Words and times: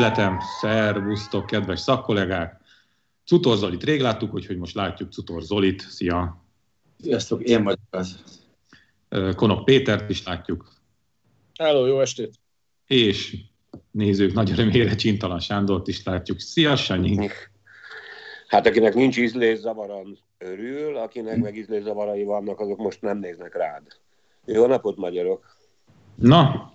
Üzletem, 0.00 0.38
szervusztok, 0.60 1.46
kedves 1.46 1.80
szakkollégák! 1.80 2.60
Cutor 3.24 3.56
Zolit 3.56 3.84
rég 3.84 4.00
láttuk, 4.00 4.34
úgyhogy 4.34 4.58
most 4.58 4.74
látjuk 4.74 5.12
Cutor 5.12 5.42
Zolit. 5.42 5.80
Szia! 5.80 6.44
Sziasztok, 7.00 7.42
én 7.42 7.64
vagyok 7.64 7.78
az. 7.90 8.22
Konok 9.36 9.64
Pétert 9.64 10.10
is 10.10 10.24
látjuk. 10.24 10.72
Hello, 11.58 11.86
jó 11.86 12.00
estét! 12.00 12.34
És 12.86 13.36
nézők 13.90 14.32
nagy 14.32 14.50
örömére 14.50 14.94
Csintalan 14.94 15.40
Sándort 15.40 15.88
is 15.88 16.04
látjuk. 16.04 16.40
Szia, 16.40 16.76
Sanyi! 16.76 17.28
Hát 18.46 18.66
akinek 18.66 18.94
nincs 18.94 19.18
ízlészavaran 19.18 20.18
örül, 20.38 20.96
akinek 20.96 21.36
meg 21.36 21.56
ízlészavarai 21.56 22.24
vannak, 22.24 22.60
azok 22.60 22.78
most 22.78 23.00
nem 23.00 23.18
néznek 23.18 23.56
rád. 23.56 23.82
Jó 24.44 24.66
napot, 24.66 24.96
magyarok! 24.96 25.56
Na, 26.14 26.72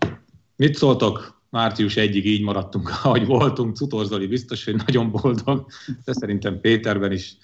mit 0.55 0.75
szóltok? 0.75 1.43
Március 1.55 1.97
egyig 1.97 2.25
így 2.25 2.43
maradtunk, 2.43 2.91
ahogy 3.03 3.25
voltunk. 3.25 3.75
Cutorzoli 3.75 4.27
biztos, 4.27 4.65
hogy 4.65 4.75
nagyon 4.85 5.11
boldog, 5.11 5.65
de 6.05 6.13
szerintem 6.13 6.59
Péterben 6.59 7.11
is 7.11 7.37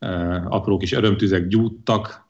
uh, 0.00 0.44
apró 0.48 0.76
kis 0.76 0.92
örömtüzek 0.92 1.46
gyújttak. 1.46 2.26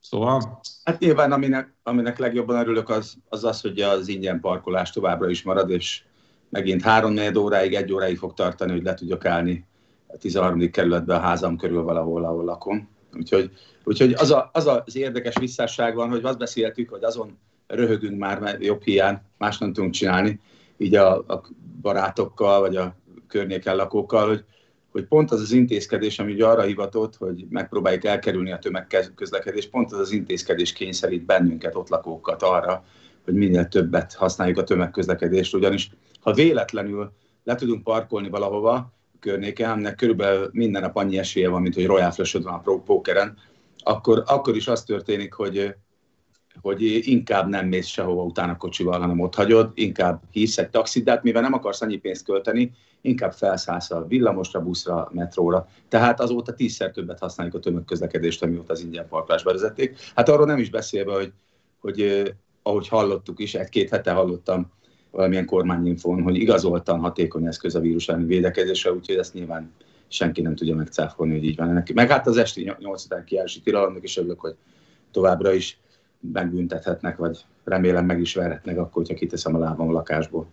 Szóval... 0.00 0.60
Hát 0.84 0.98
nyilván 0.98 1.32
aminek, 1.32 1.74
aminek 1.82 2.18
legjobban 2.18 2.56
örülök 2.56 2.88
az, 2.88 3.16
az 3.28 3.44
az, 3.44 3.60
hogy 3.60 3.80
az 3.80 4.08
ingyen 4.08 4.40
parkolás 4.40 4.90
továbbra 4.90 5.30
is 5.30 5.42
marad, 5.42 5.70
és 5.70 6.02
megint 6.48 6.82
három 6.82 7.16
óráig, 7.36 7.74
egy 7.74 7.92
óráig 7.92 8.18
fog 8.18 8.34
tartani, 8.34 8.72
hogy 8.72 8.82
le 8.82 8.94
tudjak 8.94 9.24
állni 9.24 9.66
a 10.06 10.16
13. 10.16 10.70
kerületben 10.70 11.16
a 11.16 11.20
házam 11.20 11.56
körül 11.56 11.82
valahol, 11.82 12.24
ahol 12.24 12.44
lakom. 12.44 12.88
Úgyhogy, 13.16 13.50
úgyhogy 13.84 14.12
az, 14.12 14.30
a, 14.30 14.50
az 14.52 14.66
az 14.66 14.96
érdekes 14.96 15.36
visszásság 15.40 15.94
van, 15.94 16.08
hogy 16.08 16.24
azt 16.24 16.38
beszéltük, 16.38 16.90
hogy 16.90 17.04
azon 17.04 17.38
röhögünk 17.68 18.18
már, 18.18 18.40
mert 18.40 18.64
jobb 18.64 18.82
hiány, 18.82 19.18
más 19.38 19.58
nem 19.58 19.72
tudunk 19.72 19.92
csinálni, 19.92 20.40
így 20.76 20.94
a, 20.94 21.16
a 21.16 21.42
barátokkal, 21.80 22.60
vagy 22.60 22.76
a 22.76 22.96
környéken 23.26 23.76
lakókkal, 23.76 24.28
hogy, 24.28 24.44
hogy 24.92 25.04
pont 25.04 25.30
az 25.30 25.40
az 25.40 25.52
intézkedés, 25.52 26.18
ami 26.18 26.32
ugye 26.32 26.46
arra 26.46 26.62
hivatott, 26.62 27.16
hogy 27.16 27.46
megpróbáljuk 27.50 28.04
elkerülni 28.04 28.52
a 28.52 28.58
tömegközlekedést, 28.58 29.70
pont 29.70 29.92
az 29.92 29.98
az 29.98 30.10
intézkedés 30.10 30.72
kényszerít 30.72 31.24
bennünket, 31.24 31.74
ott 31.74 31.88
lakókat 31.88 32.42
arra, 32.42 32.84
hogy 33.24 33.34
minél 33.34 33.68
többet 33.68 34.14
használjuk 34.14 34.58
a 34.58 34.64
tömegközlekedést, 34.64 35.54
ugyanis 35.54 35.90
ha 36.20 36.32
véletlenül 36.32 37.12
le 37.44 37.54
tudunk 37.54 37.82
parkolni 37.82 38.28
valahova 38.28 38.72
a 38.72 38.92
környéken, 39.20 39.70
aminek 39.70 39.94
körülbelül 39.94 40.48
minden 40.52 40.82
nap 40.82 40.96
annyi 40.96 41.18
esélye 41.18 41.48
van, 41.48 41.62
mint 41.62 41.74
hogy 41.74 41.86
Royal 41.86 42.10
Flush 42.10 42.42
van 42.42 42.60
a 42.64 42.78
pókeren, 42.78 43.36
akkor, 43.78 44.22
akkor 44.26 44.56
is 44.56 44.68
az 44.68 44.84
történik, 44.84 45.32
hogy 45.32 45.74
hogy 46.62 47.08
inkább 47.08 47.48
nem 47.48 47.66
mész 47.66 47.86
sehova 47.86 48.22
utána 48.22 48.56
kocsival, 48.56 49.00
hanem 49.00 49.20
ott 49.20 49.34
hagyod, 49.34 49.70
inkább 49.74 50.22
hisz 50.30 50.58
egy 50.58 50.70
taxit, 50.70 51.04
de 51.04 51.10
hát 51.10 51.22
mivel 51.22 51.42
nem 51.42 51.52
akarsz 51.52 51.82
annyi 51.82 51.96
pénzt 51.96 52.24
költeni, 52.24 52.72
inkább 53.00 53.32
felszállsz 53.32 53.90
a 53.90 54.06
villamosra, 54.08 54.60
buszra, 54.60 55.08
metróra. 55.12 55.68
Tehát 55.88 56.20
azóta 56.20 56.54
tízszer 56.54 56.90
többet 56.90 57.18
használjuk 57.18 57.56
a 57.56 57.58
tömegközlekedést, 57.58 58.42
amióta 58.42 58.72
az 58.72 58.80
ingyen 58.80 59.08
parkolás 59.08 59.42
bevezették. 59.42 59.96
Hát 60.14 60.28
arról 60.28 60.46
nem 60.46 60.58
is 60.58 60.70
beszélve, 60.70 61.12
hogy, 61.12 61.32
hogy 61.80 62.32
ahogy 62.62 62.88
hallottuk 62.88 63.40
is, 63.40 63.54
egy-két 63.54 63.90
hete 63.90 64.12
hallottam 64.12 64.72
valamilyen 65.10 65.46
kormányinfón, 65.46 66.22
hogy 66.22 66.36
igazoltan 66.36 67.00
hatékony 67.00 67.46
eszköz 67.46 67.74
a 67.74 67.80
vírus 67.80 68.08
elleni 68.08 68.26
védekezésre, 68.26 68.92
úgyhogy 68.92 69.16
ezt 69.16 69.34
nyilván 69.34 69.72
senki 70.08 70.40
nem 70.40 70.54
tudja 70.54 70.74
megcáfolni, 70.74 71.32
hogy 71.32 71.44
így 71.44 71.56
van 71.56 71.68
ennek. 71.68 71.92
Meg 71.92 72.10
hát 72.10 72.26
az 72.26 72.36
esti 72.36 72.74
8 72.78 73.04
után 73.04 73.24
kiállási 73.24 73.60
tilalomnak 73.60 74.02
is 74.02 74.16
örülök, 74.16 74.40
hogy 74.40 74.54
továbbra 75.10 75.52
is 75.52 75.78
megbüntethetnek, 76.20 77.16
vagy 77.16 77.44
remélem 77.64 78.04
meg 78.04 78.20
is 78.20 78.34
verhetnek 78.34 78.78
akkor, 78.78 78.92
hogyha 78.92 79.14
kiteszem 79.14 79.54
a 79.54 79.58
lábam 79.58 79.88
a 79.88 79.92
lakásból. 79.92 80.46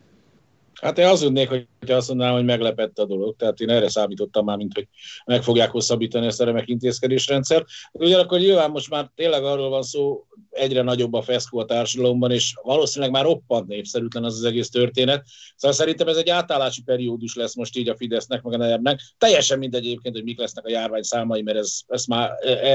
Hát 0.82 0.98
én 0.98 1.06
azt 1.06 1.24
hogy 1.48 1.68
azt 1.88 2.08
mondanám, 2.08 2.34
hogy 2.34 2.46
meglepett 2.46 3.00
a 3.00 3.06
dolog. 3.06 3.36
Tehát 3.36 3.60
én 3.60 3.70
erre 3.70 3.90
számítottam 3.90 4.46
már, 4.46 4.58
mint 4.58 4.74
hogy 4.74 4.88
meg 5.26 5.44
fogják 5.44 5.72
hosszabbítani 5.72 6.26
ezt 6.26 6.42
a 6.42 6.46
remek 6.46 6.68
intézkedésrendszer. 6.68 7.66
Ugyanakkor 7.92 8.40
nyilván 8.40 8.72
most 8.72 8.90
már 8.90 9.12
tényleg 9.16 9.44
arról 9.44 9.70
van 9.70 9.84
szó, 9.84 10.26
egyre 10.50 10.82
nagyobb 10.82 11.14
a 11.14 11.22
feszkó 11.22 11.60
a 11.60 11.66
társadalomban, 11.66 12.32
és 12.32 12.54
valószínűleg 12.64 13.14
már 13.14 13.24
roppant 13.24 13.68
népszerűtlen 13.68 14.24
az 14.24 14.34
az 14.34 14.44
egész 14.44 14.70
történet. 14.70 15.26
Szóval 15.56 15.78
szerintem 15.78 16.08
ez 16.08 16.18
egy 16.18 16.30
átállási 16.30 16.82
periódus 16.82 17.36
lesz 17.36 17.56
most 17.56 17.78
így 17.78 17.90
a 17.90 17.96
Fidesznek, 17.96 18.42
meg 18.42 18.54
a 18.54 18.58
nehebnek. 18.58 19.00
Teljesen 19.18 19.60
mindegy 19.60 19.86
egyébként, 19.86 20.16
hogy 20.16 20.24
mik 20.24 20.40
lesznek 20.40 20.66
a 20.66 20.70
járvány 20.70 21.02
számai, 21.02 21.42
mert 21.42 21.58
ez, 21.58 21.80
ezt 21.88 22.08
már 22.08 22.32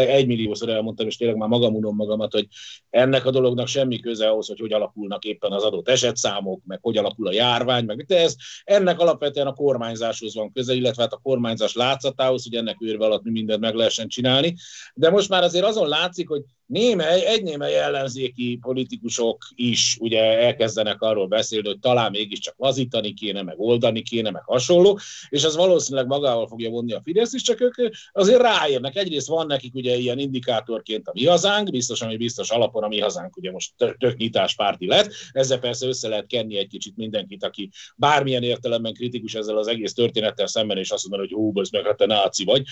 egymilliószor 0.08 0.68
elmondtam, 0.68 1.06
és 1.06 1.16
tényleg 1.16 1.36
már 1.36 1.48
magam 1.48 1.74
unom 1.74 1.96
magamat, 1.96 2.32
hogy 2.32 2.46
ennek 2.90 3.26
a 3.26 3.30
dolognak 3.30 3.66
semmi 3.66 4.00
köze 4.00 4.28
ahhoz, 4.28 4.48
hogy 4.48 4.60
hogy 4.60 4.72
alakulnak 4.72 5.24
éppen 5.24 5.52
az 5.52 5.62
adott 5.62 5.88
esetszámok, 5.88 6.60
meg 6.66 6.78
hogy 6.82 6.96
alakul 6.96 7.26
a 7.26 7.32
járvány, 7.32 7.84
meg 7.96 8.06
de 8.06 8.20
ez 8.20 8.34
ennek 8.64 8.98
alapvetően 8.98 9.46
a 9.46 9.54
kormányzáshoz 9.54 10.34
van 10.34 10.52
köze, 10.52 10.74
illetve 10.74 11.02
hát 11.02 11.12
a 11.12 11.20
kormányzás 11.22 11.74
látszatához, 11.74 12.44
hogy 12.44 12.54
ennek 12.54 12.76
őrve 12.80 13.04
alatt 13.04 13.22
mi 13.22 13.30
mindent 13.30 13.60
meg 13.60 13.74
lehessen 13.74 14.08
csinálni. 14.08 14.54
De 14.94 15.10
most 15.10 15.28
már 15.28 15.42
azért 15.42 15.64
azon 15.64 15.88
látszik, 15.88 16.28
hogy 16.28 16.42
némely, 16.70 17.26
egy 17.26 17.42
némely 17.42 17.78
ellenzéki 17.78 18.58
politikusok 18.60 19.48
is 19.54 19.96
ugye 20.00 20.22
elkezdenek 20.22 21.02
arról 21.02 21.26
beszélni, 21.26 21.68
hogy 21.68 21.78
talán 21.78 22.10
mégiscsak 22.10 22.54
lazítani 22.58 23.12
kéne, 23.12 23.42
meg 23.42 23.60
oldani 23.60 24.02
kéne, 24.02 24.30
meg 24.30 24.42
hasonló, 24.44 24.98
és 25.28 25.42
ez 25.42 25.56
valószínűleg 25.56 26.06
magával 26.06 26.46
fogja 26.46 26.70
vonni 26.70 26.92
a 26.92 27.00
Fidesz 27.04 27.32
is, 27.32 27.42
csak 27.42 27.60
ők 27.60 27.74
azért 28.12 28.40
ráérnek. 28.40 28.96
Egyrészt 28.96 29.28
van 29.28 29.46
nekik 29.46 29.74
ugye 29.74 29.96
ilyen 29.96 30.18
indikátorként 30.18 31.08
a 31.08 31.12
mi 31.14 31.26
hazánk, 31.26 31.70
biztos, 31.70 32.02
ami 32.02 32.16
biztos 32.16 32.50
alapon 32.50 32.82
a 32.82 32.88
mi 32.88 33.00
hazánk 33.00 33.36
ugye 33.36 33.50
most 33.50 33.72
tök 33.76 34.16
nyitáspárti 34.16 34.86
lett, 34.86 35.12
ezzel 35.32 35.58
persze 35.58 35.86
össze 35.86 36.08
lehet 36.08 36.26
kenni 36.26 36.56
egy 36.56 36.68
kicsit 36.68 36.96
mindenkit, 36.96 37.44
aki 37.44 37.70
bármilyen 37.96 38.42
értelemben 38.42 38.94
kritikus 38.94 39.34
ezzel 39.34 39.56
az 39.56 39.66
egész 39.66 39.92
történettel 39.92 40.46
szemben, 40.46 40.78
és 40.78 40.90
azt 40.90 41.08
mondani, 41.08 41.32
hogy 41.32 41.42
ó, 41.42 41.60
ez 41.60 41.70
meg 41.70 41.84
hát 41.84 41.96
te 41.96 42.06
náci 42.06 42.44
vagy. 42.44 42.62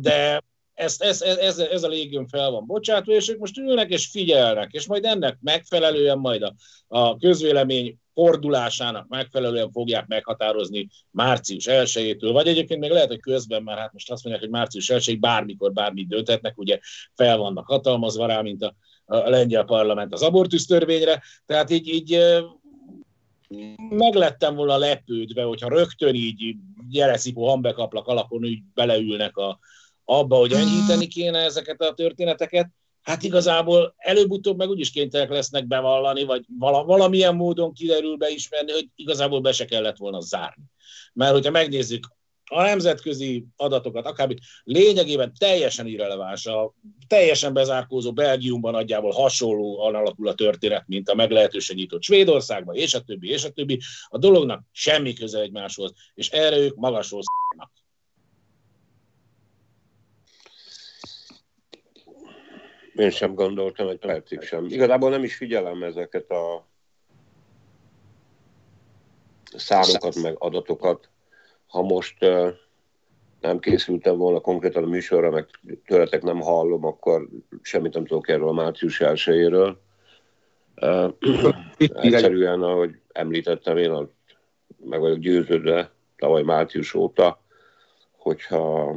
De 0.00 0.42
ezt, 0.74 1.02
ez, 1.02 1.22
ez, 1.22 1.58
ez 1.58 1.82
a 1.82 1.88
légium 1.88 2.26
fel 2.26 2.50
van 2.50 2.66
bocsátva, 2.66 3.12
és 3.12 3.28
ők 3.28 3.38
most 3.38 3.58
ülnek 3.58 3.90
és 3.90 4.06
figyelnek, 4.06 4.72
és 4.72 4.86
majd 4.86 5.04
ennek 5.04 5.38
megfelelően 5.40 6.18
majd 6.18 6.42
a, 6.42 6.54
a 6.88 7.16
közvélemény 7.16 7.98
fordulásának 8.14 9.08
megfelelően 9.08 9.70
fogják 9.70 10.06
meghatározni 10.06 10.88
március 11.10 11.64
1-től, 11.68 12.30
vagy 12.32 12.46
egyébként 12.46 12.80
még 12.80 12.90
lehet, 12.90 13.08
hogy 13.08 13.20
közben 13.20 13.62
már 13.62 13.78
hát 13.78 13.92
most 13.92 14.10
azt 14.10 14.24
mondják, 14.24 14.44
hogy 14.44 14.54
március 14.54 14.90
1 14.90 15.20
bármikor 15.20 15.72
bármit 15.72 16.08
döntetnek, 16.08 16.58
ugye 16.58 16.78
fel 17.14 17.36
vannak 17.36 17.66
hatalmazva 17.66 18.26
rá, 18.26 18.40
mint 18.40 18.62
a, 18.62 18.74
a 19.04 19.28
lengyel 19.28 19.64
parlament 19.64 20.12
az 20.12 20.22
abortusz 20.22 20.66
törvényre, 20.66 21.22
tehát 21.46 21.70
így, 21.70 21.88
így 21.88 22.18
meglettem 23.88 24.54
volna 24.54 24.76
lepődve, 24.76 25.42
hogyha 25.42 25.68
rögtön 25.68 26.14
így 26.14 26.56
gyereszipó 26.90 27.48
hambekaplak 27.48 28.06
alapon 28.06 28.44
úgy 28.44 28.62
beleülnek 28.74 29.36
a, 29.36 29.58
abba, 30.04 30.36
hogy 30.36 30.52
enyhíteni 30.52 31.06
kéne 31.06 31.38
ezeket 31.38 31.80
a 31.80 31.94
történeteket, 31.94 32.68
hát 33.02 33.22
igazából 33.22 33.94
előbb-utóbb 33.96 34.56
meg 34.56 34.68
úgyis 34.68 34.90
kénytelenek 34.90 35.32
lesznek 35.32 35.66
bevallani, 35.66 36.24
vagy 36.24 36.44
valamilyen 36.58 37.34
módon 37.34 37.72
kiderül 37.72 38.16
beismerni, 38.16 38.72
hogy 38.72 38.88
igazából 38.94 39.40
be 39.40 39.52
se 39.52 39.64
kellett 39.64 39.96
volna 39.96 40.20
zárni. 40.20 40.62
Mert 41.12 41.32
hogyha 41.32 41.50
megnézzük 41.50 42.06
a 42.44 42.62
nemzetközi 42.62 43.44
adatokat, 43.56 44.06
akár 44.06 44.34
lényegében 44.62 45.32
teljesen 45.38 45.86
irreleváns, 45.86 46.46
a 46.46 46.74
teljesen 47.06 47.52
bezárkózó 47.52 48.12
Belgiumban 48.12 48.72
nagyjából 48.72 49.10
hasonló 49.10 49.80
alakul 49.80 50.28
a 50.28 50.34
történet, 50.34 50.84
mint 50.86 51.08
a 51.08 51.14
meglehetősen 51.14 51.76
nyitott 51.76 52.02
Svédországban, 52.02 52.74
és 52.74 52.94
a 52.94 53.00
többi, 53.00 53.28
és 53.28 53.44
a 53.44 53.50
többi. 53.50 53.80
A 54.08 54.18
dolognak 54.18 54.62
semmi 54.72 55.12
köze 55.12 55.40
egymáshoz, 55.40 55.92
és 56.14 56.30
erre 56.30 56.56
ők 56.56 56.74
magasról 56.74 57.22
sz**nak. 57.22 57.81
Én 62.94 63.10
sem 63.10 63.34
gondoltam 63.34 63.88
egy 63.88 63.98
percig 63.98 64.40
sem. 64.40 64.64
Igazából 64.64 65.10
nem 65.10 65.24
is 65.24 65.36
figyelem 65.36 65.82
ezeket 65.82 66.30
a 66.30 66.66
számokat, 69.56 70.14
meg 70.14 70.34
adatokat. 70.38 71.08
Ha 71.66 71.82
most 71.82 72.16
nem 73.40 73.58
készültem 73.58 74.16
volna 74.16 74.40
konkrétan 74.40 74.82
a 74.82 74.86
műsorra, 74.86 75.30
meg 75.30 75.46
tőletek 75.86 76.22
nem 76.22 76.40
hallom, 76.40 76.84
akkor 76.84 77.28
semmit 77.62 77.94
nem 77.94 78.04
tudok 78.04 78.28
erről 78.28 78.48
a 78.48 78.52
március 78.52 79.00
1 79.00 79.76
egyszerűen, 81.78 82.62
ahogy 82.62 83.00
említettem, 83.12 83.76
én 83.76 84.08
meg 84.84 85.00
vagyok 85.00 85.18
győződve 85.18 85.92
tavaly 86.16 86.42
március 86.42 86.94
óta, 86.94 87.42
hogyha 88.16 88.96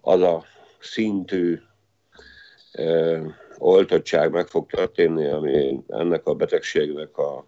az 0.00 0.20
a 0.20 0.44
szintű 0.80 1.60
oltottság 3.58 4.30
meg 4.30 4.46
fog 4.46 4.66
történni, 4.66 5.26
ami 5.26 5.80
ennek 5.88 6.26
a 6.26 6.34
betegségnek 6.34 7.18
a, 7.18 7.46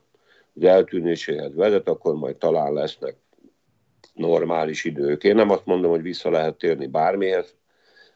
az 0.55 0.63
eltűnéséhez 0.65 1.55
vezet, 1.55 1.89
akkor 1.89 2.15
majd 2.15 2.37
talán 2.37 2.73
lesznek 2.73 3.17
normális 4.15 4.85
idők. 4.85 5.25
Én 5.25 5.35
nem 5.35 5.51
azt 5.51 5.67
mondom, 5.67 5.91
hogy 5.91 6.03
vissza 6.03 6.31
lehet 6.31 6.59
térni 6.59 6.87
bármihez, 6.87 7.55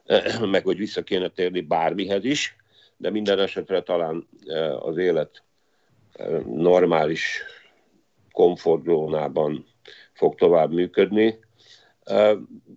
meg 0.51 0.65
hogy 0.65 0.77
vissza 0.77 1.03
kéne 1.03 1.29
térni 1.29 1.61
bármihez 1.61 2.25
is, 2.25 2.57
de 2.97 3.11
minden 3.11 3.39
esetre 3.39 3.83
talán 3.83 4.29
az 4.79 4.97
élet 4.97 5.43
normális 6.45 7.43
komfortzónában 8.33 9.67
fog 10.13 10.35
tovább 10.35 10.73
működni. 10.73 11.39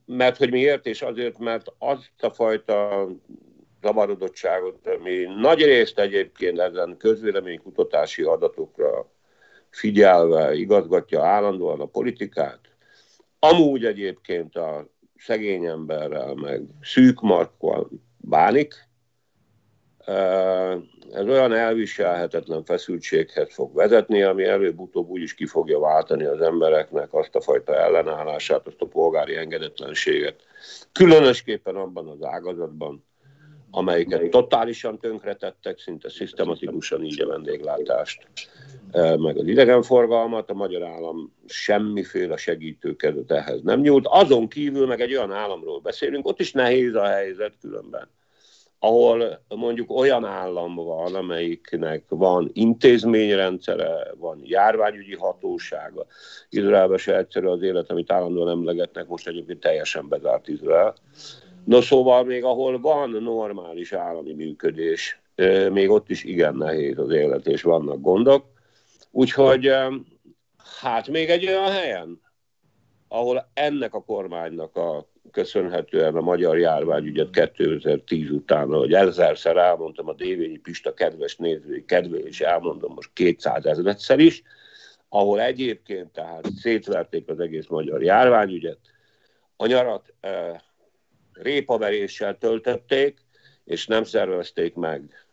Mert 0.05 0.37
hogy 0.37 0.51
miért? 0.51 0.85
És 0.85 1.01
azért, 1.01 1.37
mert 1.37 1.73
azt 1.77 2.23
a 2.23 2.29
fajta 2.29 3.07
zavarodottságot, 3.81 4.87
ami 4.87 5.25
nagy 5.39 5.63
részt 5.63 5.99
egyébként 5.99 6.59
ezen 6.59 6.97
közvéleménykutatási 6.97 8.23
adatokra 8.23 9.11
figyelve 9.69 10.53
igazgatja 10.53 11.23
állandóan 11.23 11.79
a 11.79 11.85
politikát, 11.85 12.59
amúgy 13.39 13.85
egyébként 13.85 14.55
a 14.55 14.87
szegény 15.17 15.65
emberrel, 15.65 16.33
meg 16.33 16.61
szűk 16.81 17.21
markkal 17.21 17.89
bánik, 18.17 18.87
ez 21.11 21.27
olyan 21.27 21.53
elviselhetetlen 21.53 22.63
feszültséghez 22.63 23.53
fog 23.53 23.75
vezetni, 23.75 24.21
ami 24.21 24.43
előbb-utóbb 24.43 25.09
úgy 25.09 25.21
is 25.21 25.33
ki 25.33 25.45
fogja 25.45 25.79
váltani 25.79 26.23
az 26.23 26.41
embereknek 26.41 27.13
azt 27.13 27.35
a 27.35 27.41
fajta 27.41 27.75
ellenállását, 27.75 28.67
azt 28.67 28.81
a 28.81 28.85
polgári 28.85 29.35
engedetlenséget. 29.35 30.41
Különösképpen 30.91 31.75
abban 31.75 32.07
az 32.07 32.23
ágazatban, 32.23 33.07
amelyiket 33.71 34.29
totálisan 34.29 34.99
tönkretettek, 34.99 35.79
szinte 35.79 36.09
szisztematikusan 36.09 37.03
így 37.03 37.21
a 37.21 37.27
vendéglátást, 37.27 38.27
meg 39.17 39.37
az 39.37 39.47
idegenforgalmat, 39.47 40.49
a 40.49 40.53
magyar 40.53 40.83
állam 40.83 41.33
semmiféle 41.45 42.37
segítőkezet 42.37 43.31
ehhez 43.31 43.61
nem 43.61 43.79
nyújt. 43.79 44.07
Azon 44.07 44.47
kívül 44.47 44.87
meg 44.87 45.01
egy 45.01 45.15
olyan 45.15 45.31
államról 45.31 45.79
beszélünk, 45.79 46.27
ott 46.27 46.39
is 46.39 46.51
nehéz 46.51 46.95
a 46.95 47.05
helyzet 47.05 47.53
különben 47.61 48.09
ahol 48.79 49.41
mondjuk 49.47 49.91
olyan 49.91 50.25
állam 50.25 50.75
van, 50.75 51.15
amelyiknek 51.15 52.03
van 52.07 52.49
intézményrendszere, 52.53 54.11
van 54.17 54.41
járványügyi 54.43 55.15
hatósága. 55.15 56.05
Izraelben 56.49 56.97
se 56.97 57.17
egyszerű 57.17 57.45
az 57.45 57.61
élet, 57.61 57.91
amit 57.91 58.11
állandóan 58.11 58.49
emlegetnek, 58.49 59.07
most 59.07 59.27
egyébként 59.27 59.59
teljesen 59.59 60.07
bezárt 60.07 60.47
Izrael. 60.47 60.95
No 61.69 61.81
szóval 61.81 62.23
még 62.23 62.43
ahol 62.43 62.79
van 62.79 63.09
normális 63.09 63.93
állami 63.93 64.33
működés, 64.33 65.21
még 65.71 65.89
ott 65.89 66.09
is 66.09 66.23
igen 66.23 66.55
nehéz 66.55 66.97
az 66.97 67.11
élet, 67.11 67.47
és 67.47 67.61
vannak 67.61 68.01
gondok. 68.01 68.45
Úgyhogy 69.11 69.71
hát 70.81 71.07
még 71.07 71.29
egy 71.29 71.47
olyan 71.47 71.71
helyen, 71.71 72.21
ahol 73.07 73.49
ennek 73.53 73.93
a 73.93 74.03
kormánynak 74.03 74.75
a 74.75 75.07
köszönhetően 75.31 76.15
a 76.15 76.21
magyar 76.21 76.57
járványügyet 76.57 77.29
2010 77.29 78.29
után, 78.29 78.67
hogy 78.67 78.93
ezerszer 78.93 79.57
elmondtam 79.57 80.07
a 80.07 80.13
Dévényi 80.13 80.57
Pista 80.57 80.93
kedves 80.93 81.35
nézői 81.35 81.85
kedvé, 81.85 82.19
és 82.19 82.41
elmondom 82.41 82.93
most 82.93 83.09
200 83.13 83.65
ezerszer 83.65 84.19
is, 84.19 84.43
ahol 85.09 85.41
egyébként 85.41 86.11
tehát 86.11 86.47
szétverték 86.55 87.29
az 87.29 87.39
egész 87.39 87.67
magyar 87.67 88.03
járványügyet, 88.03 88.79
a 89.57 89.65
nyarat 89.65 90.13
répaveréssel 91.41 92.37
töltötték, 92.37 93.17
és 93.65 93.87
nem 93.87 94.03
szervezték 94.03 94.75
meg 94.75 95.27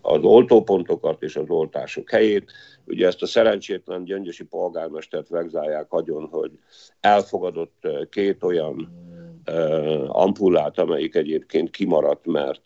az 0.00 0.22
oltópontokat 0.22 1.22
és 1.22 1.36
az 1.36 1.48
oltások 1.48 2.10
helyét. 2.10 2.52
Ugye 2.84 3.06
ezt 3.06 3.22
a 3.22 3.26
szerencsétlen 3.26 4.04
gyöngyösi 4.04 4.44
polgármestert 4.44 5.28
vegzálják 5.28 5.92
agyon, 5.92 6.28
hogy 6.30 6.50
elfogadott 7.00 7.86
két 8.10 8.42
olyan 8.42 8.92
ampullát, 10.06 10.78
amelyik 10.78 11.14
egyébként 11.14 11.70
kimaradt, 11.70 12.26
mert 12.26 12.62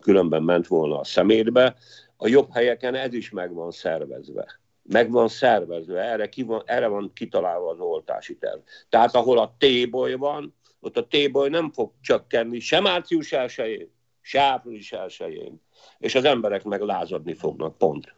különben 0.00 0.42
ment 0.42 0.66
volna 0.66 0.98
a 0.98 1.04
szemétbe. 1.04 1.76
A 2.16 2.28
jobb 2.28 2.52
helyeken 2.52 2.94
ez 2.94 3.12
is 3.12 3.30
meg 3.30 3.54
van 3.54 3.70
szervezve. 3.70 4.60
Meg 4.82 5.10
van 5.10 5.28
szervezve, 5.28 6.00
erre, 6.00 6.28
ki 6.28 6.42
van, 6.42 6.62
erre 6.64 6.86
van 6.86 7.10
kitalálva 7.14 7.70
az 7.70 7.80
oltási 7.80 8.36
terv. 8.36 8.58
Tehát 8.88 9.14
ahol 9.14 9.38
a 9.38 9.54
téboly 9.58 10.14
van, 10.14 10.54
ott 10.80 10.96
a 10.96 11.06
téboly 11.06 11.48
nem 11.48 11.72
fog 11.72 11.92
csökkenni 12.00 12.60
sem 12.60 12.82
március 12.82 13.32
1 13.32 13.88
se 14.20 14.40
április 14.40 14.92
1 14.92 15.52
és 15.98 16.14
az 16.14 16.24
emberek 16.24 16.64
meg 16.64 16.80
lázadni 16.80 17.34
fognak, 17.34 17.78
pont. 17.78 18.14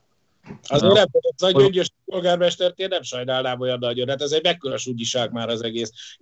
Azért 0.62 0.92
nem, 0.92 1.06
az 1.36 1.42
a 1.42 1.50
gyöngyös 1.50 1.90
polgármestert 2.04 2.78
én 2.78 2.88
nem 2.88 3.02
sajnálnám 3.02 3.60
olyan 3.60 3.78
nagyon, 3.78 4.08
hát 4.08 4.22
ez 4.22 4.32
egy 4.32 4.42
mekkora 4.42 4.76
súgyiság 4.76 5.32
már 5.32 5.48
az 5.48 5.62
egész. 5.62 6.18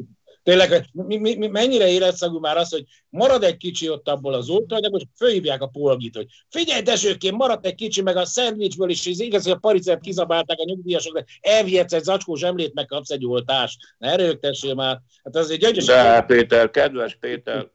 Tényleg, 0.48 0.84
mi, 0.92 1.16
mi, 1.16 1.34
mi, 1.34 1.46
mennyire 1.46 1.88
életszagú 1.88 2.38
már 2.38 2.56
az, 2.56 2.70
hogy 2.70 2.84
marad 3.08 3.42
egy 3.42 3.56
kicsi 3.56 3.88
ott 3.88 4.08
abból 4.08 4.34
az 4.34 4.48
oltóanyag, 4.48 4.94
és 4.96 5.02
fölhívják 5.16 5.62
a 5.62 5.66
polgit, 5.66 6.16
hogy 6.16 6.26
figyelj, 6.48 6.82
desőként 6.82 7.36
maradt 7.36 7.66
egy 7.66 7.74
kicsi, 7.74 8.02
meg 8.02 8.16
a 8.16 8.24
szendvicsből 8.24 8.90
is, 8.90 9.06
és 9.06 9.18
igaz, 9.18 9.42
hogy 9.42 9.52
a 9.52 9.56
paricert 9.56 10.00
kizabálták 10.00 10.58
a 10.58 10.64
nyugdíjasok, 10.64 11.14
de 11.14 11.24
elvihetsz 11.40 11.92
egy 11.92 12.02
zacskó 12.02 12.34
zsemlét, 12.34 12.74
meg 12.74 12.86
kapsz 12.86 13.10
egy 13.10 13.26
oltást. 13.26 13.78
Ne 13.98 14.10
erőgtessél 14.10 14.74
már. 14.74 15.00
Hát 15.24 15.36
az 15.36 15.50
egy 15.50 15.58
gyöngyös... 15.58 15.84
De 15.84 16.22
Péter, 16.22 16.70
kedves 16.70 17.16
Péter, 17.20 17.70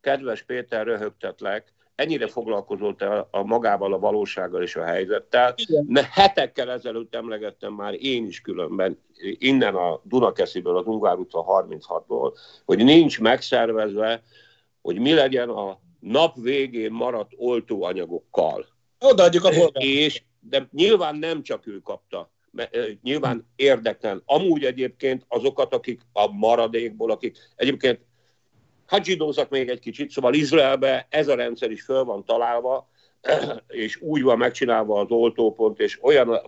kedves 0.00 0.42
Péter, 0.42 0.86
röhögtetlek, 0.86 1.72
ennyire 2.00 2.26
foglalkozott 2.26 2.98
te 2.98 3.26
a 3.30 3.42
magával, 3.42 3.92
a 3.92 3.98
valósággal 3.98 4.62
és 4.62 4.76
a 4.76 4.84
helyzettel. 4.84 5.54
mert 5.86 6.06
hetekkel 6.06 6.70
ezelőtt 6.70 7.14
emlegettem 7.14 7.72
már 7.72 7.94
én 7.98 8.26
is 8.26 8.40
különben, 8.40 8.98
innen 9.38 9.74
a 9.74 10.00
Dunakesziből, 10.02 10.76
az 10.76 10.86
Ungár 10.86 11.16
utca 11.16 11.44
36-ból, 11.46 12.32
hogy 12.64 12.84
nincs 12.84 13.20
megszervezve, 13.20 14.22
hogy 14.82 14.98
mi 14.98 15.14
legyen 15.14 15.48
a 15.48 15.78
nap 16.00 16.36
végén 16.40 16.92
maradt 16.92 17.32
oltóanyagokkal. 17.36 18.66
Odaadjuk 18.98 19.44
a 19.44 19.48
polgár. 19.48 19.84
És, 19.84 20.22
de 20.40 20.68
nyilván 20.72 21.16
nem 21.16 21.42
csak 21.42 21.66
ő 21.66 21.78
kapta, 21.78 22.30
nyilván 23.02 23.46
érdeklen. 23.56 24.22
Amúgy 24.24 24.64
egyébként 24.64 25.24
azokat, 25.28 25.74
akik 25.74 26.00
a 26.12 26.32
maradékból, 26.32 27.10
akik 27.10 27.38
egyébként 27.56 28.00
hát 28.90 29.04
zsidózak 29.04 29.50
még 29.50 29.68
egy 29.68 29.78
kicsit, 29.78 30.10
szóval 30.10 30.34
Izraelbe 30.34 31.06
ez 31.10 31.28
a 31.28 31.34
rendszer 31.34 31.70
is 31.70 31.82
föl 31.82 32.04
van 32.04 32.24
találva, 32.24 32.88
és 33.66 34.00
úgy 34.00 34.22
van 34.22 34.38
megcsinálva 34.38 35.00
az 35.00 35.10
oltópont, 35.10 35.80
és 35.80 35.98
olyan 36.02 36.40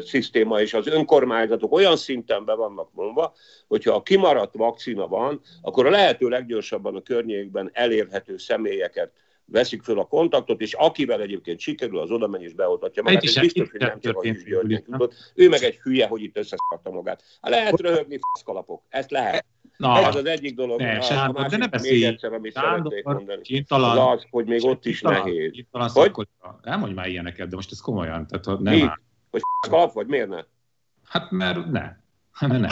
szisztéma, 0.00 0.60
és 0.60 0.74
az 0.74 0.86
önkormányzatok 0.86 1.72
olyan 1.72 1.96
szinten 1.96 2.44
be 2.44 2.54
vannak 2.54 2.88
mondva, 2.92 3.34
hogyha 3.66 3.94
a 3.94 4.02
kimaradt 4.02 4.54
vakcina 4.54 5.06
van, 5.06 5.40
akkor 5.62 5.86
a 5.86 5.90
lehető 5.90 6.28
leggyorsabban 6.28 6.96
a 6.96 7.02
környékben 7.02 7.70
elérhető 7.72 8.36
személyeket 8.36 9.12
veszik 9.50 9.82
föl 9.82 9.98
a 9.98 10.04
kontaktot, 10.04 10.60
és 10.60 10.72
akivel 10.72 11.20
egyébként 11.20 11.60
sikerül, 11.60 11.98
az 11.98 12.10
oda 12.10 12.26
megy 12.26 12.42
és 12.42 12.52
beoltatja 12.52 13.02
magát. 13.02 13.22
Ez 13.24 13.38
biztos, 13.38 13.70
hogy 13.70 13.80
nem 13.80 14.00
csak 14.00 14.16
a 14.16 14.28
György 14.28 14.82
tudott. 14.82 15.14
Ő 15.34 15.48
meg 15.48 15.62
egy 15.62 15.76
hülye, 15.76 16.06
hogy 16.06 16.22
itt 16.22 16.36
összeszarta 16.36 16.90
magát. 16.90 17.22
Hát 17.40 17.50
lehet 17.50 17.80
röhögni 17.80 18.18
faszkalapok, 18.32 18.82
ezt 18.88 19.10
lehet. 19.10 19.44
Na, 19.76 20.06
ez 20.06 20.14
az 20.14 20.24
egyik 20.24 20.54
dolog. 20.54 20.80
Ne, 20.80 20.96
a, 20.96 21.00
Sándor, 21.00 21.36
a 21.36 21.40
másik, 21.40 21.58
de 21.58 21.64
ne 21.64 21.66
beszélj. 21.70 21.98
Még 21.98 22.04
egyszer, 22.04 22.32
amit 22.32 22.52
Sándor, 22.52 23.00
mondani. 23.02 23.42
Kintalan, 23.42 23.98
az 23.98 24.14
az, 24.16 24.26
hogy 24.30 24.46
még 24.46 24.64
ott 24.64 24.86
is 24.86 24.98
kintalan, 24.98 25.22
nehéz. 25.22 25.50
Kintalan 25.50 25.90
hogy? 25.90 26.28
Nem 26.62 26.78
mondj 26.78 26.94
már 26.94 27.06
ilyeneket, 27.06 27.48
de 27.48 27.56
most 27.56 27.72
ez 27.72 27.80
komolyan. 27.80 28.26
Tehát, 28.26 28.44
ha 28.44 28.58
nem 28.60 28.74
Mi? 28.74 28.80
Áll. 28.80 28.98
Hogy 29.30 29.40
kalap 29.68 29.92
vagy, 29.92 30.06
miért 30.06 30.28
ne? 30.28 30.40
Hát 31.04 31.30
mert 31.30 31.66
ne. 31.66 31.96
Mert 32.48 32.60
ne. 32.60 32.68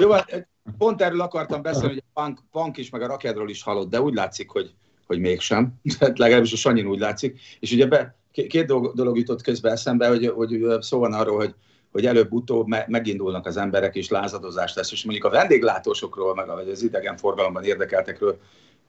Jó, 0.00 0.10
hát 0.10 0.48
pont 0.78 1.02
erről 1.02 1.20
akartam 1.20 1.62
beszélni, 1.62 1.88
hogy 1.88 2.02
a 2.12 2.20
punk, 2.20 2.40
punk 2.50 2.76
is, 2.76 2.90
meg 2.90 3.02
a 3.02 3.06
rakedról 3.06 3.50
is 3.50 3.62
halott, 3.62 3.90
de 3.90 4.00
úgy 4.00 4.14
látszik, 4.14 4.50
hogy, 4.50 4.74
hogy 5.10 5.20
mégsem. 5.20 5.74
Tehát 5.98 6.18
legalábbis 6.18 6.52
a 6.52 6.56
Sanyin 6.56 6.86
úgy 6.86 6.98
látszik. 6.98 7.40
És 7.60 7.72
ugye 7.72 7.86
be, 7.86 8.16
két 8.48 8.66
dolog, 8.66 9.16
jutott 9.16 9.42
közbe 9.42 9.70
eszembe, 9.70 10.08
hogy, 10.08 10.26
hogy 10.26 10.66
szó 10.80 10.98
van 10.98 11.12
arról, 11.12 11.36
hogy 11.36 11.54
hogy 11.92 12.06
előbb-utóbb 12.06 12.66
me- 12.66 12.88
megindulnak 12.88 13.46
az 13.46 13.56
emberek, 13.56 13.94
és 13.94 14.08
lázadozás 14.08 14.74
lesz. 14.74 14.92
És 14.92 15.04
mondjuk 15.04 15.26
a 15.26 15.30
vendéglátósokról, 15.30 16.34
meg 16.34 16.48
az 16.48 16.82
idegenforgalomban 16.82 17.64
érdekeltekről, 17.64 18.38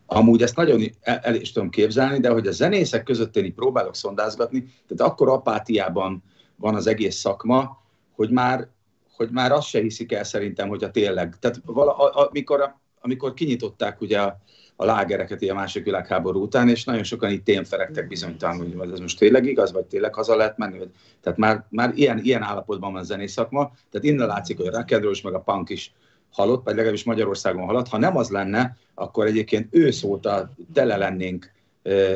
amúgy 0.06 0.42
ezt 0.42 0.56
nagyon 0.56 0.82
el, 1.02 1.18
el 1.18 1.36
is 1.36 1.52
tudom 1.52 1.70
képzelni, 1.70 2.20
de 2.20 2.30
hogy 2.30 2.48
a 2.48 2.52
zenészek 2.52 3.04
között 3.04 3.36
én 3.36 3.46
így 3.46 3.54
próbálok 3.54 3.96
szondázgatni, 3.96 4.74
tehát 4.88 5.12
akkor 5.12 5.30
apátiában 5.30 6.24
van 6.56 6.76
az 6.76 6.88
egész 6.88 7.16
szakma, 7.16 7.82
hogy 8.16 8.30
már, 8.30 8.68
hogy 9.16 9.30
már 9.30 9.52
azt 9.52 9.68
se 9.68 9.80
hiszik 9.80 10.12
el 10.12 10.24
szerintem, 10.24 10.68
hogy 10.68 10.84
a 10.84 10.92
tényleg. 10.92 11.36
Tehát 11.40 11.62
vala, 11.66 11.96
a, 11.96 12.30
amikor, 12.30 12.76
amikor 13.00 13.34
kinyitották 13.34 14.02
ugye 14.02 14.20
a, 14.22 14.38
a 14.82 14.86
lágereket 14.86 15.42
a 15.42 15.54
második 15.54 15.86
világháború 15.86 16.42
után, 16.42 16.70
és 16.70 16.84
nagyon 16.84 17.04
sokan 17.04 17.32
itt 17.32 17.44
témferegtek 17.44 18.08
bizonytalan, 18.08 18.78
hogy 18.78 18.92
ez 18.92 19.00
most 19.00 19.18
tényleg 19.18 19.46
igaz, 19.46 19.72
vagy 19.72 19.86
tényleg 19.86 20.14
haza 20.14 20.36
lehet 20.36 20.58
menni. 20.58 20.78
Vagy... 20.78 20.90
Tehát 21.22 21.40
már, 21.40 21.66
már 21.70 21.92
ilyen, 21.96 22.20
ilyen 22.24 22.42
állapotban 22.42 22.92
van 22.92 23.02
a 23.02 23.04
zenészakma, 23.04 23.72
tehát 23.92 24.08
innen 24.08 24.28
látszik, 24.28 24.58
hogy 24.58 24.68
a 24.68 24.84
rock'n'roll 24.84 25.24
meg 25.24 25.34
a 25.34 25.40
punk 25.40 25.70
is 25.70 25.94
halott, 26.32 26.64
vagy 26.64 26.76
legalábbis 26.76 27.04
Magyarországon 27.04 27.66
halott. 27.66 27.88
Ha 27.88 27.98
nem 27.98 28.18
az 28.18 28.30
lenne, 28.30 28.78
akkor 28.94 29.26
egyébként 29.26 29.68
ősz 29.72 30.04
óta 30.04 30.54
tele 30.74 30.98
lennénk 30.98 31.52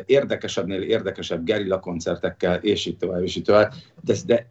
érdekesebbnél 0.06 0.82
érdekesebb 0.82 1.44
gerilla 1.44 1.80
koncertekkel, 1.80 2.56
és 2.56 2.86
így 2.86 2.98
tovább, 2.98 3.24
és 3.24 3.36
így 3.36 3.44
tovább. 3.44 3.74
De, 4.02 4.16
de 4.26 4.48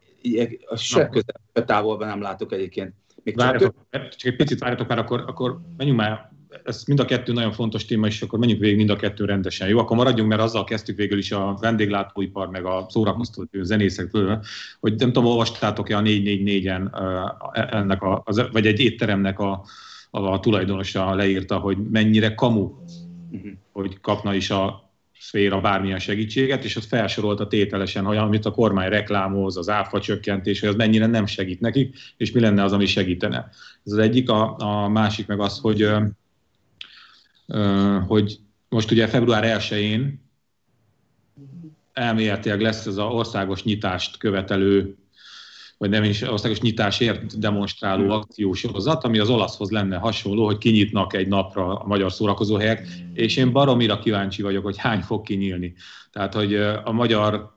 se 0.76 1.08
közel 1.08 1.64
távolban 1.66 2.08
nem 2.08 2.20
látok 2.20 2.52
egyébként. 2.52 2.92
Még 3.22 3.36
csak, 3.36 3.44
várjatok, 3.44 3.74
több... 3.90 4.08
csak 4.08 4.32
egy 4.32 4.36
picit 4.36 4.58
várjatok 4.58 4.88
már, 4.88 4.98
akkor, 4.98 5.24
akkor 5.26 5.58
menjünk 5.76 5.98
már 5.98 6.32
ez 6.64 6.84
mind 6.86 7.00
a 7.00 7.04
kettő 7.04 7.32
nagyon 7.32 7.52
fontos 7.52 7.84
téma, 7.84 8.06
és 8.06 8.22
akkor 8.22 8.38
menjünk 8.38 8.60
végig 8.60 8.76
mind 8.76 8.90
a 8.90 8.96
kettő 8.96 9.24
rendesen. 9.24 9.68
Jó, 9.68 9.78
akkor 9.78 9.96
maradjunk, 9.96 10.28
mert 10.28 10.40
azzal 10.40 10.64
kezdtük 10.64 10.96
végül 10.96 11.18
is 11.18 11.32
a 11.32 11.56
vendéglátóipar, 11.60 12.48
meg 12.48 12.64
a 12.64 12.86
szórakoztató 12.88 13.62
zenészek, 13.62 14.10
hogy 14.80 14.94
nem 14.94 15.12
tudom, 15.12 15.24
olvastátok-e 15.24 15.96
a 15.96 16.02
444-en 16.02 16.90
ennek 17.70 18.02
a, 18.02 18.22
az, 18.24 18.42
vagy 18.52 18.66
egy 18.66 18.80
étteremnek 18.80 19.38
a, 19.38 19.64
a, 20.10 20.20
a 20.20 20.40
tulajdonosa 20.40 21.14
leírta, 21.14 21.58
hogy 21.58 21.76
mennyire 21.90 22.34
kamu, 22.34 22.72
uh-huh. 23.30 23.50
hogy 23.72 24.00
kapna 24.00 24.34
is 24.34 24.50
a 24.50 24.92
szféra 25.20 25.60
bármilyen 25.60 25.98
segítséget, 25.98 26.64
és 26.64 26.76
ott 26.76 26.84
felsorolta 26.84 27.46
tételesen, 27.46 28.04
hogy 28.04 28.16
amit 28.16 28.44
a 28.44 28.50
kormány 28.50 28.88
reklámoz, 28.88 29.56
az 29.56 29.68
áfa 29.68 30.00
csökkentés, 30.00 30.60
hogy 30.60 30.68
az 30.68 30.74
mennyire 30.74 31.06
nem 31.06 31.26
segít 31.26 31.60
nekik, 31.60 31.96
és 32.16 32.32
mi 32.32 32.40
lenne 32.40 32.62
az, 32.62 32.72
ami 32.72 32.86
segítene. 32.86 33.48
Ez 33.84 33.92
az 33.92 33.98
egyik, 33.98 34.28
a, 34.28 34.56
a 34.58 34.88
másik 34.88 35.26
meg 35.26 35.40
az, 35.40 35.58
hogy, 35.58 35.88
hogy 38.06 38.38
most 38.68 38.90
ugye 38.90 39.06
február 39.06 39.60
1-én 39.60 40.22
elméletileg 41.92 42.60
lesz 42.60 42.86
ez 42.86 42.96
az 42.96 42.98
országos 42.98 43.62
nyitást 43.62 44.16
követelő 44.16 44.96
vagy 45.78 45.90
nem 45.90 46.04
is 46.04 46.22
országos 46.22 46.60
nyitásért 46.60 47.38
demonstráló 47.38 48.02
hmm. 48.02 48.10
akciósorozat, 48.10 49.04
ami 49.04 49.18
az 49.18 49.28
olaszhoz 49.28 49.70
lenne 49.70 49.96
hasonló, 49.96 50.44
hogy 50.44 50.58
kinyitnak 50.58 51.14
egy 51.14 51.28
napra 51.28 51.78
a 51.78 51.86
magyar 51.86 52.12
szórakozóhelyek, 52.12 52.88
és 53.14 53.36
én 53.36 53.52
baromira 53.52 53.98
kíváncsi 53.98 54.42
vagyok, 54.42 54.64
hogy 54.64 54.78
hány 54.78 55.00
fog 55.00 55.22
kinyílni. 55.22 55.74
Tehát, 56.10 56.34
hogy 56.34 56.54
a 56.84 56.92
magyar, 56.92 57.56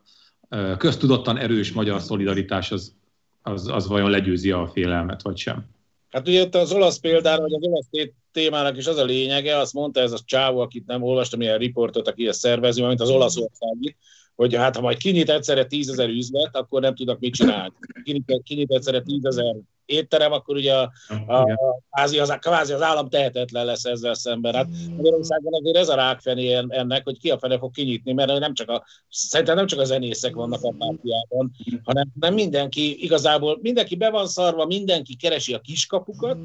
köztudottan 0.78 1.38
erős 1.38 1.72
magyar 1.72 2.00
szolidaritás 2.00 2.70
az, 2.70 2.94
az, 3.42 3.68
az 3.68 3.86
vajon 3.86 4.10
legyőzi 4.10 4.50
a 4.50 4.70
félelmet, 4.72 5.22
vagy 5.22 5.36
sem. 5.36 5.64
Hát 6.10 6.28
ugye 6.28 6.48
az 6.50 6.72
olasz 6.72 6.98
példára, 6.98 7.40
vagy 7.40 7.52
az 7.52 7.62
olasz 7.62 7.88
témának 8.32 8.76
is 8.76 8.86
az 8.86 8.96
a 8.96 9.04
lényege, 9.04 9.56
azt 9.56 9.72
mondta 9.72 10.00
ez 10.00 10.12
a 10.12 10.18
csávó, 10.24 10.60
akit 10.60 10.86
nem 10.86 11.02
olvastam, 11.02 11.40
ilyen 11.40 11.58
riportot, 11.58 12.08
aki 12.08 12.26
ezt 12.26 12.38
szervezi, 12.38 12.82
mint 12.82 13.00
az 13.00 13.10
olaszországi, 13.10 13.96
hogy 14.34 14.54
hát 14.54 14.76
ha 14.76 14.82
majd 14.82 14.96
kinyit 14.96 15.30
egyszerre 15.30 15.64
tízezer 15.64 16.08
üzlet, 16.08 16.56
akkor 16.56 16.80
nem 16.80 16.94
tudnak 16.94 17.18
mit 17.18 17.34
csinálni. 17.34 17.74
Kinyit, 18.02 18.42
kinyit 18.42 18.70
egyszerre 18.70 19.00
tízezer 19.00 19.54
étterem, 19.88 20.32
akkor 20.32 20.56
ugye 20.56 20.74
a, 20.74 20.92
a, 21.26 21.32
a, 21.32 21.80
kvázi, 21.90 22.18
az, 22.18 22.36
kvázi 22.40 22.72
az 22.72 22.82
állam 22.82 23.08
tehetetlen 23.08 23.64
lesz 23.64 23.84
ezzel 23.84 24.14
szemben. 24.14 24.54
Hát 24.54 24.68
Magyarországon 24.96 25.54
azért 25.54 25.76
ez 25.76 25.88
a 25.88 25.94
rákfené 25.94 26.52
ennek, 26.68 27.04
hogy 27.04 27.18
ki 27.18 27.30
a 27.30 27.38
fene 27.38 27.58
fog 27.58 27.72
kinyitni, 27.72 28.12
mert 28.12 28.38
nem 28.38 28.54
csak 28.54 28.68
a, 28.68 28.84
szerintem 29.08 29.56
nem 29.56 29.66
csak 29.66 29.80
a 29.80 29.84
zenészek 29.84 30.34
vannak 30.34 30.62
a 30.62 30.74
pártiában, 30.78 31.50
hanem 31.84 32.08
nem 32.20 32.34
mindenki, 32.34 33.02
igazából 33.04 33.58
mindenki 33.62 33.96
be 33.96 34.10
van 34.10 34.26
szarva, 34.26 34.66
mindenki 34.66 35.16
keresi 35.16 35.54
a 35.54 35.60
kiskapukat. 35.60 36.38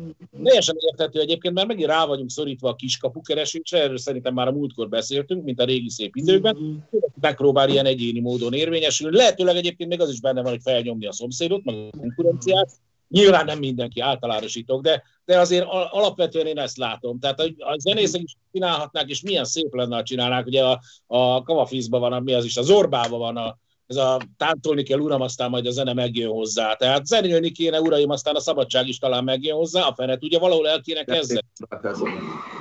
Teljesen 0.43 0.75
érthető 0.79 1.19
egyébként, 1.19 1.53
mert 1.53 1.67
megint 1.67 1.89
rá 1.89 2.05
vagyunk 2.05 2.29
szorítva 2.29 2.69
a 2.69 2.75
kiskapu 2.75 3.21
keresésre, 3.21 3.81
erről 3.81 3.97
szerintem 3.97 4.33
már 4.33 4.47
a 4.47 4.51
múltkor 4.51 4.89
beszéltünk, 4.89 5.43
mint 5.43 5.59
a 5.59 5.65
régi 5.65 5.89
szép 5.89 6.15
időkben. 6.15 6.87
Megpróbál 7.21 7.69
ilyen 7.69 7.85
egyéni 7.85 8.19
módon 8.19 8.53
érvényesülni. 8.53 9.15
Lehetőleg 9.15 9.55
egyébként 9.55 9.89
még 9.89 10.01
az 10.01 10.09
is 10.09 10.19
benne 10.19 10.41
van, 10.41 10.51
hogy 10.51 10.61
felnyomni 10.63 11.05
a 11.05 11.11
szomszédot, 11.13 11.63
meg 11.63 11.75
a 11.75 11.97
konkurenciát, 11.97 12.71
Nyilván 13.13 13.45
nem 13.45 13.59
mindenki, 13.59 13.99
általánosítok, 13.99 14.81
de, 14.81 15.03
de 15.25 15.39
azért 15.39 15.65
alapvetően 15.69 16.45
én 16.45 16.57
ezt 16.57 16.77
látom. 16.77 17.19
Tehát 17.19 17.39
a, 17.39 17.43
a 17.57 17.77
zenészek 17.77 18.21
is 18.21 18.35
csinálhatnák, 18.51 19.09
és 19.09 19.21
milyen 19.21 19.45
szép 19.45 19.75
lenne, 19.75 19.95
ha 19.95 20.03
csinálnák. 20.03 20.45
Ugye 20.45 20.63
a, 20.63 20.79
a 21.05 21.43
Kavafizban 21.43 21.99
van, 21.99 22.13
a, 22.13 22.19
mi 22.19 22.33
az 22.33 22.45
is, 22.45 22.57
a 22.57 22.61
Zorbában 22.61 23.19
van 23.19 23.37
a, 23.37 23.57
ez 23.87 23.95
a 23.95 24.21
táncolni 24.37 24.83
kell, 24.83 24.99
uram, 24.99 25.21
aztán 25.21 25.49
majd 25.49 25.65
a 25.65 25.71
zene 25.71 25.93
megjön 25.93 26.29
hozzá. 26.29 26.73
Tehát 26.73 27.05
zenélni 27.05 27.51
kéne, 27.51 27.81
uraim, 27.81 28.09
aztán 28.09 28.35
a 28.35 28.39
szabadság 28.39 28.87
is 28.87 28.97
talán 28.97 29.23
megjön 29.23 29.55
hozzá, 29.55 29.81
a 29.81 29.93
fenet 29.93 30.23
ugye 30.23 30.39
valahol 30.39 30.67
el 30.67 30.81
kéne 30.81 31.03
kezdeni. 31.03 31.41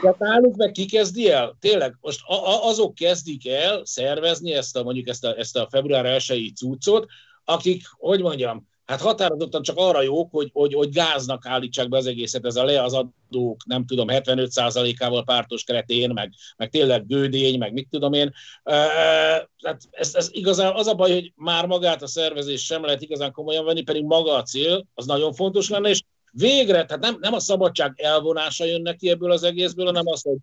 Tehát 0.00 0.18
nálunk 0.18 0.56
meg 0.56 0.70
ki 0.70 0.86
kezdi 0.86 1.30
el? 1.30 1.56
Tényleg, 1.60 1.96
most 2.00 2.20
a, 2.26 2.66
azok 2.68 2.94
kezdik 2.94 3.48
el 3.48 3.84
szervezni 3.84 4.52
ezt 4.52 4.76
a, 4.76 4.82
mondjuk 4.82 5.08
ezt 5.08 5.24
a, 5.24 5.38
ezt 5.38 5.56
a 5.56 5.68
február 5.70 6.04
1 6.28 6.52
cuccot, 6.56 7.06
akik, 7.44 7.82
hogy 7.96 8.20
mondjam, 8.20 8.70
hát 8.92 9.00
határozottan 9.00 9.62
csak 9.62 9.76
arra 9.76 10.02
jók, 10.02 10.30
hogy, 10.30 10.50
hogy, 10.52 10.74
hogy 10.74 10.90
gáznak 10.90 11.46
állítsák 11.46 11.88
be 11.88 11.96
az 11.96 12.06
egészet, 12.06 12.44
ez 12.44 12.56
a 12.56 12.64
le 12.64 12.82
az 12.82 12.92
adók, 12.92 13.64
nem 13.66 13.86
tudom, 13.86 14.06
75%-ával 14.10 15.24
pártos 15.24 15.64
keretén, 15.64 16.10
meg, 16.10 16.32
meg 16.56 16.70
tényleg 16.70 17.06
gődény, 17.06 17.58
meg 17.58 17.72
mit 17.72 17.88
tudom 17.90 18.12
én. 18.12 18.32
Tehát 18.62 19.80
ez, 19.90 20.14
ez 20.14 20.28
igazán 20.32 20.74
az 20.74 20.86
a 20.86 20.94
baj, 20.94 21.12
hogy 21.12 21.32
már 21.36 21.66
magát 21.66 22.02
a 22.02 22.06
szervezés 22.06 22.64
sem 22.64 22.84
lehet 22.84 23.02
igazán 23.02 23.32
komolyan 23.32 23.64
venni, 23.64 23.82
pedig 23.82 24.04
maga 24.04 24.34
a 24.34 24.42
cél, 24.42 24.86
az 24.94 25.06
nagyon 25.06 25.32
fontos 25.32 25.68
lenne, 25.68 25.88
és 25.88 26.02
végre, 26.30 26.84
tehát 26.84 27.02
nem, 27.02 27.16
nem 27.20 27.34
a 27.34 27.40
szabadság 27.40 27.92
elvonása 27.96 28.64
jön 28.64 28.82
neki 28.82 29.10
ebből 29.10 29.30
az 29.30 29.42
egészből, 29.42 29.86
hanem 29.86 30.06
az, 30.06 30.22
hogy, 30.22 30.38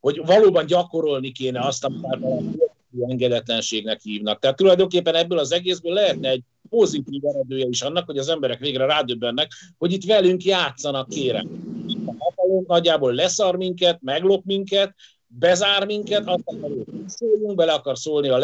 hogy 0.00 0.26
valóban 0.26 0.66
gyakorolni 0.66 1.32
kéne 1.32 1.60
azt, 1.60 1.84
amit 1.84 2.06
engedetlenségnek 3.08 4.00
hívnak. 4.00 4.38
Tehát 4.38 4.56
tulajdonképpen 4.56 5.14
ebből 5.14 5.38
az 5.38 5.52
egészből 5.52 5.92
lehetne 5.92 6.28
egy 6.28 6.42
pozitív 6.68 7.24
eredője 7.24 7.66
is 7.66 7.82
annak, 7.82 8.06
hogy 8.06 8.18
az 8.18 8.28
emberek 8.28 8.58
végre 8.58 8.86
rádöbbennek, 8.86 9.50
hogy 9.78 9.92
itt 9.92 10.04
velünk 10.04 10.44
játszanak, 10.44 11.08
kérem. 11.08 11.46
A 12.06 12.14
hatalom 12.18 12.64
nagyjából 12.66 13.14
leszar 13.14 13.56
minket, 13.56 13.98
meglop 14.02 14.44
minket, 14.44 14.94
bezár 15.26 15.86
minket, 15.86 16.28
azt 16.28 16.42
akar, 16.44 16.70
hogy 16.70 16.84
szóljunk, 17.06 17.54
bele 17.54 17.72
akar 17.72 17.98
szólni 17.98 18.28
a 18.28 18.38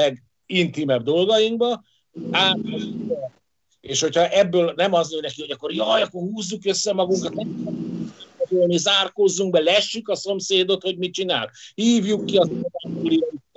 legintimebb 0.46 1.02
dolgainkba, 1.02 1.84
át, 2.30 2.58
és 3.80 4.00
hogyha 4.00 4.28
ebből 4.28 4.72
nem 4.76 4.92
az 4.92 5.12
jön 5.12 5.20
neki, 5.20 5.40
hogy 5.40 5.50
akkor 5.50 5.72
jaj, 5.72 6.02
akkor 6.02 6.20
húzzuk 6.20 6.64
össze 6.64 6.92
magunkat, 6.92 7.34
nem 7.34 8.70
zárkózzunk 8.70 9.52
be, 9.52 9.60
lessük 9.60 10.08
a 10.08 10.14
szomszédot, 10.14 10.82
hogy 10.82 10.98
mit 10.98 11.12
csinál. 11.12 11.50
Hívjuk 11.74 12.26
ki 12.26 12.36
az 12.36 12.48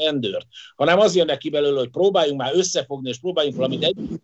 rendőrt, 0.10 0.48
hanem 0.76 1.00
az 1.00 1.16
jön 1.16 1.26
neki 1.26 1.50
belőle, 1.50 1.80
hogy 1.80 1.90
próbáljunk 1.90 2.40
már 2.40 2.56
összefogni, 2.56 3.10
és 3.10 3.20
próbáljunk 3.20 3.56
valamit 3.56 3.84
együtt 3.84 4.22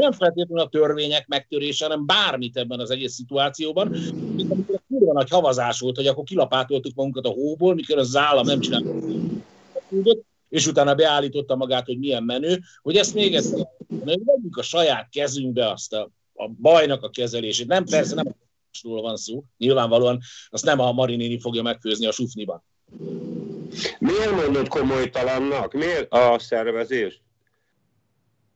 nem 0.00 0.12
feltétlenül 0.12 0.64
a 0.64 0.68
törvények 0.68 1.26
megtörése, 1.26 1.84
hanem 1.84 2.06
bármit 2.06 2.56
ebben 2.56 2.80
az 2.80 2.90
egész 2.90 3.12
szituációban. 3.12 3.88
Mint 4.36 4.50
amikor 4.50 4.80
kurva 4.88 5.12
nagy 5.12 5.30
havazás 5.30 5.80
volt, 5.80 5.96
hogy 5.96 6.06
akkor 6.06 6.24
kilapátoltuk 6.24 6.94
magunkat 6.94 7.26
a 7.26 7.28
hóból, 7.28 7.74
mikor 7.74 7.98
az 7.98 8.16
állam 8.16 8.46
nem 8.46 8.60
csinált 8.60 8.84
és 10.48 10.66
utána 10.66 10.94
beállította 10.94 11.56
magát, 11.56 11.86
hogy 11.86 11.98
milyen 11.98 12.22
menő, 12.22 12.60
hogy 12.82 12.96
ezt 12.96 13.14
még 13.14 13.34
egyszer, 13.34 13.68
vegyük 14.04 14.56
a 14.56 14.62
saját 14.62 15.08
kezünkbe 15.10 15.70
azt 15.70 15.92
a, 15.92 16.10
a 16.34 16.48
bajnak 16.48 17.02
a 17.02 17.10
kezelését. 17.10 17.66
Nem, 17.66 17.84
persze 17.84 18.14
nem 18.14 18.26
a 18.26 19.00
van 19.00 19.16
szó, 19.16 19.44
nyilvánvalóan 19.58 20.20
azt 20.48 20.64
nem 20.64 20.80
a 20.80 20.92
Marinini 20.92 21.40
fogja 21.40 21.62
megfőzni 21.62 22.06
a 22.06 22.12
sufniban. 22.12 22.62
Miért 23.98 24.30
mondod 24.30 24.68
komolytalannak? 24.68 25.72
Miért 25.72 26.12
a 26.12 26.38
szervezést? 26.38 27.22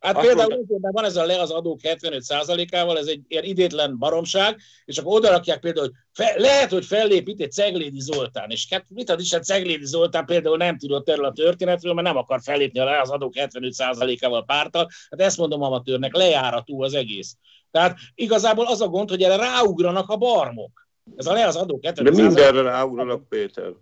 Hát 0.01 0.17
Azt 0.17 0.27
például 0.27 0.49
mondta... 0.49 0.93
van 0.93 1.05
ez 1.05 1.17
a 1.17 1.25
le 1.25 1.41
az 1.41 1.51
adók 1.51 1.81
75%-ával, 1.83 2.99
ez 2.99 3.07
egy 3.07 3.21
ilyen 3.29 3.45
idétlen 3.45 3.99
baromság, 3.99 4.57
és 4.85 4.99
akkor 4.99 5.17
oda 5.17 5.31
rakják 5.31 5.61
például, 5.61 5.87
hogy 5.87 5.97
fe, 6.13 6.41
lehet, 6.41 6.71
hogy 6.71 6.85
fellép 6.85 7.29
itt 7.29 7.41
egy 7.41 7.53
Ceglédi 7.53 8.01
Zoltán, 8.01 8.51
és 8.51 8.67
hát 8.71 8.85
mit 8.89 9.11
ad 9.11 9.21
is, 9.21 9.33
a 9.33 9.39
Ceglédi 9.39 9.87
Zoltán 9.87 10.25
például 10.25 10.57
nem 10.57 10.79
tudott 10.79 11.09
erről 11.09 11.25
a 11.25 11.33
történetről, 11.33 11.95
mert 11.95 12.07
nem 12.07 12.17
akar 12.17 12.41
fellépni 12.43 12.79
a 12.79 12.85
le 12.85 13.01
az 13.01 13.11
adók 13.11 13.33
75%-ával 13.37 14.45
pártal, 14.45 14.89
hát 15.11 15.21
ezt 15.21 15.39
mondom 15.39 15.63
amatőrnek, 15.63 16.17
lejáratú 16.17 16.83
az 16.83 16.95
egész. 16.95 17.37
Tehát 17.71 17.99
igazából 18.15 18.67
az 18.67 18.81
a 18.81 18.89
gond, 18.89 19.09
hogy 19.09 19.23
erre 19.23 19.37
ráugranak 19.37 20.09
a 20.09 20.17
barmok. 20.17 20.89
Ez 21.17 21.27
a 21.27 21.33
le 21.33 21.47
az 21.47 21.57
adók 21.57 21.83
75%. 21.83 22.01
De 22.03 22.11
mindenre 22.11 22.63
ráugranak, 22.63 23.29
Péter. 23.29 23.73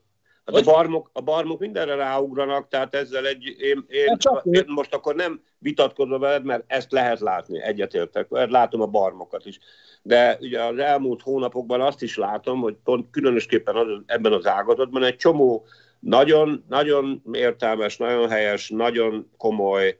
Hát 0.46 0.56
a 0.56 0.72
barmok, 0.72 1.10
a 1.12 1.20
barmok 1.20 1.58
mindenre 1.58 1.94
ráugranak, 1.94 2.68
tehát 2.68 2.94
ezzel 2.94 3.26
egy, 3.26 3.56
én, 3.58 3.84
én, 3.88 4.16
én 4.42 4.64
most 4.66 4.94
akkor 4.94 5.14
nem 5.14 5.40
vitatkozom 5.58 6.20
veled, 6.20 6.44
mert 6.44 6.64
ezt 6.66 6.92
lehet 6.92 7.20
látni, 7.20 7.62
egyetértek, 7.62 8.26
látom 8.28 8.80
a 8.80 8.86
barmokat 8.86 9.46
is. 9.46 9.58
De 10.02 10.36
ugye 10.40 10.62
az 10.64 10.78
elmúlt 10.78 11.22
hónapokban 11.22 11.80
azt 11.80 12.02
is 12.02 12.16
látom, 12.16 12.60
hogy 12.60 12.76
pont 12.84 13.10
különösképpen 13.10 13.76
az, 13.76 13.86
ebben 14.06 14.32
az 14.32 14.46
ágazatban 14.46 15.02
egy 15.02 15.16
csomó 15.16 15.66
nagyon, 16.00 16.64
nagyon 16.68 17.22
értelmes, 17.32 17.96
nagyon 17.96 18.28
helyes, 18.28 18.68
nagyon 18.68 19.30
komoly, 19.36 19.98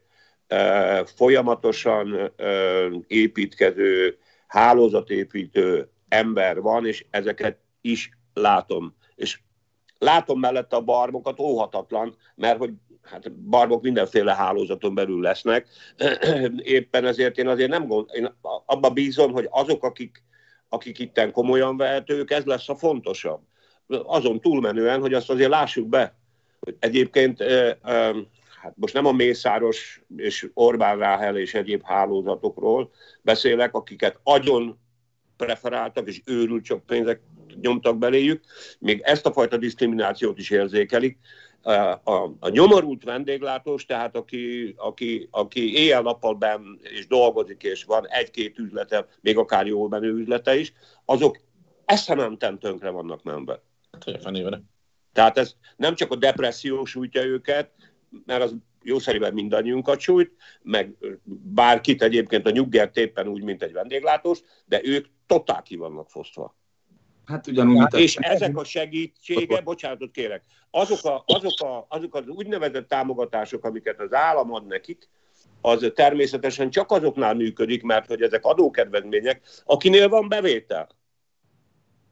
folyamatosan 1.05 2.33
építkező, 3.07 4.19
hálózatépítő 4.47 5.89
ember 6.09 6.61
van, 6.61 6.87
és 6.87 7.05
ezeket 7.11 7.59
is 7.81 8.11
látom. 8.35 8.95
Látom 9.99 10.41
mellette 10.41 10.77
a 10.77 10.81
barmokat, 10.81 11.41
óhatatlan, 11.41 12.17
mert 12.35 12.59
hogy 12.59 12.71
hát 13.03 13.33
barbok 13.33 13.83
mindenféle 13.83 14.35
hálózaton 14.35 14.95
belül 14.95 15.21
lesznek. 15.21 15.69
Éppen 16.57 17.05
ezért 17.05 17.39
én 17.39 17.49
azért 17.49 17.71
nem 17.71 17.87
gond, 17.87 18.11
én 18.13 18.37
abba 18.67 18.91
bízom, 18.91 19.33
hogy 19.33 19.49
azok, 19.51 19.85
akik, 19.85 20.23
akik 20.69 20.99
itten 20.99 21.33
komolyan 21.33 21.77
vehetők, 21.77 22.31
ez 22.31 22.45
lesz 22.45 22.69
a 22.69 22.75
fontosabb. 22.75 23.41
Azon 23.87 24.41
túlmenően, 24.41 25.01
hogy 25.01 25.15
azt 25.15 25.31
azért 25.31 25.51
lássuk 25.51 25.89
be, 25.89 26.17
hogy 26.61 26.77
egyébként 26.79 27.43
hát 28.63 28.75
most 28.75 28.95
nem 28.95 29.07
a 29.07 29.13
Mészáros 29.13 30.03
és 30.17 30.51
Orbán 30.55 30.99
Ráhel 30.99 31.37
és 31.37 31.55
egyéb 31.55 31.83
hálózatokról 31.85 32.91
beszélek, 33.23 33.75
akiket 33.75 34.21
agyon 34.23 34.79
preferáltak, 35.37 36.09
és 36.09 36.23
őrült 36.25 36.65
csak 36.65 36.87
pénzek 36.87 37.21
nyomtak 37.61 37.99
beléjük, 37.99 38.45
még 38.79 39.01
ezt 39.05 39.27
a 39.27 39.33
fajta 39.33 39.57
diszkriminációt 39.57 40.39
is 40.39 40.51
érzékelik. 40.51 41.19
A, 41.63 41.71
a, 42.05 42.35
a 42.41 42.49
nyomorult 42.49 43.05
vendéglátós, 43.05 43.87
tehát 43.87 44.17
aki, 44.17 44.75
aki, 44.77 45.29
aki 45.31 45.75
éjjel-nappal 45.75 46.35
ben 46.35 46.81
és 46.83 47.07
dolgozik, 47.07 47.63
és 47.63 47.85
van 47.85 48.09
egy-két 48.09 48.59
üzlete, 48.59 49.09
még 49.21 49.39
akár 49.39 49.67
jól 49.67 49.89
menő 49.89 50.13
üzlete 50.13 50.59
is, 50.59 50.73
azok 51.05 51.39
eszementen 51.85 52.59
tönkre 52.59 52.91
vannak 52.91 53.23
menve. 53.23 53.63
Hát, 53.93 54.05
Tehát 55.13 55.39
ez 55.39 55.55
nem 55.77 55.95
csak 55.95 56.11
a 56.11 56.17
depresszió 56.17 56.85
sújtja 56.85 57.25
őket, 57.25 57.71
mert 58.25 58.43
az 58.43 58.55
jó 58.83 58.99
szeriben 58.99 59.33
mindannyiunkat 59.33 60.01
sújt, 60.01 60.33
meg 60.63 60.97
bárkit 61.55 62.03
egyébként 62.03 62.47
a 62.47 62.51
nyuggert 62.51 62.97
éppen 62.97 63.29
úgy, 63.29 63.43
mint 63.43 63.63
egy 63.63 63.73
vendéglátós, 63.73 64.41
de 64.65 64.81
ők 64.85 65.07
totál 65.27 65.63
ki 65.63 65.77
vannak 65.77 66.11
fosztva. 66.11 66.57
Hát 67.27 67.47
ugyanúgy. 67.47 67.79
Hát, 67.79 67.95
és 67.95 68.17
ezek 68.17 68.57
a 68.57 68.65
segítsége, 68.65 69.61
bocsánatot 69.61 70.11
kérek, 70.11 70.43
azok, 70.71 71.05
a, 71.05 71.23
azok, 71.27 71.61
a, 71.61 71.87
azok 71.89 72.15
az 72.15 72.27
úgynevezett 72.27 72.89
támogatások, 72.89 73.65
amiket 73.65 74.01
az 74.01 74.13
állam 74.13 74.53
ad 74.53 74.67
nekik, 74.67 75.09
az 75.61 75.93
természetesen 75.95 76.71
csak 76.71 76.91
azoknál 76.91 77.35
működik, 77.35 77.83
mert 77.83 78.07
hogy 78.07 78.23
ezek 78.23 78.45
adókedvezmények, 78.45 79.43
akinél 79.65 80.09
van 80.09 80.29
bevétel. 80.29 80.89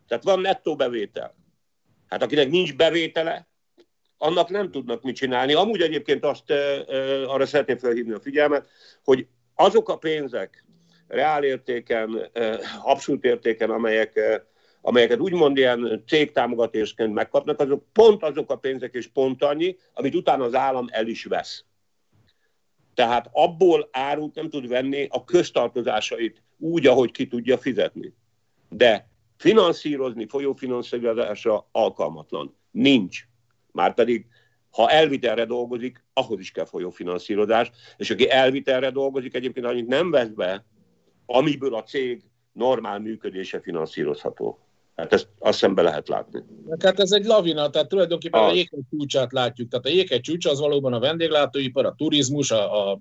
Tehát 0.08 0.24
van 0.24 0.40
nettó 0.40 0.76
bevétel. 0.76 1.34
Hát 2.08 2.22
akinek 2.22 2.50
nincs 2.50 2.76
bevétele, 2.76 3.48
annak 4.18 4.48
nem 4.48 4.70
tudnak 4.70 5.02
mit 5.02 5.16
csinálni. 5.16 5.52
Amúgy 5.52 5.80
egyébként 5.80 6.24
azt 6.24 6.50
arra 7.26 7.46
szeretném 7.46 7.78
felhívni 7.78 8.12
a 8.12 8.20
figyelmet, 8.20 8.68
hogy 9.04 9.26
azok 9.54 9.88
a 9.88 9.96
pénzek 9.96 10.64
reálértéken, 11.08 12.30
abszolút 12.82 13.24
értéken, 13.24 13.70
amelyek, 13.70 14.20
amelyeket 14.86 15.20
úgymond 15.20 15.56
ilyen 15.56 16.02
cégtámogatásként 16.06 17.14
megkapnak, 17.14 17.60
azok 17.60 17.84
pont 17.92 18.22
azok 18.22 18.50
a 18.50 18.56
pénzek 18.56 18.94
és 18.94 19.06
pont 19.06 19.42
annyi, 19.42 19.76
amit 19.94 20.14
utána 20.14 20.44
az 20.44 20.54
állam 20.54 20.86
el 20.90 21.06
is 21.06 21.24
vesz. 21.24 21.64
Tehát 22.94 23.28
abból 23.32 23.88
árut 23.92 24.34
nem 24.34 24.50
tud 24.50 24.68
venni 24.68 25.06
a 25.10 25.24
köztartozásait 25.24 26.42
úgy, 26.58 26.86
ahogy 26.86 27.10
ki 27.10 27.26
tudja 27.26 27.58
fizetni. 27.58 28.14
De 28.68 29.08
finanszírozni 29.36 30.26
folyófinanszírozásra 30.26 31.68
alkalmatlan. 31.72 32.56
Nincs. 32.70 33.26
Márpedig, 33.72 34.26
ha 34.70 34.90
elvitelre 34.90 35.44
dolgozik, 35.44 36.04
ahhoz 36.12 36.40
is 36.40 36.50
kell 36.50 36.66
folyófinanszírozás, 36.66 37.70
és 37.96 38.10
aki 38.10 38.30
elvitelre 38.30 38.90
dolgozik, 38.90 39.34
egyébként 39.34 39.66
annyit 39.66 39.86
nem 39.86 40.10
vesz 40.10 40.28
be, 40.28 40.64
amiből 41.26 41.74
a 41.74 41.82
cég 41.82 42.22
normál 42.52 42.98
működése 42.98 43.60
finanszírozható. 43.60 44.58
Hát 44.96 45.12
ezt 45.12 45.28
azt 45.38 45.58
szembe 45.58 45.82
lehet 45.82 46.08
látni. 46.08 46.42
Hát 46.78 47.00
ez 47.00 47.12
egy 47.12 47.24
lavina, 47.24 47.70
tehát 47.70 47.88
tulajdonképpen 47.88 48.42
az. 48.42 48.50
a 48.50 48.54
jéghegy 48.54 48.82
csúcsát 48.90 49.32
látjuk. 49.32 49.68
Tehát 49.68 49.86
a 49.86 49.88
jéghegy 49.88 50.20
csúcs 50.20 50.46
az 50.46 50.60
valóban 50.60 50.92
a 50.92 50.98
vendéglátóipar, 50.98 51.86
a 51.86 51.94
turizmus, 51.96 52.50
a, 52.50 52.92
a, 52.92 53.00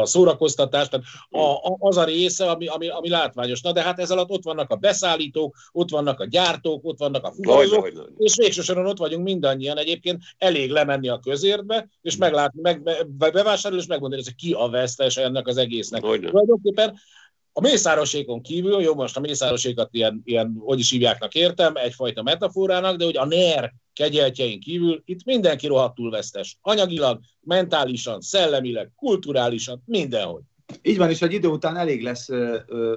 a 0.00 0.06
szórakoztatás, 0.06 0.88
tehát 0.88 1.06
a, 1.30 1.38
a, 1.38 1.76
az 1.78 1.96
a 1.96 2.04
része, 2.04 2.50
ami, 2.50 2.66
ami, 2.66 2.88
ami 2.88 3.08
látványos. 3.08 3.60
Na 3.60 3.72
de 3.72 3.82
hát 3.82 3.98
ez 3.98 4.10
alatt 4.10 4.30
ott 4.30 4.42
vannak 4.42 4.70
a 4.70 4.76
beszállítók, 4.76 5.56
ott 5.72 5.90
vannak 5.90 6.20
a 6.20 6.26
gyártók, 6.26 6.84
ott 6.84 6.98
vannak 6.98 7.24
a 7.24 7.32
fuvarozók, 7.32 7.92
és 8.18 8.36
végsősoron 8.36 8.86
ott 8.86 8.98
vagyunk 8.98 9.24
mindannyian. 9.24 9.78
Egyébként 9.78 10.22
elég 10.38 10.70
lemenni 10.70 11.08
a 11.08 11.18
közértbe, 11.18 11.88
és 12.00 12.16
meglátni, 12.16 12.60
meg, 12.60 12.82
be, 12.82 13.30
bevásárolni, 13.30 13.82
és 13.82 13.88
megmondani, 13.88 14.22
hogy 14.24 14.34
ki 14.34 14.52
a 14.52 14.68
vesztes 14.68 15.16
ennek 15.16 15.46
az 15.46 15.56
egésznek. 15.56 16.04
Hogyne. 16.04 16.30
Tulajdonképpen 16.30 16.98
a 17.52 17.60
mészárosékon 17.60 18.42
kívül, 18.42 18.80
jó, 18.80 18.94
most 18.94 19.16
a 19.16 19.20
mészárosékat 19.20 19.88
ilyen, 19.90 20.22
ilyen, 20.24 20.56
hogy 20.58 20.78
is 20.78 20.90
hívjáknak 20.90 21.34
értem, 21.34 21.76
egyfajta 21.76 22.22
metaforának, 22.22 22.96
de 22.96 23.04
hogy 23.04 23.16
a 23.16 23.26
NER 23.26 23.72
kegyeltjein 23.92 24.60
kívül 24.60 25.02
itt 25.04 25.24
mindenki 25.24 25.66
rohadtul 25.66 26.10
vesztes. 26.10 26.58
Anyagilag, 26.60 27.20
mentálisan, 27.40 28.20
szellemileg, 28.20 28.90
kulturálisan, 28.96 29.82
mindenhogy. 29.84 30.42
Így 30.82 30.96
van, 30.96 31.10
és 31.10 31.22
egy 31.22 31.32
idő 31.32 31.48
után 31.48 31.76
elég 31.76 32.02
lesz 32.02 32.28
ö, 32.28 32.56
ö, 32.66 32.96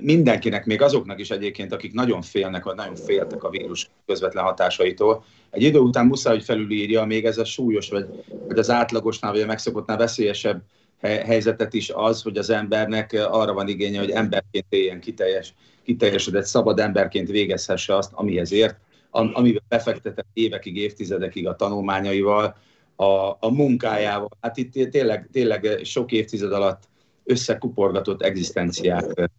mindenkinek, 0.00 0.66
még 0.66 0.82
azoknak 0.82 1.20
is 1.20 1.30
egyébként, 1.30 1.72
akik 1.72 1.92
nagyon 1.92 2.22
félnek, 2.22 2.64
vagy 2.64 2.74
nagyon 2.74 2.94
féltek 2.94 3.44
a 3.44 3.50
vírus 3.50 3.90
közvetlen 4.06 4.44
hatásaitól. 4.44 5.24
Egy 5.50 5.62
idő 5.62 5.78
után 5.78 6.06
muszáj, 6.06 6.34
hogy 6.34 6.44
felülírja 6.44 7.04
még 7.04 7.24
ez 7.24 7.38
a 7.38 7.44
súlyos, 7.44 7.88
vagy, 7.88 8.06
vagy 8.46 8.58
az 8.58 8.70
átlagosnál, 8.70 9.32
vagy 9.32 9.40
a 9.40 9.46
megszokottnál 9.46 9.96
veszélyesebb 9.96 10.62
helyzetet 11.00 11.74
is 11.74 11.90
az, 11.90 12.22
hogy 12.22 12.36
az 12.36 12.50
embernek 12.50 13.12
arra 13.12 13.52
van 13.52 13.68
igénye, 13.68 13.98
hogy 13.98 14.10
emberként 14.10 14.66
éljen 14.68 15.00
kiteljes, 15.00 15.54
kiteljesedett, 15.82 16.44
szabad 16.44 16.78
emberként 16.78 17.28
végezhesse 17.28 17.96
azt, 17.96 18.10
amihez 18.14 18.52
ért, 18.52 18.76
amivel 19.10 19.62
befektetett 19.68 20.26
évekig, 20.32 20.76
évtizedekig 20.76 21.48
a 21.48 21.56
tanulmányaival, 21.56 22.56
a, 22.96 23.30
a 23.30 23.50
munkájával. 23.50 24.30
Hát 24.40 24.56
itt 24.56 24.90
tényleg, 24.90 25.28
tényleg 25.32 25.80
sok 25.84 26.12
évtized 26.12 26.52
alatt 26.52 26.82
összekuporgatott 27.24 28.22
egzisztenciák 28.22 29.30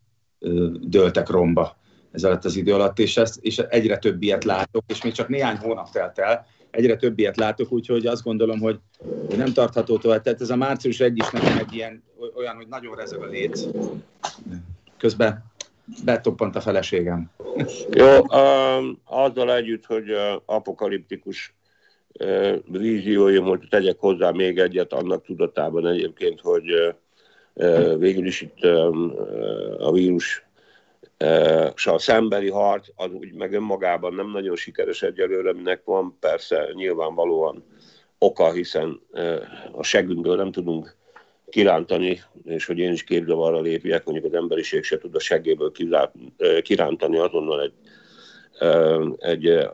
dőltek 0.82 1.30
romba 1.30 1.78
ez 2.12 2.24
alatt 2.24 2.46
az 2.46 2.56
idő 2.56 2.74
alatt, 2.74 3.00
és, 3.00 3.18
ezt, 3.18 3.38
és 3.42 3.58
egyre 3.58 3.98
több 3.98 4.22
ilyet 4.22 4.44
látok, 4.44 4.84
és 4.88 5.02
még 5.04 5.14
csak 5.14 5.28
néhány 5.28 5.58
hónap 5.58 5.90
telt 5.90 6.20
el, 6.20 6.46
egyre 6.72 6.96
több 6.96 7.20
ilyet 7.20 7.38
látok, 7.38 7.72
úgyhogy 7.72 8.06
azt 8.06 8.24
gondolom, 8.24 8.60
hogy, 8.60 8.80
nem 9.38 9.54
tartható 9.54 9.98
tovább. 9.98 10.22
Tehát 10.22 10.42
ez 10.42 10.50
a 10.50 10.56
március 10.56 11.00
egy 11.00 11.18
is 11.18 11.30
nekem 11.30 11.58
egy 11.58 11.74
ilyen 11.74 12.04
olyan, 12.36 12.56
hogy 12.56 12.68
nagyon 12.68 12.96
rezeg 12.96 13.22
a 13.22 13.26
léc. 13.26 13.64
Közben 14.98 15.46
betoppant 16.04 16.56
a 16.56 16.62
feleségem. 16.62 17.30
Jó, 17.92 18.18
um, 18.18 19.02
azzal 19.04 19.56
együtt, 19.56 19.86
hogy 19.86 20.12
uh, 20.12 20.42
apokaliptikus 20.46 21.56
uh, 22.20 22.56
vízióim, 22.72 23.44
hogy 23.44 23.68
tegyek 23.70 23.98
hozzá 24.00 24.32
még 24.32 24.60
egyet 24.60 24.94
annak 24.94 25.26
tudatában 25.26 25.88
egyébként, 25.88 26.40
hogy 26.42 26.96
uh, 27.54 27.98
végül 27.98 28.26
is 28.26 28.42
itt 28.42 28.66
um, 28.66 29.14
a 29.80 29.92
vírus 29.92 30.47
és 31.76 31.88
a 31.88 31.98
szemberi 31.98 32.50
harc 32.50 32.88
az 32.96 33.12
úgy 33.12 33.34
meg 33.34 33.54
önmagában 33.54 34.14
nem 34.14 34.32
nagyon 34.32 34.56
sikeres 34.56 35.02
egyelőre, 35.02 35.50
aminek 35.50 35.82
van 35.84 36.18
persze 36.20 36.70
nyilvánvalóan 36.74 37.64
oka, 38.18 38.52
hiszen 38.52 39.02
a 39.72 39.84
segünkből 39.84 40.36
nem 40.36 40.52
tudunk 40.52 40.96
kirántani, 41.50 42.22
és 42.44 42.66
hogy 42.66 42.78
én 42.78 42.92
is 42.92 43.04
képzelem 43.04 43.40
arra 43.40 43.62
lépjek, 43.62 44.06
mondjuk 44.06 44.34
az 44.34 44.40
emberiség 44.40 44.84
se 44.84 44.98
tud 44.98 45.16
a 45.16 45.20
segélyből 45.20 45.72
kirántani 46.62 47.18
azonnal 47.18 47.62
egy, 47.62 47.74
egy 49.18 49.70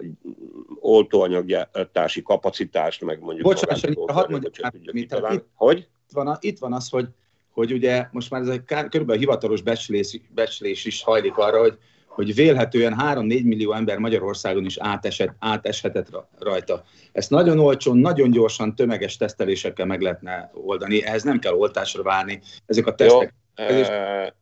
oltóanyaggyártási 0.80 2.22
kapacitást, 2.22 3.02
meg 3.02 3.20
mondjuk... 3.20 3.48
Bocsánat, 3.48 4.12
hadd 4.12 4.32
mondjak, 4.32 4.74
mit, 4.92 5.14
itt, 5.32 5.46
hogy? 5.54 5.78
Itt 5.78 6.12
van, 6.12 6.38
itt 6.40 6.60
van 6.60 6.74
az, 6.74 6.90
hogy 6.90 7.08
hogy 7.54 7.74
ugye 7.74 8.08
most 8.12 8.30
már 8.30 8.42
ez 8.42 8.48
egy 8.48 8.64
körülbelül 8.66 9.22
hivatalos 9.22 9.62
becslés, 9.62 10.20
becslés 10.30 10.86
is 10.86 11.04
hajlik 11.04 11.38
arra, 11.38 11.60
hogy, 11.60 11.78
hogy 12.08 12.36
vélhetően 12.36 12.96
3-4 13.00 13.44
millió 13.44 13.74
ember 13.74 13.98
Magyarországon 13.98 14.66
is 14.66 14.78
átesett, 14.78 15.36
áteshetett 15.40 16.08
rajta. 16.40 16.84
Ezt 17.12 17.30
nagyon 17.30 17.60
olcsón, 17.60 17.98
nagyon 17.98 18.32
gyorsan, 18.32 18.76
tömeges 18.76 19.18
tesztelésekkel 19.18 19.86
meg 19.86 20.02
lehetne 20.02 20.52
oldani, 20.54 21.04
ehhez 21.04 21.24
nem 21.24 21.40
kell 21.40 21.54
oltásra 21.54 22.04
várni. 22.04 22.42
Ezek 22.66 22.88
a 22.88 22.96
tesztek 22.96 23.34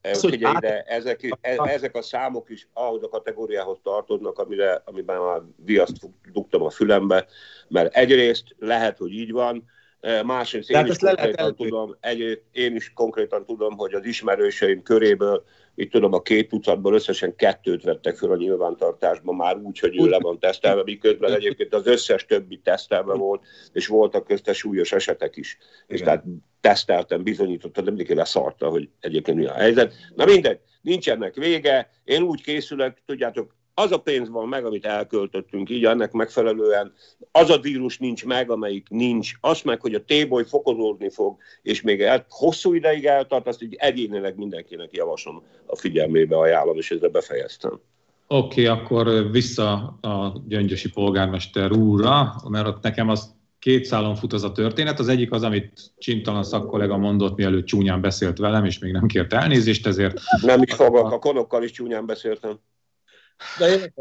az, 0.02 0.22
hogy 0.22 0.44
át... 0.44 0.58
ide, 0.58 0.82
ezek, 0.82 1.38
e- 1.42 1.62
ezek 1.66 1.96
a 1.96 2.02
számok 2.02 2.50
is 2.50 2.68
ahhoz 2.74 3.04
a 3.04 3.10
kategóriához 3.10 3.78
tartoznak, 3.84 4.40
amire, 4.40 4.82
amiben 4.86 5.22
már 5.22 5.42
viaszt 5.66 6.10
dugtam 6.32 6.64
a 6.64 6.70
fülembe, 6.70 7.26
mert 7.68 7.96
egyrészt 7.96 8.44
lehet, 8.60 8.98
hogy 8.98 9.12
így 9.12 9.32
van, 9.32 9.66
Másrészt 10.24 10.70
én 10.70 10.86
is, 10.86 10.98
konkrétan 10.98 11.56
tudom, 11.56 11.98
egy, 12.00 12.42
én 12.52 12.76
is 12.76 12.94
konkrétan 12.94 13.46
tudom, 13.46 13.78
hogy 13.78 13.94
az 13.94 14.06
ismerőseim 14.06 14.82
köréből, 14.82 15.44
itt 15.76 15.92
tudom, 15.92 16.14
a 16.14 16.22
két 16.22 16.50
tucatból 16.50 16.94
összesen 16.94 17.36
kettőt 17.36 17.84
vettek 17.84 18.16
föl 18.16 18.32
a 18.32 18.36
nyilvántartásban 18.36 19.36
már 19.36 19.58
úgy, 19.58 19.80
hogy 19.80 20.00
ő 20.00 20.06
le 20.06 20.20
van 20.20 20.40
tesztelve, 20.40 20.84
miközben 20.84 21.34
egyébként 21.34 21.74
az 21.74 21.88
összes 21.88 22.26
többi 22.26 22.58
tesztelve 22.58 23.14
volt, 23.14 23.44
és 23.74 23.88
voltak 23.88 24.26
közte 24.26 24.54
súlyos 24.54 24.92
esetek 24.92 25.36
is. 25.36 25.58
Igen. 25.86 25.98
És 25.98 26.02
tehát 26.02 26.24
teszteltem, 26.62 27.24
bizonyítottam, 27.24 27.84
de 27.84 27.92
mindig 27.92 28.16
leszarta, 28.16 28.70
hogy 28.70 28.90
egyébként 29.00 29.38
mi 29.38 29.46
a 29.46 29.54
helyzet. 29.54 29.94
Na 30.16 30.26
mindegy, 30.26 30.60
nincsenek 30.82 31.36
vége, 31.36 31.90
én 32.04 32.22
úgy 32.22 32.42
készülök, 32.42 32.98
tudjátok, 33.06 33.56
az 33.82 33.92
a 33.92 33.98
pénz 33.98 34.30
van 34.30 34.48
meg, 34.48 34.66
amit 34.66 34.86
elköltöttünk, 34.86 35.70
így 35.70 35.86
ennek 35.86 36.12
megfelelően 36.12 36.94
az 37.32 37.50
a 37.50 37.60
vírus 37.60 37.98
nincs 37.98 38.26
meg, 38.26 38.50
amelyik 38.50 38.90
nincs, 38.90 39.32
azt 39.42 39.64
meg, 39.64 39.82
hogy 39.82 39.94
a 39.94 40.04
téboly 40.06 40.44
fokozódni 40.46 41.10
fog, 41.10 41.38
és 41.62 41.82
még 41.82 42.02
el, 42.02 42.26
hosszú 42.30 42.74
ideig 42.74 43.06
eltart, 43.06 43.48
azt 43.48 43.62
így 43.62 43.76
egyénileg 43.80 44.38
mindenkinek 44.38 44.90
javaslom 44.92 45.44
a 45.66 45.76
figyelmébe 45.76 46.38
ajánlom, 46.38 46.78
és 46.78 46.92
ezzel 46.92 47.10
befejeztem. 47.10 47.80
Oké, 48.28 48.68
okay, 48.68 48.80
akkor 48.80 49.32
vissza 49.32 49.72
a 50.02 50.42
gyöngyösi 50.48 50.90
polgármester 50.90 51.72
úrra, 51.72 52.36
mert 52.50 52.68
ott 52.68 52.82
nekem 52.82 53.10
az 53.10 53.36
két 53.60 53.86
szálon 53.86 54.16
fut 54.16 54.34
az 54.34 54.44
a 54.44 54.52
történet. 54.52 55.00
Az 55.00 55.08
egyik 55.08 55.32
az, 55.32 55.44
amit 55.44 55.94
Csintalan 55.98 56.44
szakkollega 56.44 56.98
mondott, 56.98 57.36
mielőtt 57.36 57.66
csúnyán 57.66 58.02
beszélt 58.02 58.38
velem, 58.38 58.66
és 58.66 58.80
még 58.80 58.92
nem 58.92 59.08
kért 59.08 59.34
elnézést, 59.34 59.88
ezért... 59.88 60.20
Nem 60.42 60.62
is 60.62 60.74
fogok, 60.74 61.12
a 61.12 61.20
konokkal 61.20 61.64
is 61.64 61.72
csúnyán 61.72 62.06
beszéltem. 62.06 62.60
De 63.58 63.94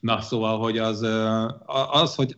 Na, 0.00 0.20
szóval, 0.20 0.58
hogy 0.58 0.78
az, 0.78 1.06
az 1.90 2.14
hogy 2.14 2.36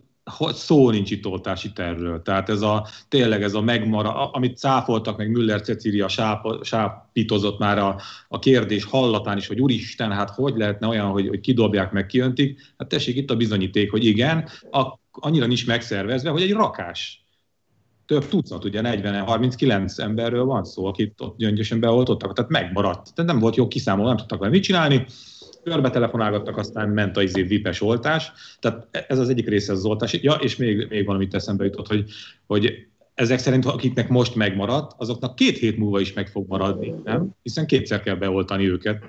szó 0.54 0.90
nincs 0.90 1.10
itt 1.10 1.26
oltási 1.26 1.72
tervről. 1.72 2.22
Tehát 2.22 2.48
ez 2.48 2.60
a, 2.60 2.86
tényleg 3.08 3.42
ez 3.42 3.54
a 3.54 3.60
megmara, 3.60 4.30
amit 4.30 4.58
cáfoltak, 4.58 5.16
meg 5.16 5.30
Müller 5.30 5.60
Cecília 5.60 6.08
sáp, 6.08 6.64
sápítozott 6.64 7.58
már 7.58 7.78
a, 7.78 8.00
a 8.28 8.38
kérdés 8.38 8.84
hallatán 8.84 9.36
is, 9.36 9.46
hogy 9.46 9.60
úristen, 9.60 10.12
hát 10.12 10.30
hogy 10.30 10.56
lehetne 10.56 10.86
olyan, 10.86 11.10
hogy, 11.10 11.28
hogy 11.28 11.40
kidobják, 11.40 11.92
meg 11.92 12.06
kiöntik. 12.06 12.60
Hát 12.78 12.88
tessék 12.88 13.16
itt 13.16 13.30
a 13.30 13.36
bizonyíték, 13.36 13.90
hogy 13.90 14.04
igen, 14.04 14.48
a, 14.70 14.98
annyira 15.10 15.46
nincs 15.46 15.66
megszervezve, 15.66 16.30
hogy 16.30 16.42
egy 16.42 16.52
rakás 16.52 17.24
több 18.06 18.28
tucat, 18.28 18.64
ugye 18.64 18.80
40-39 18.84 19.98
emberről 19.98 20.44
van 20.44 20.64
szó, 20.64 20.86
akit 20.86 21.20
ott 21.20 21.36
gyöngyösen 21.36 21.80
beoltottak, 21.80 22.32
tehát 22.32 22.50
megmaradt. 22.50 23.14
Tehát 23.14 23.30
nem 23.30 23.40
volt 23.40 23.56
jó 23.56 23.68
kiszámolni, 23.68 24.08
nem 24.08 24.16
tudtak 24.16 24.38
vele 24.38 24.50
mit 24.50 24.62
csinálni, 24.62 25.06
körbe 25.70 25.90
telefonálgattak, 25.90 26.56
aztán 26.56 26.88
ment 26.88 27.16
a 27.16 27.22
izé 27.22 27.42
vipes 27.42 27.80
oltás. 27.80 28.32
Tehát 28.58 29.06
ez 29.08 29.18
az 29.18 29.28
egyik 29.28 29.48
része 29.48 29.72
az 29.72 29.84
oltás. 29.84 30.12
Ja, 30.12 30.32
és 30.32 30.56
még, 30.56 30.86
még 30.88 31.06
valamit 31.06 31.34
eszembe 31.34 31.64
jutott, 31.64 31.86
hogy, 31.86 32.04
hogy 32.46 32.88
ezek 33.14 33.38
szerint, 33.38 33.64
akiknek 33.64 34.08
most 34.08 34.34
megmaradt, 34.34 34.92
azoknak 34.96 35.34
két 35.34 35.58
hét 35.58 35.78
múlva 35.78 36.00
is 36.00 36.12
meg 36.12 36.28
fog 36.28 36.48
maradni, 36.48 36.94
nem? 37.04 37.28
Hiszen 37.42 37.66
kétszer 37.66 38.02
kell 38.02 38.14
beoltani 38.14 38.68
őket. 38.68 39.02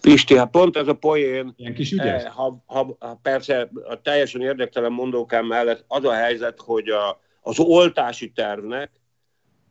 Pisti, 0.00 0.36
hát 0.36 0.50
pont 0.50 0.76
ez 0.76 0.88
a 0.88 0.94
poén. 0.94 1.54
Ilyen 1.56 1.74
kis 1.74 1.92
ügyes? 1.92 2.24
Eh, 2.24 2.30
ha, 2.30 2.62
ha, 2.66 2.96
ha, 2.98 3.18
persze 3.22 3.70
a 3.88 4.00
teljesen 4.02 4.40
érdektelen 4.40 4.92
mondókám 4.92 5.46
mellett 5.46 5.84
az 5.88 6.04
a 6.04 6.12
helyzet, 6.12 6.60
hogy 6.60 6.88
a, 6.88 7.20
az 7.40 7.58
oltási 7.58 8.30
tervnek, 8.30 8.90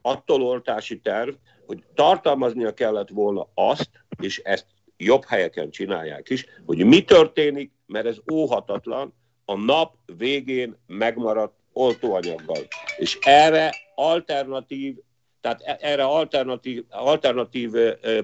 attól 0.02 0.42
oltási 0.42 1.00
terv, 1.00 1.34
hogy 1.65 1.84
tartalmaznia 1.94 2.74
kellett 2.74 3.10
volna 3.10 3.48
azt, 3.54 3.89
és 4.22 4.42
ezt 4.44 4.65
jobb 5.00 5.26
helyeken 5.26 5.70
csinálják 5.70 6.30
is, 6.30 6.46
hogy 6.66 6.86
mi 6.86 7.04
történik, 7.04 7.72
mert 7.86 8.06
ez 8.06 8.18
óhatatlan, 8.32 9.14
a 9.46 9.56
nap 9.56 9.96
végén 10.18 10.78
megmaradt 10.88 11.54
oltóanyaggal. 11.74 12.68
És 12.98 13.18
erre 13.22 13.74
alternatív, 13.96 14.96
tehát 15.42 15.62
e- 15.62 15.78
erre 15.82 16.04
alternatív, 16.04 16.84
alternatív 16.90 17.72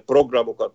programokat 0.06 0.74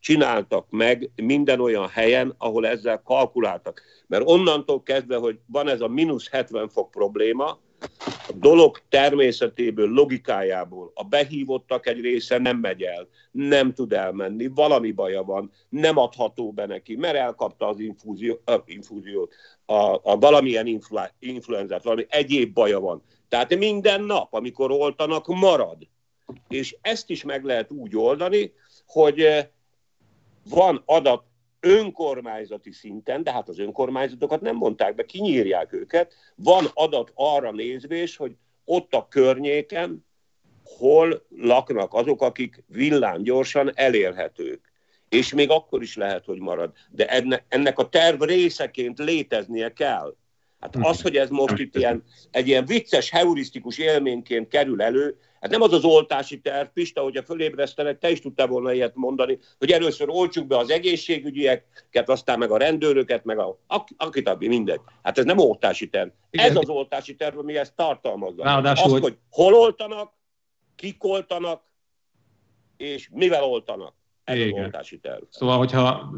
csináltak 0.00 0.66
meg 0.70 1.10
minden 1.16 1.60
olyan 1.60 1.88
helyen, 1.88 2.34
ahol 2.38 2.66
ezzel 2.66 3.02
kalkuláltak. 3.04 3.82
Mert 4.06 4.28
onnantól 4.28 4.82
kezdve, 4.82 5.16
hogy 5.16 5.38
van 5.46 5.68
ez 5.68 5.80
a 5.80 5.88
mínusz 5.88 6.28
70 6.30 6.68
fok 6.68 6.90
probléma, 6.90 7.58
a 8.06 8.32
dolog 8.34 8.78
természetéből, 8.88 9.88
logikájából 9.88 10.90
a 10.94 11.04
behívottak 11.04 11.86
egy 11.86 12.00
része 12.00 12.38
nem 12.38 12.56
megy 12.56 12.82
el, 12.82 13.08
nem 13.30 13.74
tud 13.74 13.92
elmenni, 13.92 14.46
valami 14.46 14.92
baja 14.92 15.22
van, 15.22 15.50
nem 15.68 15.98
adható 15.98 16.52
be 16.52 16.66
neki, 16.66 16.96
mert 16.96 17.16
elkapta 17.16 17.68
az 17.68 17.78
infúzió, 17.78 18.40
uh, 18.46 18.54
infúziót, 18.64 19.34
a, 19.66 20.00
a 20.02 20.18
valamilyen 20.18 20.66
influ, 20.66 20.98
influenzát, 21.18 21.84
valami 21.84 22.06
egyéb 22.08 22.52
baja 22.52 22.80
van. 22.80 23.02
Tehát 23.28 23.56
minden 23.56 24.02
nap, 24.02 24.34
amikor 24.34 24.70
oltanak, 24.70 25.26
marad. 25.26 25.76
És 26.48 26.76
ezt 26.80 27.10
is 27.10 27.24
meg 27.24 27.44
lehet 27.44 27.70
úgy 27.70 27.96
oldani, 27.96 28.52
hogy 28.86 29.48
van 30.48 30.82
adat 30.84 31.24
önkormányzati 31.64 32.72
szinten, 32.72 33.22
de 33.22 33.32
hát 33.32 33.48
az 33.48 33.58
önkormányzatokat 33.58 34.40
nem 34.40 34.56
mondták 34.56 34.94
be, 34.94 35.04
kinyírják 35.04 35.72
őket. 35.72 36.14
Van 36.34 36.64
adat 36.74 37.12
arra 37.14 37.52
nézvés, 37.52 38.16
hogy 38.16 38.36
ott 38.64 38.94
a 38.94 39.08
környéken 39.08 40.06
hol 40.64 41.26
laknak 41.36 41.94
azok, 41.94 42.22
akik 42.22 42.64
villámgyorsan 42.66 43.70
elérhetők. 43.74 44.72
És 45.08 45.34
még 45.34 45.50
akkor 45.50 45.82
is 45.82 45.96
lehet, 45.96 46.24
hogy 46.24 46.38
marad. 46.38 46.72
De 46.90 47.06
ennek, 47.48 47.78
a 47.78 47.88
terv 47.88 48.22
részeként 48.22 48.98
léteznie 48.98 49.72
kell. 49.72 50.16
Hát 50.62 50.76
az, 50.80 51.02
hogy 51.02 51.16
ez 51.16 51.30
most 51.30 51.58
itt 51.58 51.76
ilyen, 51.76 52.04
egy 52.30 52.48
ilyen 52.48 52.64
vicces, 52.64 53.10
heurisztikus 53.10 53.78
élményként 53.78 54.48
kerül 54.48 54.82
elő, 54.82 55.16
Hát 55.42 55.50
nem 55.50 55.62
az 55.62 55.72
az 55.72 55.84
oltási 55.84 56.40
terv, 56.40 56.68
Pista, 56.68 57.02
hogyha 57.02 57.22
fölébresztenek, 57.22 57.98
te 57.98 58.10
is 58.10 58.20
tudtál 58.20 58.46
volna 58.46 58.72
ilyet 58.72 58.94
mondani, 58.94 59.38
hogy 59.58 59.70
először 59.70 60.08
oltsuk 60.08 60.46
be 60.46 60.56
az 60.56 60.70
egészségügyieket, 60.70 62.08
aztán 62.08 62.38
meg 62.38 62.50
a 62.50 62.56
rendőröket, 62.56 63.24
meg 63.24 63.38
a, 63.38 63.58
akit 63.96 64.28
abbi, 64.28 64.48
mindegy. 64.48 64.80
Hát 65.02 65.18
ez 65.18 65.24
nem 65.24 65.38
oltási 65.38 65.88
terv. 65.88 66.08
Igen. 66.30 66.46
Ez 66.46 66.56
az 66.56 66.68
oltási 66.68 67.16
terv, 67.16 67.38
ami 67.38 67.56
ezt 67.56 67.74
tartalmazza. 67.74 68.42
Ráadásul, 68.42 68.84
az, 68.84 68.90
hogy... 68.90 69.02
hogy 69.02 69.18
hol 69.30 69.54
oltanak, 69.54 70.12
kik 70.76 71.04
oltanak, 71.04 71.62
és 72.76 73.08
mivel 73.12 73.44
oltanak. 73.44 73.94
Ez 74.24 74.36
Igen. 74.36 74.58
az 74.58 74.64
oltási 74.64 74.98
terv. 74.98 75.22
Szóval, 75.30 75.58
hogyha 75.58 76.14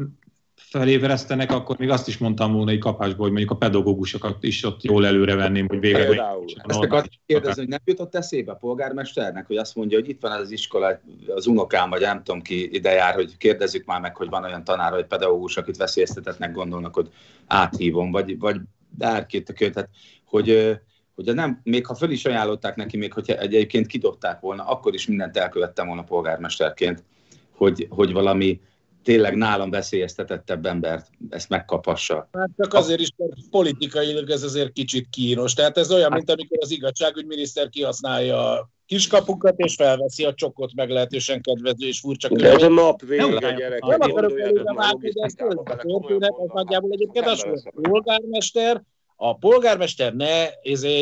felébresztenek, 0.55 1.51
akkor 1.51 1.77
még 1.77 1.89
azt 1.89 2.07
is 2.07 2.17
mondtam 2.17 2.53
volna 2.53 2.71
egy 2.71 2.79
kapásból, 2.79 3.21
hogy 3.21 3.29
mondjuk 3.29 3.51
a 3.51 3.55
pedagógusokat 3.55 4.43
is 4.43 4.63
ott 4.63 4.83
jól 4.83 5.05
előre 5.05 5.35
venném, 5.35 5.67
hogy 5.67 5.79
végre... 5.79 6.05
Például. 6.05 6.45
Ezt 6.63 6.83
akartam 6.83 7.19
kérdezni, 7.25 7.61
hogy 7.61 7.69
nem 7.69 7.79
jutott 7.85 8.15
eszébe 8.15 8.51
a 8.51 8.55
polgármesternek, 8.55 9.47
hogy 9.47 9.57
azt 9.57 9.75
mondja, 9.75 9.99
hogy 9.99 10.09
itt 10.09 10.21
van 10.21 10.31
ez 10.31 10.39
az 10.39 10.51
iskola, 10.51 10.99
az 11.27 11.47
unokám, 11.47 11.89
vagy 11.89 12.01
nem 12.01 12.23
tudom 12.23 12.41
ki 12.41 12.73
ide 12.73 12.91
jár, 12.91 13.13
hogy 13.13 13.37
kérdezzük 13.37 13.85
már 13.85 14.01
meg, 14.01 14.15
hogy 14.15 14.29
van 14.29 14.43
olyan 14.43 14.63
tanár, 14.63 14.91
vagy 14.91 15.05
pedagógus, 15.05 15.57
akit 15.57 15.77
veszélyeztetetnek 15.77 16.51
gondolnak, 16.51 16.93
hogy 16.93 17.09
áthívom, 17.47 18.11
vagy, 18.11 18.39
vagy 18.39 18.57
bárkit, 18.89 19.53
tehát, 19.57 19.89
hogy 20.25 20.79
hogy 21.15 21.33
nem, 21.33 21.59
még 21.63 21.85
ha 21.85 21.95
föl 21.95 22.11
is 22.11 22.25
ajánlották 22.25 22.75
neki, 22.75 22.97
még 22.97 23.13
hogyha 23.13 23.37
egyébként 23.37 23.87
kidobták 23.87 24.39
volna, 24.39 24.63
akkor 24.63 24.93
is 24.93 25.07
mindent 25.07 25.37
elkövettem 25.37 25.87
volna 25.87 26.03
polgármesterként, 26.03 27.03
hogy, 27.51 27.87
hogy 27.89 28.11
valami 28.11 28.59
tényleg 29.05 29.35
nálam 29.35 29.69
veszélyeztetettebb 29.69 30.65
embert 30.65 31.09
ezt 31.29 31.49
megkapassa. 31.49 32.29
Hát 32.31 32.49
csak 32.57 32.73
azért 32.73 32.99
is, 32.99 33.09
mert 33.17 33.31
politikailag 33.49 34.29
ez 34.29 34.43
azért 34.43 34.71
kicsit 34.71 35.07
kínos. 35.09 35.53
Tehát 35.53 35.77
ez 35.77 35.91
olyan, 35.91 36.11
mint 36.11 36.31
amikor 36.31 36.57
az 36.61 36.71
igazságügyminiszter 36.71 37.69
kihasználja 37.69 38.51
a 38.51 38.69
kiskapukat, 38.85 39.53
és 39.57 39.75
felveszi 39.75 40.23
a 40.23 40.33
csokot 40.33 40.73
meglehetősen 40.75 41.41
kedvező 41.41 41.87
és 41.87 41.99
furcsa 41.99 42.27
De 42.27 42.51
ez 42.51 42.63
a 42.63 42.69
nap 42.69 43.01
vége, 43.01 43.53
gyerek. 43.53 43.81
Nem 43.81 44.01
akarok 44.01 44.39
előre 44.39 44.73
vágni, 44.73 45.09
de 45.09 45.23
ez 45.23 45.33
történet, 45.33 46.33
ez 46.43 46.49
nagyjából 46.53 46.91
egyébként 46.91 47.25
az 47.25 47.43
volt. 47.43 47.61
A 47.65 47.81
polgármester, 47.81 48.81
a 49.15 49.37
polgármester 49.37 50.13
ne 50.13 50.47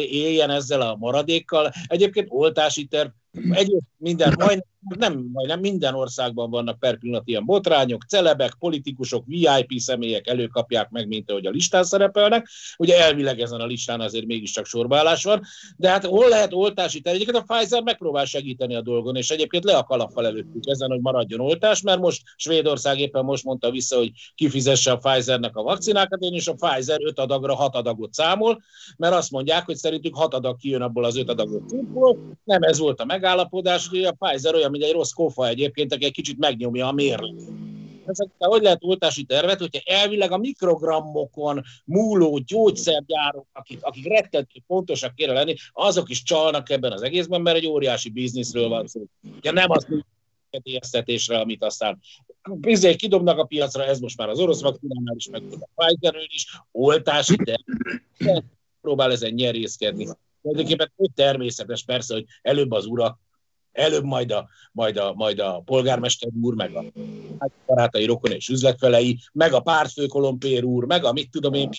éljen 0.09 0.49
ezzel 0.49 0.81
a 0.81 0.95
maradékkal. 0.95 1.71
Egyébként 1.87 2.27
oltási 2.31 2.85
terv, 2.85 3.09
egy 3.51 3.77
minden, 3.97 4.33
majdnem 4.37 4.71
nem, 4.97 5.29
majdnem 5.33 5.59
minden 5.59 5.93
országban 5.93 6.49
vannak 6.49 6.79
per 6.79 6.97
pillanat 6.97 7.27
ilyen 7.27 7.45
botrányok, 7.45 8.03
celebek, 8.07 8.55
politikusok, 8.59 9.25
VIP 9.25 9.71
személyek 9.77 10.27
előkapják 10.27 10.89
meg, 10.89 11.07
mint 11.07 11.29
ahogy 11.29 11.45
a 11.45 11.49
listán 11.49 11.83
szerepelnek. 11.83 12.49
Ugye 12.77 12.99
elvileg 12.99 13.39
ezen 13.39 13.59
a 13.59 13.65
listán 13.65 14.01
azért 14.01 14.25
mégiscsak 14.25 14.65
sorbaállás 14.65 15.23
van, 15.23 15.41
de 15.77 15.89
hát 15.89 16.05
hol 16.05 16.29
lehet 16.29 16.53
oltási? 16.53 17.01
Egyébként 17.03 17.37
a 17.37 17.53
Pfizer 17.53 17.83
megpróbál 17.83 18.25
segíteni 18.25 18.75
a 18.75 18.81
dolgon, 18.81 19.15
és 19.15 19.29
egyébként 19.29 19.63
le 19.63 19.77
a 19.77 19.83
kalappal 19.83 20.25
előttük 20.25 20.63
ezen, 20.65 20.89
hogy 20.89 21.01
maradjon 21.01 21.39
oltás, 21.39 21.81
mert 21.81 21.99
most 21.99 22.21
Svédország 22.35 22.99
éppen 22.99 23.23
most 23.23 23.43
mondta 23.43 23.71
vissza, 23.71 23.97
hogy 23.97 24.11
kifizesse 24.35 24.91
a 24.91 24.97
Pfizernek 24.97 25.55
a 25.55 25.63
vakcinákat, 25.63 26.21
és 26.21 26.47
a 26.47 26.53
Pfizer 26.53 26.99
5 27.03 27.19
adagra 27.19 27.55
6 27.55 27.75
adagot 27.75 28.13
számol, 28.13 28.61
mert 28.97 29.13
azt 29.13 29.31
mondják, 29.31 29.65
hogy 29.65 29.75
szerintük 29.75 30.15
6 30.15 30.33
adag 30.33 30.57
kijön 30.57 30.81
abból 30.81 31.03
az 31.03 31.17
5 31.17 31.29
adagot. 31.29 31.73
Nem 32.43 32.61
ez 32.61 32.79
volt 32.79 32.99
a 32.99 33.05
megállapodás, 33.23 33.88
hogy 33.88 34.03
a 34.03 34.12
Pfizer 34.12 34.55
olyan, 34.55 34.71
mint 34.71 34.83
egy 34.83 34.91
rossz 34.91 35.12
kofa 35.12 35.47
egyébként, 35.47 35.93
aki 35.93 36.05
egy 36.05 36.12
kicsit 36.12 36.38
megnyomja 36.38 36.88
a 36.88 36.91
mérlet. 36.91 37.33
Ezekkel 38.05 38.49
hogy 38.49 38.62
lehet 38.62 38.83
oltási 38.83 39.23
tervet, 39.23 39.59
hogyha 39.59 39.81
elvileg 39.86 40.31
a 40.31 40.38
mikrogrammokon 40.38 41.62
múló 41.86 42.38
gyógyszergyárok, 42.38 43.45
akik, 43.53 43.79
akik 43.81 44.07
rettentő 44.07 44.59
pontosak 44.67 45.15
kéne 45.15 45.33
lenni, 45.33 45.55
azok 45.71 46.09
is 46.09 46.23
csalnak 46.23 46.69
ebben 46.69 46.91
az 46.91 47.01
egészben, 47.01 47.41
mert 47.41 47.57
egy 47.57 47.67
óriási 47.67 48.09
bizniszről 48.09 48.67
van 48.67 48.88
szó. 48.88 49.01
Ja, 49.41 49.51
nem 49.51 49.69
az 49.71 49.88
kedélyeztetésre, 50.49 51.39
amit 51.39 51.63
aztán 51.63 51.99
bizony 52.49 52.97
kidobnak 52.97 53.38
a 53.38 53.43
piacra, 53.43 53.86
ez 53.86 53.99
most 53.99 54.17
már 54.17 54.29
az 54.29 54.39
orosz 54.39 54.62
vakcinánál 54.62 55.15
is, 55.15 55.29
meg 55.29 55.43
a 55.59 55.67
Pfizerről 55.75 56.27
is, 56.27 56.59
oltási 56.71 57.36
terv. 57.36 57.62
Próbál 58.81 59.12
ezen 59.12 59.33
nyerészkedni. 59.33 60.07
Tulajdonképpen 60.43 60.91
természetes 61.15 61.84
persze, 61.84 62.13
hogy 62.13 62.25
előbb 62.41 62.71
az 62.71 62.86
urak 62.86 63.19
Előbb 63.73 64.03
majd 64.03 64.32
a, 64.32 64.47
majd 64.71 64.97
a, 64.97 65.13
majd 65.15 65.39
a 65.39 65.62
polgármester 65.65 66.29
úr, 66.41 66.56
meg 66.56 66.75
a 66.75 66.84
barátai, 67.65 68.06
rokon 68.06 68.32
és 68.32 68.49
üzletfelei, 68.49 69.19
meg 69.32 69.53
a 69.53 69.60
pártfő 69.60 70.06
Kolompér 70.06 70.63
úr, 70.63 70.86
meg 70.86 71.03
a 71.03 71.12
mit 71.12 71.29
tudom 71.32 71.53
én. 71.53 71.69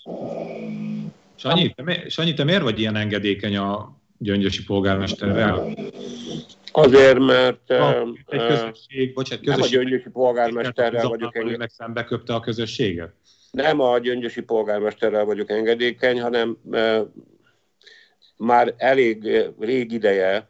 Sanyi, 1.35 1.75
te, 1.75 2.09
Sanyi, 2.09 2.35
te 2.35 2.45
miért 2.45 2.63
vagy 2.63 2.79
ilyen 2.79 2.97
engedékeny 2.97 3.57
a 3.57 3.97
gyöngyösi 4.19 4.65
polgármesterrel? 4.65 5.75
Azért, 6.73 7.19
mert 7.19 7.71
egy 8.27 8.47
közösség, 8.47 9.15
bocsánat, 9.15 9.45
közösség, 9.45 9.47
nem 9.47 9.61
a 9.63 9.67
gyöngyösi 9.67 10.11
polgármesterrel 10.11 11.09
vagyok 11.09 11.35
engedékeny. 11.35 11.59
Meg 11.59 11.71
szembe 11.71 12.05
köpte 12.05 12.35
a 12.35 12.41
közösséget? 12.41 13.13
Nem 13.51 13.81
a 13.81 13.99
gyöngyösi 13.99 14.43
polgármesterrel 14.43 15.25
vagyok 15.25 15.51
engedékeny, 15.51 16.21
hanem 16.21 16.59
már 18.37 18.75
elég 18.77 19.51
rég 19.59 19.93
ideje 19.93 20.49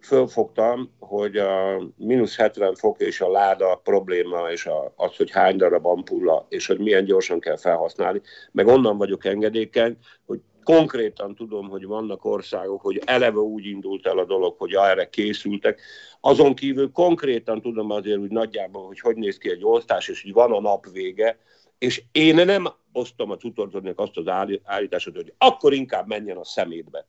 fölfogtam, 0.00 0.90
hogy 0.98 1.36
a 1.36 1.82
mínusz 1.96 2.36
70 2.36 2.74
fok 2.74 3.00
és 3.00 3.20
a 3.20 3.30
láda 3.30 3.80
probléma, 3.84 4.50
és 4.50 4.66
a, 4.66 4.92
az, 4.96 5.16
hogy 5.16 5.30
hány 5.30 5.56
darab 5.56 5.86
ampulla, 5.86 6.46
és 6.48 6.66
hogy 6.66 6.78
milyen 6.78 7.04
gyorsan 7.04 7.40
kell 7.40 7.56
felhasználni, 7.56 8.20
meg 8.52 8.66
onnan 8.66 8.96
vagyok 8.96 9.24
engedékeny, 9.24 9.96
hogy 10.26 10.40
konkrétan 10.64 11.34
tudom, 11.34 11.68
hogy 11.68 11.86
vannak 11.86 12.24
országok, 12.24 12.80
hogy 12.80 13.02
eleve 13.04 13.38
úgy 13.38 13.66
indult 13.66 14.06
el 14.06 14.18
a 14.18 14.24
dolog, 14.24 14.54
hogy 14.58 14.74
erre 14.74 15.08
készültek. 15.08 15.80
Azon 16.20 16.54
kívül 16.54 16.90
konkrétan 16.92 17.60
tudom 17.60 17.90
azért, 17.90 18.18
hogy 18.18 18.30
nagyjából, 18.30 18.86
hogy 18.86 19.00
hogy 19.00 19.16
néz 19.16 19.38
ki 19.38 19.50
egy 19.50 19.64
oltás, 19.64 20.08
és 20.08 20.22
hogy 20.22 20.32
van 20.32 20.52
a 20.52 20.60
nap 20.60 20.90
vége, 20.92 21.38
és 21.78 22.02
én 22.12 22.34
nem 22.34 22.66
osztom 22.92 23.30
a 23.30 23.36
tutortodnak 23.36 23.98
azt 23.98 24.16
az 24.16 24.28
állításot, 24.64 25.14
hogy 25.14 25.34
akkor 25.38 25.72
inkább 25.72 26.06
menjen 26.06 26.36
a 26.36 26.44
szemétbe. 26.44 27.06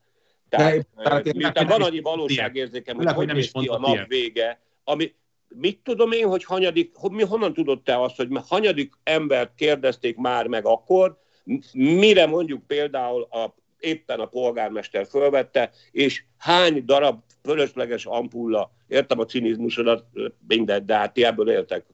Tehát, 0.55 0.87
tehát 0.95 1.33
miután 1.33 1.67
van 1.67 1.81
annyi 1.81 1.99
valóságérzékem, 1.99 2.95
hogy 2.95 3.11
hogy 3.11 3.27
nem 3.27 3.37
is 3.37 3.51
ki 3.51 3.67
a 3.67 3.77
nap 3.77 3.93
ilyen. 3.93 4.05
vége, 4.07 4.59
ami, 4.83 5.13
mit 5.47 5.79
tudom 5.83 6.11
én, 6.11 6.27
hogy 6.27 6.43
hanyadik, 6.43 6.95
mi 7.11 7.23
honnan 7.23 7.53
tudod 7.53 7.81
te 7.81 8.01
azt, 8.01 8.15
hogy 8.15 8.27
hanyadik 8.47 8.93
embert 9.03 9.55
kérdezték 9.55 10.17
már 10.17 10.47
meg 10.47 10.65
akkor, 10.65 11.17
mire 11.73 12.25
mondjuk 12.25 12.67
például 12.67 13.21
a, 13.21 13.55
éppen 13.79 14.19
a 14.19 14.25
polgármester 14.25 15.07
fölvette, 15.07 15.71
és 15.91 16.23
hány 16.37 16.85
darab 16.85 17.19
fölösleges 17.43 18.05
ampulla, 18.05 18.71
értem 18.87 19.19
a 19.19 19.25
cinizmusodat, 19.25 20.05
mindegy, 20.47 20.85
de 20.85 20.95
hát 20.95 21.13
ti 21.13 21.23
ebből 21.23 21.49
éltek, 21.49 21.85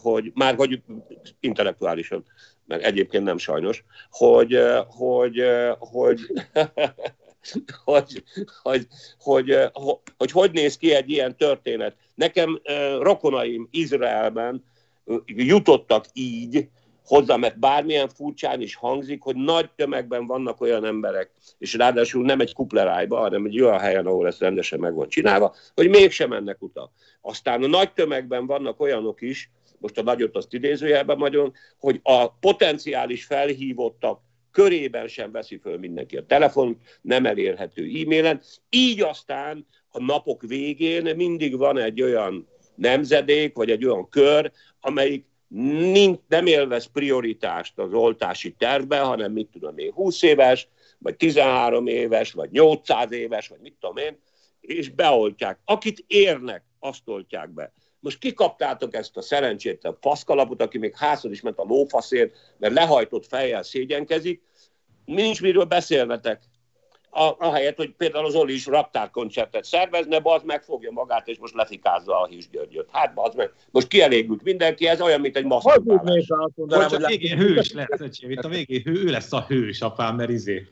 hogy 0.00 0.30
már 0.34 0.54
hogy 0.54 0.82
intellektuálisan, 1.40 2.24
mert 2.66 2.82
egyébként 2.82 3.24
nem 3.24 3.38
sajnos, 3.38 3.84
hogy, 4.10 4.58
hogy, 4.88 5.42
hogy, 5.78 6.20
hogy, 6.20 6.20
hogy, 7.84 8.22
hogy, 9.18 9.56
hogy, 10.16 10.30
hogy 10.30 10.50
néz 10.52 10.76
ki 10.76 10.94
egy 10.94 11.10
ilyen 11.10 11.36
történet. 11.36 11.96
Nekem 12.14 12.60
rokonaim 13.00 13.68
Izraelben 13.70 14.64
jutottak 15.26 16.04
így, 16.12 16.68
hozzá, 17.10 17.36
mert 17.36 17.58
bármilyen 17.58 18.08
furcsán 18.08 18.60
is 18.60 18.74
hangzik, 18.74 19.22
hogy 19.22 19.36
nagy 19.36 19.70
tömegben 19.76 20.26
vannak 20.26 20.60
olyan 20.60 20.84
emberek, 20.84 21.30
és 21.58 21.74
ráadásul 21.74 22.24
nem 22.24 22.40
egy 22.40 22.52
kuplerájba, 22.52 23.18
hanem 23.18 23.44
egy 23.44 23.60
olyan 23.60 23.78
helyen, 23.78 24.06
ahol 24.06 24.26
ez 24.26 24.38
rendesen 24.38 24.78
meg 24.78 24.94
van 24.94 25.08
csinálva, 25.08 25.54
hogy 25.74 25.88
mégsem 25.88 26.28
mennek 26.28 26.62
uta. 26.62 26.92
Aztán 27.20 27.62
a 27.62 27.66
nagy 27.66 27.92
tömegben 27.92 28.46
vannak 28.46 28.80
olyanok 28.80 29.20
is, 29.20 29.50
most 29.78 29.98
a 29.98 30.02
nagyot 30.02 30.36
azt 30.36 30.52
idézőjelben 30.52 31.18
nagyon, 31.18 31.52
hogy 31.78 32.00
a 32.02 32.28
potenciális 32.28 33.24
felhívottak 33.24 34.20
körében 34.50 35.08
sem 35.08 35.32
veszi 35.32 35.56
föl 35.56 35.78
mindenki 35.78 36.16
a 36.16 36.26
telefon, 36.26 36.80
nem 37.00 37.26
elérhető 37.26 37.82
e-mailen. 37.82 38.40
Így 38.70 39.00
aztán 39.00 39.66
a 39.88 40.02
napok 40.02 40.42
végén 40.42 41.16
mindig 41.16 41.56
van 41.56 41.78
egy 41.78 42.02
olyan 42.02 42.48
nemzedék, 42.74 43.56
vagy 43.56 43.70
egy 43.70 43.84
olyan 43.84 44.08
kör, 44.08 44.52
amelyik 44.80 45.28
nem 46.28 46.46
élvez 46.46 46.84
prioritást 46.84 47.78
az 47.78 47.92
oltási 47.92 48.52
tervben, 48.52 49.04
hanem 49.04 49.32
mit 49.32 49.48
tudom 49.52 49.78
én, 49.78 49.92
20 49.92 50.22
éves, 50.22 50.68
vagy 50.98 51.16
13 51.16 51.86
éves, 51.86 52.32
vagy 52.32 52.50
800 52.50 53.12
éves, 53.12 53.48
vagy 53.48 53.60
mit 53.60 53.76
tudom 53.80 53.96
én, 53.96 54.18
és 54.60 54.88
beoltják. 54.88 55.58
Akit 55.64 56.04
érnek, 56.06 56.64
azt 56.78 57.08
oltják 57.08 57.50
be. 57.50 57.72
Most 58.00 58.18
kikaptátok 58.18 58.94
ezt 58.94 59.16
a 59.16 59.22
szerencsét, 59.22 59.84
a 59.84 59.96
faszkalapot, 60.00 60.62
aki 60.62 60.78
még 60.78 60.96
házon 60.96 61.32
is 61.32 61.40
ment 61.40 61.58
a 61.58 61.64
lófaszért, 61.64 62.36
mert 62.58 62.74
lehajtott 62.74 63.26
fejjel 63.26 63.62
szégyenkezik, 63.62 64.42
nincs 65.04 65.42
miről 65.42 65.64
beszélnetek. 65.64 66.42
A, 67.12 67.34
ahelyett, 67.38 67.76
hogy 67.76 67.90
például 67.96 68.26
az 68.26 68.34
Oli 68.34 68.54
is 68.54 68.66
raptárkoncertet 68.66 69.64
szervezne, 69.64 70.20
az 70.22 70.42
megfogja 70.42 70.90
magát, 70.90 71.28
és 71.28 71.38
most 71.38 71.54
lefikázza 71.54 72.20
a 72.20 72.26
His 72.26 72.48
Györgyöt. 72.48 72.88
Hát 72.92 73.12
az 73.14 73.34
meg, 73.34 73.52
most 73.70 73.86
kielégült 73.86 74.42
mindenki, 74.42 74.86
ez 74.86 75.00
olyan, 75.00 75.20
mint 75.20 75.36
egy 75.36 75.44
maszkbálás. 75.44 76.26
Hogy 76.56 77.02
a 77.02 77.06
végén 77.06 77.38
hős 77.38 77.72
lesz, 77.72 78.00
öcsém, 78.00 78.30
itt 78.30 78.44
a 78.44 78.48
végén 78.48 78.82
hő, 78.82 78.92
ő 78.92 79.10
lesz 79.10 79.32
a 79.32 79.44
hős, 79.48 79.80
apám, 79.80 80.16
mert 80.16 80.30
izé. 80.30 80.66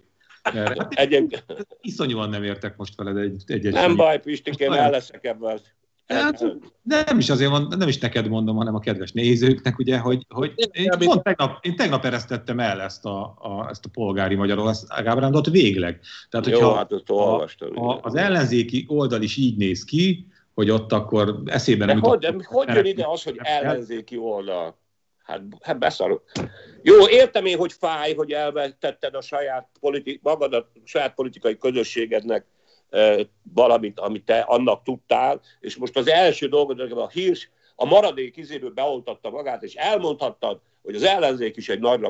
Mert, 0.53 0.95
Egyébként... 0.95 1.67
Iszonyúan 1.81 2.29
nem 2.29 2.43
értek 2.43 2.77
most 2.77 2.97
veled 2.97 3.17
egy, 3.17 3.43
egy, 3.47 3.67
egy 3.67 3.73
Nem 3.73 3.97
baj, 3.97 4.21
Pistikém, 4.21 4.73
el 4.73 4.91
leszek 4.91 5.25
ebben. 5.25 5.61
Hát, 6.09 6.45
nem 6.83 7.19
is 7.19 7.31
azért 7.31 7.51
van, 7.51 7.75
nem 7.79 7.89
is 7.89 7.99
neked 7.99 8.29
mondom, 8.29 8.57
hanem 8.57 8.75
a 8.75 8.79
kedves 8.79 9.13
nézőknek, 9.13 9.79
ugye, 9.79 9.99
hogy, 9.99 10.27
hogy 10.29 10.53
én, 10.73 10.91
pont 10.99 11.23
tegnap, 11.23 11.65
én 11.65 11.77
tegnap 11.77 12.05
eresztettem 12.05 12.61
el 12.61 12.81
ezt 12.81 13.05
a, 13.05 13.37
a, 13.39 13.67
ezt 13.71 13.85
a 13.85 13.89
polgári 13.93 14.35
Magyarország 14.35 15.07
ábrándot 15.07 15.51
végleg. 15.51 16.01
Tehát, 16.31 16.47
Jó, 16.47 16.53
hogyha 16.53 16.77
hát 16.77 16.93
azt 16.93 17.11
olvastam. 17.11 17.83
A, 17.83 17.99
az 18.03 18.15
ellenzéki 18.15 18.85
oldal 18.89 19.23
is 19.23 19.37
így 19.37 19.57
néz 19.57 19.85
ki, 19.85 20.27
hogy 20.55 20.71
ott 20.71 20.93
akkor 20.93 21.43
eszébe 21.45 21.85
nem 21.85 22.01
hogy, 22.01 22.19
de 22.19 22.35
hogy 22.45 22.69
jön 22.75 22.85
ide 22.85 23.07
az, 23.07 23.23
hogy 23.23 23.39
ellenzéki 23.43 24.17
oldal? 24.17 24.77
Hát, 25.25 25.43
hát 25.61 25.79
beszarok. 25.79 26.23
Jó, 26.83 27.09
értem 27.09 27.47
én, 27.47 27.59
hogy 27.59 27.73
fáj, 27.73 28.15
hogy 28.15 28.33
elvetetted 28.33 29.15
a 29.15 29.21
saját 29.21 29.69
politi- 29.81 30.21
magad 30.23 30.53
a 30.53 30.71
saját 30.85 31.15
politikai 31.15 31.57
közösségednek 31.57 32.47
valamit, 33.55 34.01
amit 34.01 34.25
te 34.25 34.39
annak 34.39 34.83
tudtál, 34.83 35.41
és 35.61 35.77
most 35.77 35.97
az 35.97 36.09
első 36.09 36.49
dolgod, 36.49 36.81
a 36.81 37.09
hírs, 37.09 37.51
a 37.77 37.85
maradék 37.85 38.37
izéből 38.37 38.71
beoltatta 38.71 39.31
magát, 39.31 39.63
és 39.63 39.75
elmondhattad, 39.75 40.61
hogy 40.83 40.95
az 40.95 41.03
ellenzék 41.03 41.57
is 41.57 41.69
egy 41.69 41.81
nagy 41.81 42.01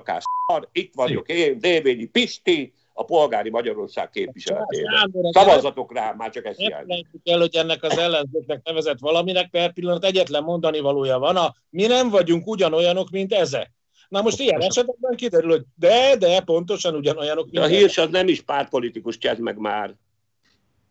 szar, 0.46 0.68
itt 0.72 0.94
vagyok 0.94 1.28
én, 1.28 1.58
Dévényi 1.58 2.04
Pisti, 2.04 2.72
a 2.98 3.04
polgári 3.04 3.50
Magyarország 3.50 4.10
képviseletében. 4.10 5.10
Szavazatok 5.30 5.92
rá, 5.92 6.14
már 6.16 6.30
csak 6.30 6.44
ezt 6.44 6.58
hiányzik. 6.58 7.06
el, 7.24 7.38
hogy 7.38 7.56
ennek 7.56 7.82
az 7.82 7.98
ellenzéknek 7.98 8.60
nevezett 8.64 8.98
valaminek 8.98 9.50
per 9.50 9.72
pillanat 9.72 10.04
egyetlen 10.04 10.42
mondani 10.42 10.80
valója 10.80 11.18
van, 11.18 11.36
a 11.36 11.54
mi 11.70 11.86
nem 11.86 12.10
vagyunk 12.10 12.46
ugyanolyanok, 12.46 13.10
mint 13.10 13.32
ezek. 13.32 13.70
Na 14.08 14.22
most 14.22 14.40
ilyen 14.40 14.60
esetekben 14.60 15.16
kiderül, 15.16 15.50
hogy 15.50 15.64
de, 15.74 16.16
de, 16.16 16.40
pontosan 16.40 16.94
ugyanolyanok, 16.94 17.48
De 17.50 17.60
a 17.60 17.66
hírs 17.66 17.98
az 17.98 18.08
nem 18.10 18.28
is 18.28 18.40
pártpolitikus, 18.40 19.18
csedd 19.18 19.40
meg 19.40 19.58
már. 19.58 19.94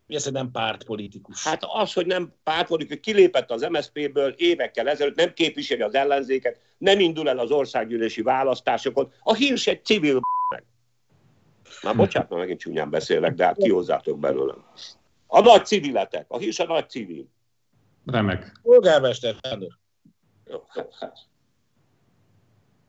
Mi 0.08 0.14
az, 0.14 0.24
hogy 0.24 0.32
nem 0.32 0.50
pártpolitikus? 0.50 1.44
Hát 1.44 1.64
az, 1.72 1.92
hogy 1.92 2.06
nem 2.06 2.32
pártpolitikus, 2.42 3.00
kilépett 3.00 3.50
az 3.50 3.66
MSZP-ből 3.70 4.34
évekkel 4.36 4.88
ezelőtt, 4.88 5.16
nem 5.16 5.32
képviseli 5.32 5.80
az 5.80 5.94
ellenzéket, 5.94 6.60
nem 6.78 7.00
indul 7.00 7.28
el 7.28 7.38
az 7.38 7.50
országgyűlési 7.50 8.22
választásokon. 8.22 9.12
A 9.22 9.34
hírs 9.34 9.66
egy 9.66 9.84
civil 9.84 10.20
meg. 10.54 10.64
Már 11.82 11.96
bocsánat, 11.96 12.28
már 12.30 12.38
megint 12.38 12.60
csúnyán 12.60 12.90
beszélek, 12.90 13.34
de 13.34 13.44
hát 13.44 13.56
kihozzátok 13.56 14.18
belőlem. 14.18 14.64
A 15.26 15.40
nagy 15.40 15.66
civiletek, 15.66 16.24
a 16.28 16.38
hírs 16.38 16.58
a 16.58 16.66
nagy 16.66 16.88
civil. 16.88 17.28
Remek. 18.06 18.52
Polgármester 18.62 19.34
Sándor. 19.42 19.78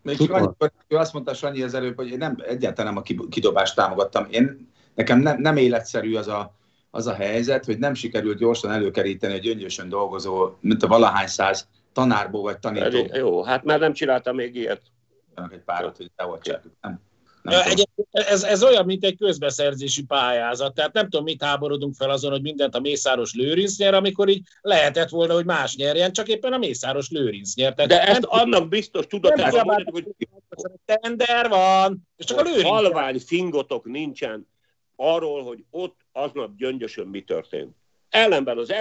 Még 0.01 0.17
csak 0.17 0.32
annyi, 0.32 0.47
ő 0.88 0.95
azt 0.95 1.13
mondta 1.13 1.34
Sanyi 1.34 1.62
az 1.62 1.73
előbb, 1.73 1.95
hogy 1.95 2.10
én 2.10 2.17
nem, 2.17 2.38
egyáltalán 2.47 2.93
nem 2.93 3.03
a 3.03 3.27
kidobást 3.29 3.75
támogattam. 3.75 4.27
Én, 4.29 4.71
nekem 4.95 5.19
nem, 5.19 5.41
nem 5.41 5.58
életszerű 5.58 6.15
az 6.15 6.27
a, 6.27 6.58
az 6.91 7.08
a 7.08 7.13
helyzet, 7.13 7.65
hogy 7.65 7.78
nem 7.78 7.93
sikerült 7.93 8.38
gyorsan 8.38 8.71
előkeríteni 8.71 9.34
egy 9.34 9.41
gyöngyösen 9.41 9.89
dolgozó, 9.89 10.49
mint 10.60 10.84
a 10.84 10.88
valahány 10.88 11.28
száz 11.28 11.67
tanárból 11.93 12.41
vagy 12.41 12.60
tanító. 12.60 13.08
Jó, 13.13 13.43
hát 13.43 13.63
már 13.63 13.80
nem 13.80 13.93
csináltam 13.93 14.36
még 14.36 14.56
ilyet. 14.56 14.82
Egy 15.52 15.63
párat, 15.65 15.97
hogy 15.97 16.12
dehogy 16.15 16.58
nem. 16.82 17.08
Nem 17.41 17.62
ja, 17.67 17.86
ez, 18.12 18.43
ez 18.43 18.63
olyan, 18.63 18.86
mint 18.86 19.04
egy 19.04 19.17
közbeszerzési 19.17 20.04
pályázat, 20.04 20.73
tehát 20.73 20.93
nem 20.93 21.04
tudom, 21.04 21.23
mit 21.23 21.43
háborodunk 21.43 21.95
fel 21.95 22.10
azon, 22.10 22.32
hogy 22.32 22.41
mindent 22.41 22.75
a 22.75 22.80
Mészáros 22.80 23.34
Lőrinc 23.34 23.78
nyer, 23.78 23.93
amikor 23.93 24.30
így 24.30 24.47
lehetett 24.62 25.10
volna, 25.10 25.34
hogy 25.34 25.45
más 25.45 25.75
nyerjen, 25.75 26.12
csak 26.12 26.28
éppen 26.28 26.54
a 26.54 26.58
Mészáros 26.58 27.10
Lőrinc 27.10 27.56
nyer. 27.56 27.73
Tehát 27.73 27.89
De 27.89 28.04
ezt 28.04 28.21
nem, 28.21 28.39
annak 28.39 28.67
biztos 28.67 29.08
tudatában 29.08 29.88
hogy... 29.91 30.08
Tender 30.86 31.49
van, 31.49 32.08
és 32.17 32.25
csak 32.25 32.39
a 32.39 32.41
Lőrinc. 32.41 32.67
Halvány 32.67 33.19
fingotok 33.19 33.86
nincsen 33.86 34.47
arról, 35.01 35.43
hogy 35.43 35.63
ott 35.69 35.99
aznap 36.12 36.55
gyöngyösön 36.57 37.07
mi 37.07 37.21
történt. 37.21 37.75
Ellenben 38.09 38.57
az 38.57 38.71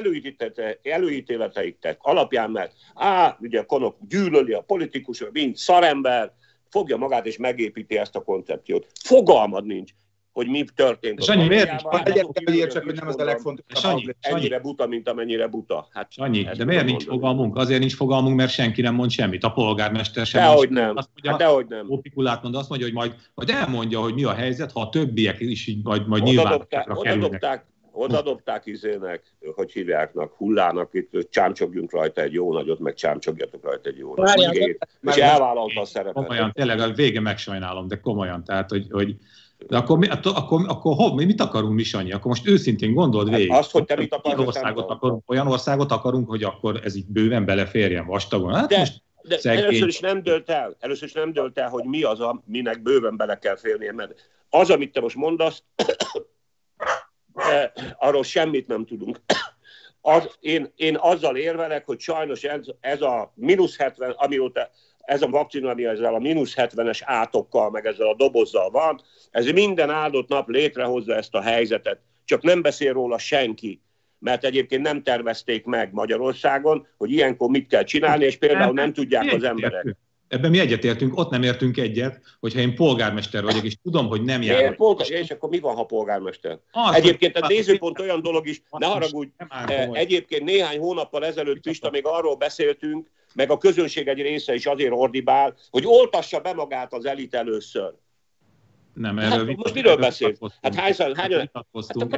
előítéleteiknek 0.83 1.99
alapján, 2.01 2.51
mert 2.51 2.73
á, 2.95 3.37
ugye 3.41 3.65
konok 3.65 3.97
gyűlöli 4.09 4.53
a 4.53 4.61
politikus, 4.61 5.25
mint 5.33 5.57
szarember, 5.57 6.33
fogja 6.71 6.97
magát 6.97 7.27
és 7.27 7.37
megépíti 7.37 7.99
ezt 7.99 8.17
a 8.17 8.23
koncepciót. 8.23 8.87
Fogalmad 9.05 9.67
nincs, 9.67 9.93
hogy 10.39 10.49
mi 10.49 10.65
történt. 10.75 11.23
Sanyi, 11.23 11.47
miért 11.47 11.69
nincs? 11.69 11.83
Egyértelmű, 12.03 12.67
csak, 12.67 12.85
hogy 12.85 12.95
nem 12.95 13.09
az 13.09 13.19
a 13.19 13.25
legfontosabb. 13.25 13.99
Sanyi, 13.99 14.15
ennyire 14.21 14.61
buta, 14.61 14.87
mint 14.87 15.09
amennyire 15.09 15.47
buta. 15.47 15.89
Hát, 15.93 16.13
Sanyi, 16.13 16.43
de 16.43 16.65
miért 16.65 16.85
nincs 16.85 17.07
mondani. 17.07 17.21
fogalmunk? 17.21 17.57
Azért 17.57 17.81
nincs 17.81 17.95
fogalmunk, 17.95 18.37
mert 18.37 18.51
senki 18.51 18.81
nem 18.81 18.95
mond 18.95 19.11
semmit. 19.11 19.45
A 19.45 19.51
polgármester 19.51 20.27
sem. 20.27 20.43
Dehogy 20.43 20.71
nem. 20.71 20.97
Azt 20.97 21.09
mondja, 21.15 21.31
hát 21.31 21.39
dehogy 21.41 21.67
nem. 21.69 21.91
Opikulát 21.91 22.43
mond, 22.43 22.55
azt 22.55 22.69
mondja, 22.69 22.87
hogy 22.87 22.97
majd, 22.97 23.15
majd 23.35 23.51
elmondja, 23.51 24.01
hogy 24.01 24.15
mi 24.15 24.25
a 24.25 24.33
helyzet, 24.33 24.73
ha 24.73 24.81
a 24.81 24.89
többiek 24.89 25.41
is 25.41 25.67
így 25.67 25.83
majd, 25.83 26.09
majd 26.09 26.23
nyilvánosságra 26.23 26.95
kerülnek. 27.01 27.67
Oda 27.93 28.23
dobták 28.23 28.67
izének, 28.67 29.23
hogy 29.55 29.73
hívjáknak, 29.73 30.33
hullának, 30.37 30.89
itt 30.93 31.31
csámcsogjunk 31.31 31.93
rajta 31.93 32.21
egy 32.23 32.33
jó 32.33 32.53
nagyot, 32.53 32.79
meg 32.79 32.95
csámcsogjatok 32.95 33.65
rajta 33.65 33.89
egy 33.89 33.99
jó 33.99 34.15
nagyot. 34.17 34.55
És 35.03 35.17
elvállalta 35.17 35.81
a 35.81 35.85
szerepet. 35.85 36.13
Komolyan, 36.15 36.53
tényleg 36.53 36.81
a 36.81 36.93
vége 36.93 37.21
megsajnálom, 37.21 37.89
de 37.89 38.01
komolyan. 38.01 38.45
Tehát, 38.45 38.71
hogy, 38.71 38.87
hogy 38.91 39.17
De 39.67 39.77
akkor, 39.77 39.99
mi, 39.99 40.09
akkor, 40.09 40.65
akkor 40.69 40.95
hol, 40.95 41.15
mi 41.15 41.25
mit 41.25 41.41
akarunk 41.41 41.75
mi, 41.75 41.83
Sanyi? 41.83 42.13
Akkor 42.13 42.27
most 42.27 42.49
őszintén 42.49 42.95
gondold 42.95 43.31
végig. 43.31 43.51
Hát 43.51 43.61
azt, 43.61 43.71
hogy 43.71 43.85
te 43.85 43.97
mit 43.97 44.15
akarsz, 44.15 44.47
országot, 44.47 44.91
akarunk, 44.91 45.31
olyan 45.31 45.47
országot 45.47 45.93
akarunk, 45.93 46.29
hogy 46.29 46.43
akkor 46.43 46.81
ez 46.85 46.97
így 46.97 47.07
bőven 47.07 47.45
beleférjen 47.45 48.07
vastagon. 48.07 48.55
Hát 48.55 48.69
de, 48.69 48.79
most 48.79 49.03
de 49.23 49.39
szegény... 49.39 49.65
először 49.65 49.89
is 49.89 49.99
nem 49.99 50.23
dölt 50.23 50.51
el, 50.51 50.77
először 50.79 51.09
is 51.09 51.15
nem 51.15 51.33
dölt 51.33 51.59
el, 51.59 51.69
hogy 51.69 51.85
mi 51.85 52.03
az, 52.03 52.21
a, 52.21 52.43
minek 52.45 52.83
bőven 52.83 53.17
bele 53.17 53.39
kell 53.39 53.57
férnie, 53.57 53.93
mert 53.93 54.31
az, 54.51 54.71
amit 54.71 54.93
te 54.93 55.01
most 55.01 55.17
mondasz, 55.17 55.63
arról 57.99 58.25
semmit 58.25 58.67
nem 58.67 58.85
tudunk. 58.85 59.21
Az, 60.01 60.37
én, 60.41 60.73
én 60.77 60.97
azzal 60.97 61.37
érvelek, 61.37 61.87
hogy 61.87 62.01
sajnos 62.01 62.45
ez, 62.45 62.67
ez 62.81 63.03
a 63.03 63.33
mínusz 63.35 63.77
70, 63.77 64.11
amióta 64.11 64.71
ez 65.09 65.23
a 65.23 65.27
vakcina, 65.27 65.71
ami 65.71 65.85
ezzel 65.85 66.15
a 66.15 66.19
mínusz 66.19 66.55
70-es 66.57 67.01
átokkal, 67.05 67.71
meg 67.71 67.87
ezzel 67.87 68.09
a 68.09 68.15
dobozzal 68.15 68.71
van, 68.71 69.01
ez 69.31 69.47
minden 69.47 69.91
áldott 69.91 70.29
nap 70.29 70.49
létrehozza 70.49 71.15
ezt 71.15 71.35
a 71.35 71.41
helyzetet. 71.41 72.01
Csak 72.25 72.43
nem 72.43 72.63
beszél 72.63 72.93
róla 72.93 73.19
senki, 73.19 73.83
mert 74.19 74.45
egyébként 74.45 74.83
nem 74.83 75.03
tervezték 75.03 75.65
meg 75.65 75.93
Magyarországon, 75.93 76.87
hogy 76.97 77.11
ilyenkor 77.11 77.49
mit 77.49 77.67
kell 77.67 77.85
csinálni, 77.85 78.25
és 78.25 78.37
például 78.37 78.73
nem 78.73 78.93
tudják 78.93 79.33
az 79.33 79.43
emberek. 79.43 79.97
Ebben 80.29 80.51
mi 80.51 80.59
egyetértünk, 80.59 81.19
ott 81.19 81.31
nem 81.31 81.43
értünk 81.43 81.77
egyet, 81.77 82.21
hogyha 82.41 82.61
én 82.61 82.75
polgármester 82.75 83.43
vagyok, 83.43 83.65
és 83.65 83.77
tudom, 83.83 84.07
hogy 84.07 84.23
nem 84.23 84.43
járok. 84.43 84.77
Polgár, 84.77 85.11
és 85.11 85.31
akkor 85.31 85.49
mi 85.49 85.59
van, 85.59 85.75
ha 85.75 85.85
polgármester? 85.85 86.59
Az, 86.71 86.95
egyébként 86.95 87.37
a 87.37 87.47
nézőpont 87.47 88.01
olyan 88.01 88.23
dolog 88.23 88.47
is, 88.47 88.63
ne 88.71 88.87
haragudj, 88.87 89.31
eh, 89.67 89.89
egyébként 89.93 90.45
néhány 90.45 90.79
hónappal 90.79 91.25
ezelőtt 91.25 91.61
Pista 91.61 91.91
még 91.91 92.07
arról 92.07 92.37
beszéltünk, 92.37 93.09
meg 93.35 93.51
a 93.51 93.59
közönség 93.59 94.09
egy 94.09 94.21
része 94.21 94.55
is 94.55 94.67
azért 94.67 94.93
ordibál, 94.93 95.55
hogy 95.71 95.87
oltassa 95.87 96.41
be 96.41 96.53
magát 96.53 96.93
az 96.93 97.05
elit 97.05 97.35
először. 97.35 97.93
Nem, 98.95 99.17
hát 99.17 99.33
erről 99.33 99.47
hát, 99.47 99.57
most 99.57 99.75
miről 99.75 99.97
beszélsz? 99.97 100.39
Hát 100.63 100.75
hányszor, 100.75 101.17
hányan? 101.17 101.51
Hát, 101.53 101.67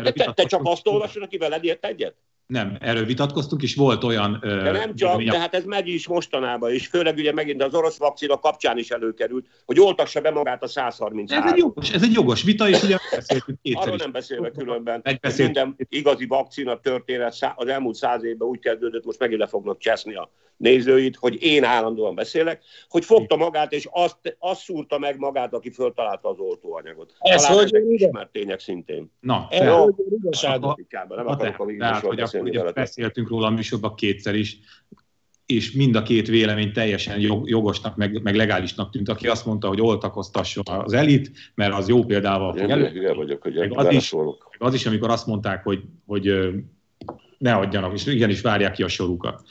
te, 0.02 0.12
te, 0.12 0.32
te 0.32 0.44
csak 0.44 0.60
azt 0.64 0.86
olvasod, 0.86 1.22
aki 1.22 1.38
veled 1.38 1.64
ért 1.64 1.84
egyet? 1.84 2.14
Nem, 2.50 2.76
erről 2.80 3.04
vitatkoztunk, 3.04 3.62
és 3.62 3.74
volt 3.74 4.04
olyan... 4.04 4.38
De 4.42 4.70
nem 4.70 4.94
csak, 4.94 5.22
de 5.22 5.38
hát 5.38 5.54
ez 5.54 5.64
megy 5.64 5.88
is 5.88 6.06
mostanában, 6.06 6.72
és 6.72 6.86
főleg 6.86 7.16
ugye 7.16 7.32
megint 7.32 7.62
az 7.62 7.74
orosz 7.74 7.98
vakcina 7.98 8.38
kapcsán 8.38 8.78
is 8.78 8.90
előkerült, 8.90 9.46
hogy 9.64 9.80
oltassa 9.80 10.20
be 10.20 10.30
magát 10.30 10.62
a 10.62 10.66
133. 10.66 11.44
Ez 11.44 11.52
egy 11.52 11.58
jogos, 11.58 11.90
ez 11.92 12.02
egy 12.02 12.12
jogos 12.12 12.42
vita, 12.42 12.68
és 12.68 12.82
ugye 12.82 12.96
beszéltünk 13.10 13.58
kétszer 13.62 13.82
Arról 13.82 13.96
nem 13.96 14.12
beszélve 14.12 14.50
különben. 14.50 15.02
Minden 15.36 15.76
igazi 15.88 16.26
vakcina 16.26 16.80
történet 16.80 17.54
az 17.56 17.66
elmúlt 17.66 17.96
száz 17.96 18.24
évben 18.24 18.48
úgy 18.48 18.58
kezdődött, 18.58 19.04
most 19.04 19.18
megint 19.18 19.40
le 19.40 19.46
fognak 19.46 19.78
cseszni 19.78 20.14
a 20.14 20.30
nézőit, 20.60 21.16
hogy 21.16 21.42
én 21.42 21.64
állandóan 21.64 22.14
beszélek, 22.14 22.62
hogy 22.88 23.04
fogta 23.04 23.36
magát, 23.36 23.72
és 23.72 23.88
azt, 23.90 24.36
azt 24.38 24.60
szúrta 24.60 24.98
meg 24.98 25.18
magát, 25.18 25.54
aki 25.54 25.70
föltalálta 25.70 26.28
az 26.28 26.38
oltóanyagot. 26.38 27.14
Ez 27.18 27.42
Talán 27.42 27.58
hogy 27.58 27.92
ismert 27.92 28.32
tények 28.32 28.60
szintén. 28.60 29.12
Na, 29.20 29.46
ez 29.50 29.66
no, 29.66 29.82
hogy 29.82 29.94
nem 30.88 31.26
akarok 31.26 31.68
a 31.68 31.76
tehát, 31.76 32.00
hogy 32.00 32.16
beszélni 32.16 32.48
ugye 32.48 32.72
beszéltünk 32.72 33.28
róla 33.28 33.46
a 33.46 33.50
műsorban 33.50 33.94
kétszer 33.94 34.34
is, 34.34 34.58
és 35.46 35.72
mind 35.72 35.94
a 35.96 36.02
két 36.02 36.28
vélemény 36.28 36.72
teljesen 36.72 37.20
jogosnak, 37.44 37.96
meg, 37.96 38.22
meg 38.22 38.34
legálisnak 38.34 38.90
tűnt, 38.90 39.08
aki 39.08 39.28
azt 39.28 39.46
mondta, 39.46 39.68
hogy 39.68 39.80
oltakoztasson 39.80 40.64
az 40.66 40.92
elit, 40.92 41.30
mert 41.54 41.74
az 41.74 41.88
jó 41.88 42.04
példával 42.04 42.54
fog 42.56 42.70
elő. 42.70 43.12
vagyok, 43.14 43.42
hogy 43.42 43.54
meg 43.54 43.78
az, 43.78 43.92
is, 43.92 44.12
meg 44.12 44.58
az 44.58 44.74
is, 44.74 44.86
amikor 44.86 45.10
azt 45.10 45.26
mondták, 45.26 45.64
hogy, 45.64 45.82
hogy 46.06 46.32
ne 47.38 47.54
adjanak, 47.54 47.92
és 47.92 48.06
igenis 48.06 48.40
várják 48.40 48.72
ki 48.72 48.82
a 48.82 48.88
sorukat. 48.88 49.42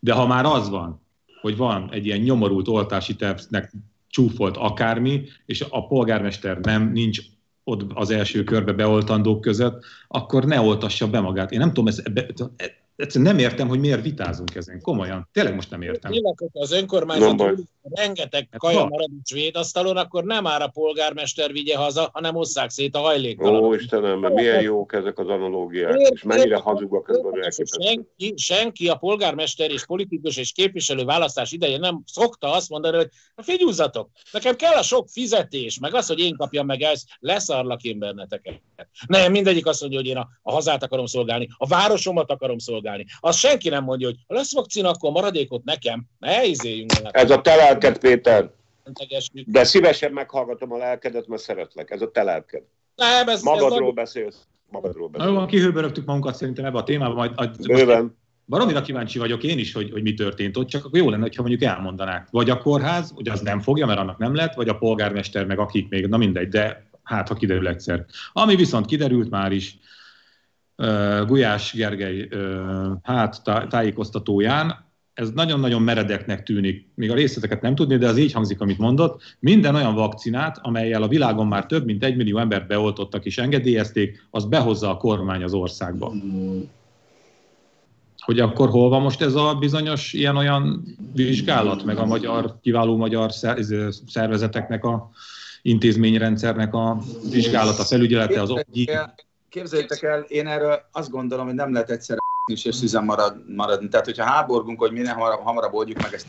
De 0.00 0.12
ha 0.12 0.26
már 0.26 0.44
az 0.44 0.68
van, 0.68 1.00
hogy 1.40 1.56
van 1.56 1.88
egy 1.92 2.06
ilyen 2.06 2.20
nyomorult 2.20 2.68
oltási 2.68 3.16
tervnek 3.16 3.72
csúfolt 4.08 4.56
akármi, 4.56 5.24
és 5.46 5.64
a 5.70 5.86
polgármester 5.86 6.58
nem, 6.58 6.92
nincs 6.92 7.20
ott 7.64 7.92
az 7.94 8.10
első 8.10 8.44
körbe 8.44 8.72
beoltandók 8.72 9.40
között, 9.40 9.84
akkor 10.08 10.44
ne 10.44 10.60
oltassa 10.60 11.10
be 11.10 11.20
magát. 11.20 11.52
Én 11.52 11.58
nem 11.58 11.68
tudom, 11.68 11.86
ez, 11.86 12.02
egyszerűen 12.98 13.34
nem 13.34 13.44
értem, 13.44 13.68
hogy 13.68 13.78
miért 13.78 14.02
vitázunk 14.02 14.54
ezen. 14.54 14.80
Komolyan. 14.80 15.28
Tényleg 15.32 15.54
most 15.54 15.70
nem 15.70 15.82
értem. 15.82 16.10
Tényleg, 16.10 16.34
az 16.52 16.72
önkormányzat 16.72 17.58
rengeteg 17.94 18.48
hát 18.50 18.60
kaja 18.60 18.84
marad 18.84 19.10
a 19.54 19.58
asztalon, 19.58 19.96
akkor 19.96 20.24
nem 20.24 20.46
áll 20.46 20.60
a 20.60 20.68
polgármester 20.68 21.52
vigye 21.52 21.76
haza, 21.76 22.10
hanem 22.12 22.36
osszák 22.36 22.70
szét 22.70 22.94
a 22.94 22.98
hajléktalan. 22.98 23.64
Ó, 23.64 23.74
Istenem, 23.74 24.18
mert 24.18 24.34
milyen 24.34 24.62
jók 24.62 24.92
ezek 24.92 25.18
az 25.18 25.28
analógiák, 25.28 25.98
Ér, 25.98 26.12
és 26.12 26.22
mennyire 26.22 26.56
hazugak 26.56 27.08
ezek 27.08 27.66
a 27.66 27.82
senki, 27.82 28.34
senki, 28.36 28.88
a 28.88 28.94
polgármester 28.94 29.70
és 29.70 29.86
politikus 29.86 30.36
és 30.36 30.52
képviselő 30.52 31.04
választás 31.04 31.52
ideje 31.52 31.78
nem 31.78 32.02
szokta 32.06 32.52
azt 32.52 32.68
mondani, 32.68 32.96
hogy 32.96 33.08
figyúzzatok, 33.36 34.10
nekem 34.32 34.56
kell 34.56 34.74
a 34.74 34.82
sok 34.82 35.08
fizetés, 35.08 35.78
meg 35.78 35.94
az, 35.94 36.06
hogy 36.06 36.18
én 36.18 36.36
kapjam 36.36 36.66
meg 36.66 36.82
ezt, 36.82 37.08
leszarlak 37.18 37.82
én 37.82 37.98
benneteket. 37.98 38.60
Nem, 39.06 39.32
mindegyik 39.32 39.66
azt 39.66 39.80
mondja, 39.80 39.98
hogy 39.98 40.08
én 40.08 40.16
a, 40.16 40.28
a 40.42 40.52
hazát 40.52 40.82
akarom 40.82 41.06
szolgálni, 41.06 41.48
a 41.56 41.66
városomat 41.66 42.30
akarom 42.30 42.58
szolgálni. 42.58 42.86
Azt 43.20 43.38
senki 43.38 43.68
nem 43.68 43.84
mondja, 43.84 44.06
hogy 44.06 44.16
ha 44.26 44.34
lesz 44.34 44.54
vakcina, 44.54 44.90
akkor 44.90 45.10
maradékot 45.10 45.64
nekem. 45.64 46.04
Ne 46.18 46.44
izéljünk. 46.44 46.92
Ez 47.10 47.30
a 47.30 47.40
tele 47.40 47.62
lelked, 47.62 47.98
Péter. 47.98 48.50
De 49.46 49.64
szívesen 49.64 50.12
meghallgatom 50.12 50.72
a 50.72 50.76
lelkedet, 50.76 51.26
mert 51.26 51.42
szeretlek. 51.42 51.90
Ez 51.90 52.02
a 52.02 52.10
te 52.10 52.22
lelked. 52.22 52.62
Nem, 52.94 53.28
ez, 53.28 53.42
Magadról 53.42 53.88
ez 53.88 53.94
beszélsz. 53.94 54.46
Magadról 54.70 55.08
beszélsz. 55.08 55.32
Jó, 55.32 55.46
kihőbörögtük 55.46 56.04
magunkat 56.04 56.34
szerintem 56.34 56.64
ebbe 56.64 56.78
a 56.78 56.82
témába, 56.82 57.14
majd, 57.14 57.66
Bőven. 57.66 58.16
Baromira 58.46 58.82
kíváncsi 58.82 59.18
vagyok 59.18 59.42
én 59.42 59.58
is, 59.58 59.72
hogy, 59.72 59.90
hogy 59.90 60.02
mi 60.02 60.14
történt 60.14 60.56
ott, 60.56 60.68
csak 60.68 60.84
akkor 60.84 60.98
jó 60.98 61.10
lenne, 61.10 61.28
ha 61.36 61.42
mondjuk 61.42 61.62
elmondanák. 61.62 62.28
Vagy 62.30 62.50
a 62.50 62.58
kórház, 62.58 63.12
hogy 63.14 63.28
az 63.28 63.40
nem 63.40 63.60
fogja, 63.60 63.86
mert 63.86 63.98
annak 63.98 64.18
nem 64.18 64.34
lett, 64.34 64.54
vagy 64.54 64.68
a 64.68 64.78
polgármester, 64.78 65.46
meg 65.46 65.58
akik 65.58 65.88
még, 65.88 66.06
na 66.06 66.16
mindegy, 66.16 66.48
de 66.48 66.88
hát 67.02 67.28
ha 67.28 67.34
kiderül 67.34 67.68
egyszer. 67.68 68.04
Ami 68.32 68.56
viszont 68.56 68.86
kiderült 68.86 69.30
már 69.30 69.52
is, 69.52 69.78
Gulyás 71.26 71.72
Gergely 71.72 72.28
hát 73.02 73.42
tájékoztatóján, 73.68 74.86
ez 75.14 75.30
nagyon-nagyon 75.30 75.82
meredeknek 75.82 76.42
tűnik, 76.42 76.88
még 76.94 77.10
a 77.10 77.14
részleteket 77.14 77.60
nem 77.60 77.74
tudni, 77.74 77.96
de 77.96 78.08
az 78.08 78.18
így 78.18 78.32
hangzik, 78.32 78.60
amit 78.60 78.78
mondott, 78.78 79.22
minden 79.38 79.74
olyan 79.74 79.94
vakcinát, 79.94 80.58
amelyel 80.62 81.02
a 81.02 81.08
világon 81.08 81.46
már 81.46 81.66
több 81.66 81.84
mint 81.84 82.04
egy 82.04 82.16
millió 82.16 82.38
embert 82.38 82.66
beoltottak 82.66 83.24
és 83.24 83.38
engedélyezték, 83.38 84.26
az 84.30 84.44
behozza 84.44 84.90
a 84.90 84.96
kormány 84.96 85.42
az 85.42 85.52
országba. 85.52 86.12
Hogy 88.18 88.40
akkor 88.40 88.68
hol 88.68 88.88
van 88.88 89.02
most 89.02 89.22
ez 89.22 89.34
a 89.34 89.54
bizonyos 89.54 90.12
ilyen-olyan 90.12 90.84
vizsgálat, 91.14 91.84
meg 91.84 91.96
a 91.96 92.06
magyar, 92.06 92.58
kiváló 92.62 92.96
magyar 92.96 93.32
szervezeteknek 94.06 94.84
a 94.84 95.10
intézményrendszernek 95.62 96.74
a 96.74 96.98
vizsgálata, 97.30 97.82
felügyelete, 97.82 98.42
az 98.42 98.50
Képzeljétek 99.48 100.02
el, 100.02 100.20
én 100.20 100.46
erről 100.46 100.88
azt 100.92 101.10
gondolom, 101.10 101.46
hogy 101.46 101.54
nem 101.54 101.72
lehet 101.72 101.90
egyszerre 101.90 102.18
is 102.50 102.64
és 102.64 102.74
szüzen 102.74 103.04
marad, 103.04 103.54
maradni. 103.54 103.88
Tehát, 103.88 104.06
hogyha 104.06 104.24
háborgunk, 104.24 104.78
hogy 104.78 104.92
minél 104.92 105.12
hamarabb, 105.12 105.40
hamarabb 105.40 105.72
oldjuk 105.72 106.02
meg 106.02 106.12
ezt, 106.12 106.26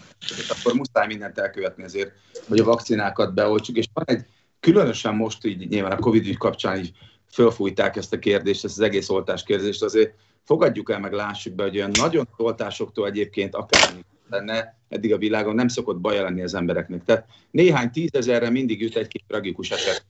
akkor 0.50 0.74
muszáj 0.74 1.08
mindent 1.08 1.38
elkövetni 1.38 1.84
azért, 1.84 2.12
hogy 2.48 2.60
a 2.60 2.64
vakcinákat 2.64 3.34
beoltsuk. 3.34 3.78
És 3.78 3.86
van 3.94 4.06
egy, 4.08 4.26
különösen 4.60 5.16
most 5.16 5.46
így 5.46 5.68
nyilván 5.70 5.92
a 5.92 6.00
Covid 6.00 6.28
ügy 6.28 6.38
kapcsán 6.38 6.78
így 6.78 6.92
fölfújták 7.32 7.96
ezt 7.96 8.14
a 8.14 8.20
kérdést, 8.20 8.66
ezt 8.66 8.78
az 8.78 8.84
egész 8.84 9.10
oltás 9.10 9.44
kérdést, 9.44 9.84
azért 9.84 10.14
fogadjuk 10.44 10.92
el, 10.92 11.00
meg 11.00 11.14
lássuk 11.14 11.54
be, 11.54 11.64
hogy 11.64 11.76
olyan 11.76 11.92
nagyon 12.00 12.28
oltásoktól 12.38 13.08
egyébként 13.08 13.56
akármi 13.56 14.06
lenne 14.30 14.78
eddig 14.90 15.14
a 15.14 15.18
világon, 15.18 15.56
nem 15.56 15.68
szokott 15.68 16.00
baj 16.00 16.20
lenni 16.20 16.42
az 16.42 16.54
embereknek. 16.54 17.04
Tehát 17.04 17.26
néhány 17.52 17.92
tízezerre 17.92 18.50
mindig 18.50 18.82
jut 18.82 18.96
egy-két 18.96 19.24
tragikus 19.28 19.72
eset. 19.72 20.06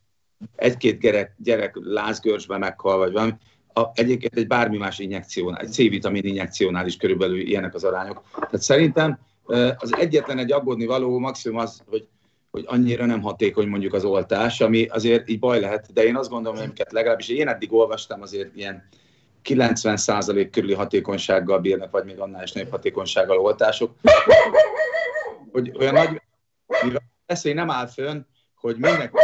Egy-két 0.55 0.99
gyerek, 0.99 1.35
gyerek 1.37 1.75
lázgörsbe 1.81 2.57
meghal, 2.57 2.97
vagy 2.97 3.11
valami 3.11 3.33
a, 3.73 3.91
egyébként 3.93 4.37
egy 4.37 4.47
bármi 4.47 4.77
más 4.77 4.99
injekciónál, 4.99 5.61
egy 5.61 5.71
C-vitamin 5.71 6.25
injekciónál 6.25 6.85
is 6.85 6.97
körülbelül 6.97 7.39
ilyenek 7.39 7.73
az 7.73 7.83
arányok. 7.83 8.23
Tehát 8.33 8.61
szerintem 8.61 9.19
az 9.77 9.95
egyetlen 9.97 10.37
egy 10.37 10.51
aggódni 10.51 10.85
való 10.85 11.19
maximum 11.19 11.57
az, 11.57 11.81
hogy, 11.85 12.07
hogy 12.51 12.63
annyira 12.67 13.05
nem 13.05 13.21
hatékony 13.21 13.67
mondjuk 13.67 13.93
az 13.93 14.03
oltás, 14.03 14.61
ami 14.61 14.85
azért 14.85 15.29
így 15.29 15.39
baj 15.39 15.59
lehet, 15.59 15.93
de 15.93 16.03
én 16.03 16.15
azt 16.15 16.29
gondolom, 16.29 16.57
hogy 16.57 16.65
amiket 16.65 16.91
legalábbis 16.91 17.29
én 17.29 17.47
eddig 17.47 17.73
olvastam 17.73 18.21
azért 18.21 18.55
ilyen 18.55 18.87
90% 19.43 20.47
körüli 20.51 20.73
hatékonysággal 20.73 21.59
bírnak, 21.59 21.91
vagy 21.91 22.05
még 22.05 22.19
annál 22.19 22.43
is 22.43 22.51
nagyobb 22.51 22.71
hatékonysággal 22.71 23.39
oltások, 23.39 23.95
hogy 25.51 25.71
olyan 25.79 25.93
nagy 25.93 26.21
veszély 27.25 27.53
nem 27.53 27.69
áll 27.69 27.87
fönn, 27.87 28.21
hogy 28.55 28.77
mindenki 28.77 29.17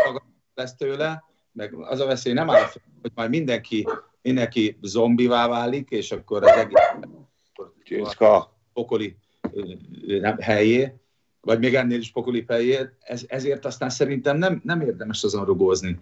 lesz 0.55 0.75
tőle, 0.75 1.23
meg 1.51 1.73
az 1.73 1.99
a 1.99 2.05
veszély 2.05 2.33
nem 2.33 2.49
áll 2.49 2.63
hogy 3.01 3.11
majd 3.15 3.29
mindenki 3.29 3.85
mindenki 4.25 4.77
zombivá 4.81 5.47
válik, 5.47 5.89
és 5.89 6.11
akkor 6.11 6.43
az 6.43 6.67
egész 7.85 8.17
pokoli 8.73 9.15
helyé, 10.39 10.93
vagy 11.41 11.59
még 11.59 11.75
ennél 11.75 11.99
is 11.99 12.11
pokoli 12.11 12.45
helyé, 12.47 12.89
ez, 12.99 13.23
ezért 13.27 13.65
aztán 13.65 13.89
szerintem 13.89 14.37
nem, 14.37 14.61
nem 14.63 14.81
érdemes 14.81 15.23
azon 15.23 15.45
rugózni. 15.45 15.99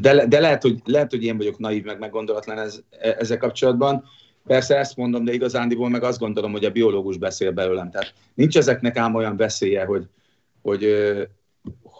De, 0.00 0.26
de 0.26 0.40
lehet, 0.40 0.62
hogy, 0.62 0.80
lehet, 0.84 1.10
hogy 1.10 1.24
én 1.24 1.36
vagyok 1.36 1.58
naív, 1.58 1.84
meg 1.84 1.98
meggondolatlan 1.98 2.58
ez, 2.58 2.82
e, 2.90 3.16
ezzel 3.18 3.38
kapcsolatban. 3.38 4.04
Persze 4.46 4.76
ezt 4.78 4.96
mondom, 4.96 5.24
de 5.24 5.32
igazándiból 5.32 5.88
meg 5.88 6.02
azt 6.02 6.18
gondolom, 6.18 6.52
hogy 6.52 6.64
a 6.64 6.70
biológus 6.70 7.16
beszél 7.16 7.52
belőlem. 7.52 7.90
Tehát 7.90 8.14
nincs 8.34 8.56
ezeknek 8.56 8.96
ám 8.96 9.14
olyan 9.14 9.36
veszélye, 9.36 9.84
hogy, 9.84 10.08
hogy, 10.62 10.82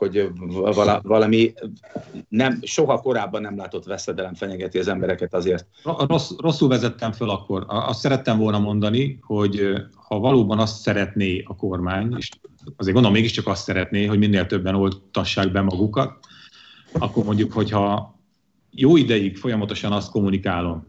hogy 0.03 0.30
valami 1.03 1.53
nem, 2.28 2.59
soha 2.62 3.00
korábban 3.00 3.40
nem 3.40 3.57
látott 3.57 3.84
veszedelem 3.84 4.34
fenyegeti 4.34 4.78
az 4.78 4.88
embereket 4.88 5.34
azért. 5.34 5.66
Rossz, 5.82 6.30
rosszul 6.38 6.68
vezettem 6.68 7.12
föl 7.12 7.30
akkor. 7.30 7.64
Azt 7.68 8.00
szerettem 8.00 8.38
volna 8.38 8.59
mondani, 8.59 9.18
hogy 9.22 9.72
ha 9.94 10.18
valóban 10.18 10.59
azt 10.59 10.80
szeretné 10.80 11.42
a 11.46 11.57
kormány, 11.57 12.14
és 12.18 12.30
azért 12.76 12.94
gondolom 12.94 13.16
mégiscsak 13.16 13.46
azt 13.46 13.62
szeretné, 13.62 14.05
hogy 14.05 14.18
minél 14.18 14.46
többen 14.46 14.74
oltassák 14.74 15.53
be 15.53 15.61
magukat, 15.61 16.18
akkor 16.92 17.24
mondjuk, 17.24 17.53
hogyha 17.53 18.18
jó 18.70 18.96
ideig 18.96 19.36
folyamatosan 19.36 19.92
azt 19.92 20.11
kommunikálom, 20.11 20.86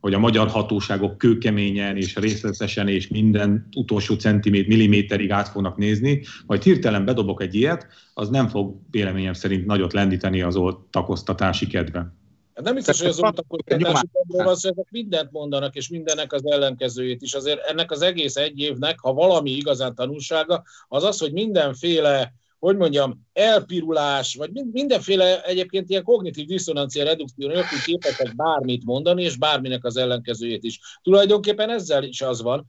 hogy 0.00 0.14
a 0.14 0.18
magyar 0.18 0.48
hatóságok 0.48 1.18
kőkeményen 1.18 1.96
és 1.96 2.16
részletesen 2.16 2.88
és 2.88 3.08
minden 3.08 3.68
utolsó 3.76 4.14
centiméter, 4.14 4.68
milliméterig 4.68 5.30
át 5.30 5.48
fognak 5.48 5.76
nézni, 5.76 6.22
majd 6.46 6.62
hirtelen 6.62 7.04
bedobok 7.04 7.42
egy 7.42 7.54
ilyet, 7.54 7.86
az 8.14 8.28
nem 8.28 8.48
fog 8.48 8.76
véleményem 8.90 9.32
szerint 9.32 9.66
nagyot 9.66 9.92
lendíteni 9.92 10.42
az 10.42 10.56
oltakoztatási 10.56 11.66
kedve. 11.66 12.12
Hát 12.54 12.64
nem 12.66 12.74
biztos, 12.74 13.00
hogy 13.00 13.08
az 13.08 13.20
oltakoztatási 13.20 14.08
kedve 14.08 14.44
van, 14.44 14.44
hogy 14.44 14.54
ezek 14.54 14.90
mindent 14.90 15.30
mondanak, 15.30 15.74
és 15.74 15.88
mindennek 15.88 16.32
az 16.32 16.46
ellenkezőjét 16.46 17.22
is. 17.22 17.34
Azért 17.34 17.60
ennek 17.66 17.90
az 17.90 18.02
egész 18.02 18.36
egy 18.36 18.58
évnek, 18.58 19.00
ha 19.00 19.12
valami 19.12 19.50
igazán 19.50 19.94
tanulsága, 19.94 20.62
az 20.88 21.04
az, 21.04 21.18
hogy 21.18 21.32
mindenféle 21.32 22.32
hogy 22.58 22.76
mondjam, 22.76 23.26
elpirulás, 23.32 24.34
vagy 24.34 24.50
mindenféle 24.72 25.42
egyébként 25.42 25.90
ilyen 25.90 26.02
kognitív 26.02 26.46
diszonancia 26.46 27.04
redukció 27.04 27.48
nélkül 27.48 27.78
képesek 27.84 28.36
bármit 28.36 28.84
mondani, 28.84 29.22
és 29.22 29.36
bárminek 29.36 29.84
az 29.84 29.96
ellenkezőjét 29.96 30.64
is. 30.64 30.80
Tulajdonképpen 31.02 31.70
ezzel 31.70 32.02
is 32.02 32.20
az 32.20 32.42
van, 32.42 32.66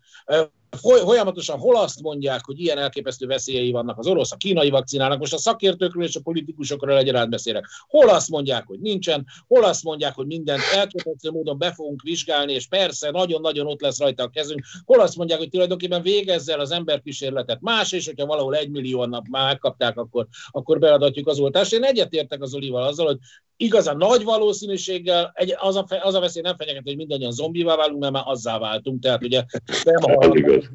folyamatosan 0.78 1.60
hol 1.60 1.76
azt 1.76 2.02
mondják, 2.02 2.46
hogy 2.46 2.60
ilyen 2.60 2.78
elképesztő 2.78 3.26
veszélyei 3.28 3.72
vannak 3.72 3.98
az 3.98 4.08
orosz, 4.08 4.32
a 4.32 4.36
kínai 4.36 4.70
vakcinának, 4.70 5.20
most 5.20 5.34
a 5.34 5.38
szakértőkről 5.38 6.04
és 6.04 6.16
a 6.16 6.22
politikusokról 6.22 6.98
egyaránt 6.98 7.30
beszélek. 7.30 7.66
Hol 7.88 8.10
azt 8.10 8.30
mondják, 8.30 8.68
hogy 8.68 8.80
nincsen, 8.80 9.26
hol 9.48 9.64
azt 9.64 9.84
mondják, 9.84 10.16
hogy 10.16 10.26
mindent 10.26 10.62
elképesztő 10.76 11.30
módon 11.32 11.58
be 11.58 11.74
fogunk 11.74 12.02
vizsgálni, 12.02 12.54
és 12.54 12.68
persze 12.68 13.12
nagyon-nagyon 13.12 13.68
ott 13.68 13.82
lesz 13.82 14.00
rajta 14.00 14.24
a 14.24 14.30
kezünk. 14.30 14.66
Hol 14.86 15.00
azt 15.00 15.16
mondják, 15.16 15.40
hogy 15.40 15.50
tulajdonképpen 15.50 16.02
végezzel 16.02 16.60
az 16.60 16.72
emberkísérletet 16.72 17.62
más, 17.62 17.92
és 17.92 18.06
hogyha 18.06 18.26
valahol 18.26 18.56
egy 18.56 18.70
millió 18.70 19.06
nap 19.06 19.28
már 19.28 19.46
megkapták, 19.46 19.98
akkor, 19.98 20.28
akkor 20.52 20.80
beadatjuk 20.80 21.28
az 21.28 21.40
oltást. 21.40 21.74
Én 21.74 21.84
egyetértek 21.84 22.42
az 22.42 22.54
Olival 22.54 22.84
azzal, 22.84 23.06
hogy 23.06 23.18
igazán 23.62 23.98
nagy 23.98 24.24
valószínűséggel 24.24 25.32
egy, 25.34 25.56
az, 25.58 25.76
a, 25.76 25.86
az 26.02 26.14
a 26.14 26.20
veszély 26.20 26.42
nem 26.42 26.58
fenyeget, 26.58 26.84
hogy 26.84 26.96
mindannyian 26.96 27.32
zombivá 27.32 27.76
válunk, 27.76 28.00
mert 28.00 28.14
már 28.14 28.24
azzá 28.26 28.58
váltunk, 28.58 29.02
tehát 29.02 29.24
ugye 29.24 29.44
nem 29.84 30.02
hallgatunk 30.20 30.70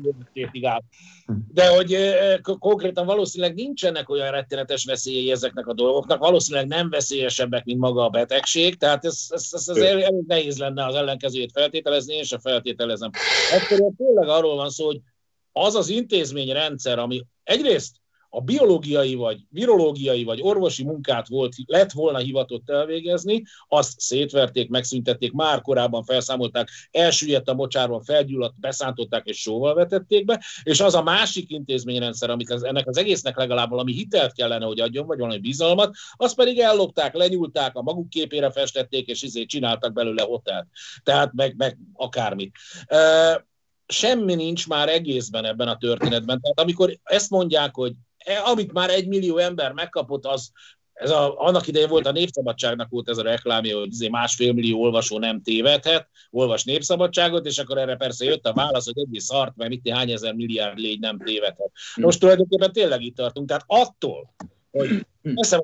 De 1.53 1.69
hogy 1.69 1.97
konkrétan 2.59 3.07
valószínűleg 3.07 3.55
nincsenek 3.55 4.09
olyan 4.09 4.31
rettenetes 4.31 4.85
veszélyei 4.85 5.31
ezeknek 5.31 5.67
a 5.67 5.75
dolgoknak, 5.75 6.19
valószínűleg 6.19 6.67
nem 6.67 6.91
veszélyesebbek, 6.91 7.65
mint 7.65 7.81
maga 7.81 8.05
a 8.05 8.09
betegség, 8.09 8.77
tehát 8.77 9.05
ez, 9.05 9.27
ez, 9.29 9.49
ez, 9.53 9.69
ez 9.69 9.77
elég 9.77 10.25
nehéz 10.27 10.59
lenne 10.59 10.87
az 10.87 10.95
ellenkezőjét 10.95 11.53
feltételezni, 11.53 12.15
én 12.15 12.23
sem 12.23 12.41
feltételezem. 12.41 13.11
Egyszerűen 13.53 13.97
tényleg 13.97 14.29
arról 14.29 14.57
van 14.57 14.71
szó, 14.71 14.85
hogy 14.87 15.01
az 15.53 15.75
az 15.75 15.89
intézményrendszer, 15.89 16.99
ami 16.99 17.25
egyrészt 17.43 17.97
a 18.35 18.41
biológiai 18.41 19.15
vagy 19.15 19.41
virológiai 19.51 20.25
vagy 20.25 20.41
orvosi 20.43 20.85
munkát 20.85 21.29
volt, 21.29 21.55
lett 21.67 21.93
volna 21.93 22.19
hivatott 22.19 22.71
elvégezni, 22.71 23.43
azt 23.69 24.01
szétverték, 24.01 24.69
megszüntették, 24.69 25.33
már 25.33 25.61
korábban 25.61 26.05
felszámolták, 26.05 26.69
elsüllyedt 26.91 27.49
a 27.49 27.55
mocsárban, 27.55 28.03
felgyulladt, 28.03 28.61
beszántották 28.61 29.27
és 29.27 29.41
sóval 29.41 29.75
vetették 29.75 30.25
be, 30.25 30.45
és 30.63 30.81
az 30.81 30.95
a 30.95 31.03
másik 31.03 31.51
intézményrendszer, 31.51 32.31
amit 32.31 32.51
ez, 32.51 32.63
ennek 32.63 32.87
az 32.87 32.97
egésznek 32.97 33.37
legalább 33.37 33.71
valami 33.71 33.93
hitelt 33.93 34.33
kellene, 34.33 34.65
hogy 34.65 34.81
adjon, 34.81 35.07
vagy 35.07 35.19
valami 35.19 35.39
bizalmat, 35.39 35.95
azt 36.17 36.35
pedig 36.35 36.59
ellopták, 36.59 37.15
lenyúlták, 37.15 37.77
a 37.77 37.83
maguk 37.83 38.09
képére 38.09 38.51
festették, 38.51 39.07
és 39.07 39.23
izé 39.23 39.45
csináltak 39.45 39.93
belőle 39.93 40.23
hotelt. 40.23 40.67
Tehát 41.03 41.33
meg, 41.33 41.57
meg 41.57 41.79
akármit. 41.93 42.57
semmi 43.87 44.35
nincs 44.35 44.69
már 44.69 44.89
egészben 44.89 45.45
ebben 45.45 45.69
a 45.69 45.77
történetben. 45.77 46.41
Tehát 46.41 46.61
amikor 46.61 46.99
ezt 47.03 47.31
mondják, 47.31 47.75
hogy 47.75 47.93
amit 48.45 48.73
már 48.73 48.91
egy 48.91 49.09
millió 49.09 49.39
ember 49.39 49.73
megkapott, 49.73 50.27
az 50.27 50.53
ez 50.95 51.11
a, 51.11 51.41
annak 51.41 51.67
idején 51.67 51.89
volt 51.89 52.07
a 52.07 52.13
Népszabadságnak 52.13 52.91
volt 52.91 53.09
ez 53.09 53.19
a 53.19 53.23
reklámja, 53.23 53.79
hogy 53.79 53.89
azért 53.93 54.11
másfél 54.11 54.53
millió 54.53 54.83
olvasó 54.83 55.19
nem 55.19 55.43
tévedhet, 55.43 56.09
olvas 56.31 56.65
Népszabadságot, 56.65 57.47
és 57.47 57.59
akkor 57.59 57.79
erre 57.79 57.97
persze 57.97 58.25
jött 58.25 58.47
a 58.47 58.53
válasz, 58.53 58.85
hogy 58.85 59.07
egy 59.13 59.21
szart, 59.21 59.57
mert 59.57 59.71
mit 59.71 59.89
hány 59.89 60.11
ezer 60.11 60.35
milliárd 60.35 60.79
légy 60.79 61.01
nem 61.01 61.19
tévedhet. 61.19 61.71
Most 61.95 62.21
tulajdonképpen 62.21 62.73
tényleg 62.73 63.03
itt 63.03 63.17
tartunk. 63.17 63.49
Tehát 63.49 63.65
attól, 63.67 64.35
hogy 64.71 64.89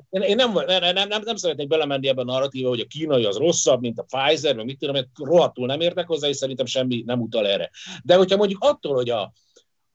én, 0.09 0.21
én 0.21 0.35
nem, 0.35 0.53
nem, 0.53 0.93
nem, 0.93 1.07
nem, 1.07 1.21
nem 1.25 1.35
szeretnék 1.35 1.67
belemenni 1.67 2.07
ebben 2.07 2.27
a 2.27 2.31
narratíva, 2.31 2.69
hogy 2.69 2.79
a 2.79 2.85
kínai 2.85 3.25
az 3.25 3.37
rosszabb, 3.37 3.81
mint 3.81 3.99
a 3.99 4.05
Pfizer, 4.17 4.55
vagy 4.55 4.65
mit 4.65 4.79
tudom, 4.79 4.95
mert 4.95 5.07
rohadtul 5.13 5.65
nem 5.65 5.79
értek 5.79 6.07
hozzá, 6.07 6.27
és 6.27 6.35
szerintem 6.35 6.65
semmi 6.65 7.03
nem 7.05 7.21
utal 7.21 7.47
erre. 7.47 7.69
De 8.03 8.15
hogyha 8.15 8.37
mondjuk 8.37 8.63
attól, 8.63 8.95
hogy 8.95 9.09
a, 9.09 9.31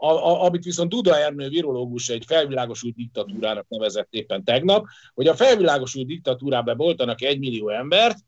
a, 0.07 0.27
a, 0.27 0.45
amit 0.45 0.65
viszont 0.65 0.91
Duda 0.91 1.19
Ernő 1.19 1.49
virológus 1.49 2.09
egy 2.09 2.25
felvilágosult 2.27 2.95
diktatúrának 2.95 3.69
nevezett 3.69 4.09
éppen 4.11 4.45
tegnap, 4.45 4.87
hogy 5.15 5.27
a 5.27 5.35
felvilágosult 5.35 6.07
diktatúrában 6.07 6.77
boltanak 6.77 7.23
egy 7.23 7.39
millió 7.39 7.69
embert, 7.69 8.19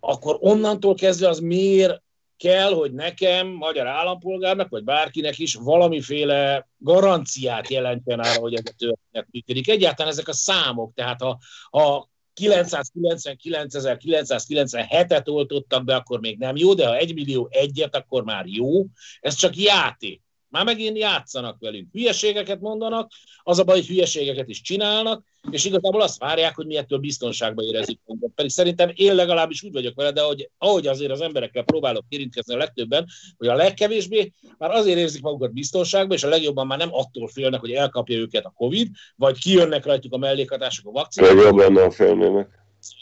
akkor 0.00 0.36
onnantól 0.40 0.94
kezdve 0.94 1.28
az 1.28 1.40
miért 1.40 2.02
kell, 2.36 2.72
hogy 2.72 2.92
nekem, 2.92 3.46
magyar 3.46 3.86
állampolgárnak, 3.86 4.68
vagy 4.68 4.84
bárkinek 4.84 5.38
is 5.38 5.54
valamiféle 5.54 6.68
garanciát 6.78 7.68
jelentjen 7.68 8.20
arra, 8.20 8.40
hogy 8.40 8.54
ez 8.54 8.62
a 8.64 8.74
történet 8.76 9.26
működik. 9.30 9.68
Egyáltalán 9.68 10.12
ezek 10.12 10.28
a 10.28 10.32
számok, 10.32 10.94
tehát 10.94 11.22
ha, 11.22 11.38
ha 11.70 12.08
999.997-et 12.40 15.28
oltottak 15.28 15.84
be, 15.84 15.94
akkor 15.94 16.20
még 16.20 16.38
nem 16.38 16.56
jó, 16.56 16.74
de 16.74 16.86
ha 16.86 16.96
1 16.96 17.14
millió 17.14 17.48
egyet, 17.50 17.96
akkor 17.96 18.24
már 18.24 18.46
jó. 18.46 18.84
Ez 19.20 19.34
csak 19.34 19.56
játék. 19.56 20.22
Már 20.48 20.64
megint 20.64 20.98
játszanak 20.98 21.56
velünk. 21.60 21.88
Hülyeségeket 21.92 22.60
mondanak, 22.60 23.10
az 23.42 23.58
a 23.58 23.64
baj, 23.64 23.76
hogy 23.76 23.86
hülyeségeket 23.86 24.48
is 24.48 24.60
csinálnak, 24.60 25.24
és 25.50 25.64
igazából 25.64 26.00
azt 26.00 26.18
várják, 26.18 26.54
hogy 26.54 26.66
mi 26.66 26.76
ettől 26.76 26.98
biztonságban 26.98 27.64
érezzük 27.64 27.98
magunkat. 28.04 28.34
Pedig 28.34 28.50
szerintem 28.50 28.90
én 28.94 29.14
legalábbis 29.14 29.62
úgy 29.62 29.72
vagyok 29.72 29.94
vele, 29.94 30.12
de 30.12 30.22
hogy, 30.22 30.50
ahogy 30.58 30.86
azért 30.86 31.10
az 31.10 31.20
emberekkel 31.20 31.62
próbálok 31.62 32.04
érintkezni 32.08 32.54
a 32.54 32.58
legtöbben, 32.58 33.06
hogy 33.36 33.48
a 33.48 33.54
legkevésbé 33.54 34.32
már 34.58 34.70
azért 34.70 34.98
érzik 34.98 35.22
magukat 35.22 35.52
biztonságban, 35.52 36.16
és 36.16 36.24
a 36.24 36.28
legjobban 36.28 36.66
már 36.66 36.78
nem 36.78 36.94
attól 36.94 37.28
félnek, 37.28 37.60
hogy 37.60 37.72
elkapja 37.72 38.16
őket 38.16 38.44
a 38.44 38.52
Covid, 38.56 38.88
vagy 39.16 39.38
kijönnek 39.38 39.84
rajtuk 39.84 40.12
a 40.12 40.18
mellékhatások 40.18 40.86
a 40.86 40.90
vakcinák. 40.90 41.32
Legjobban 41.32 41.90
félnének. 41.90 42.48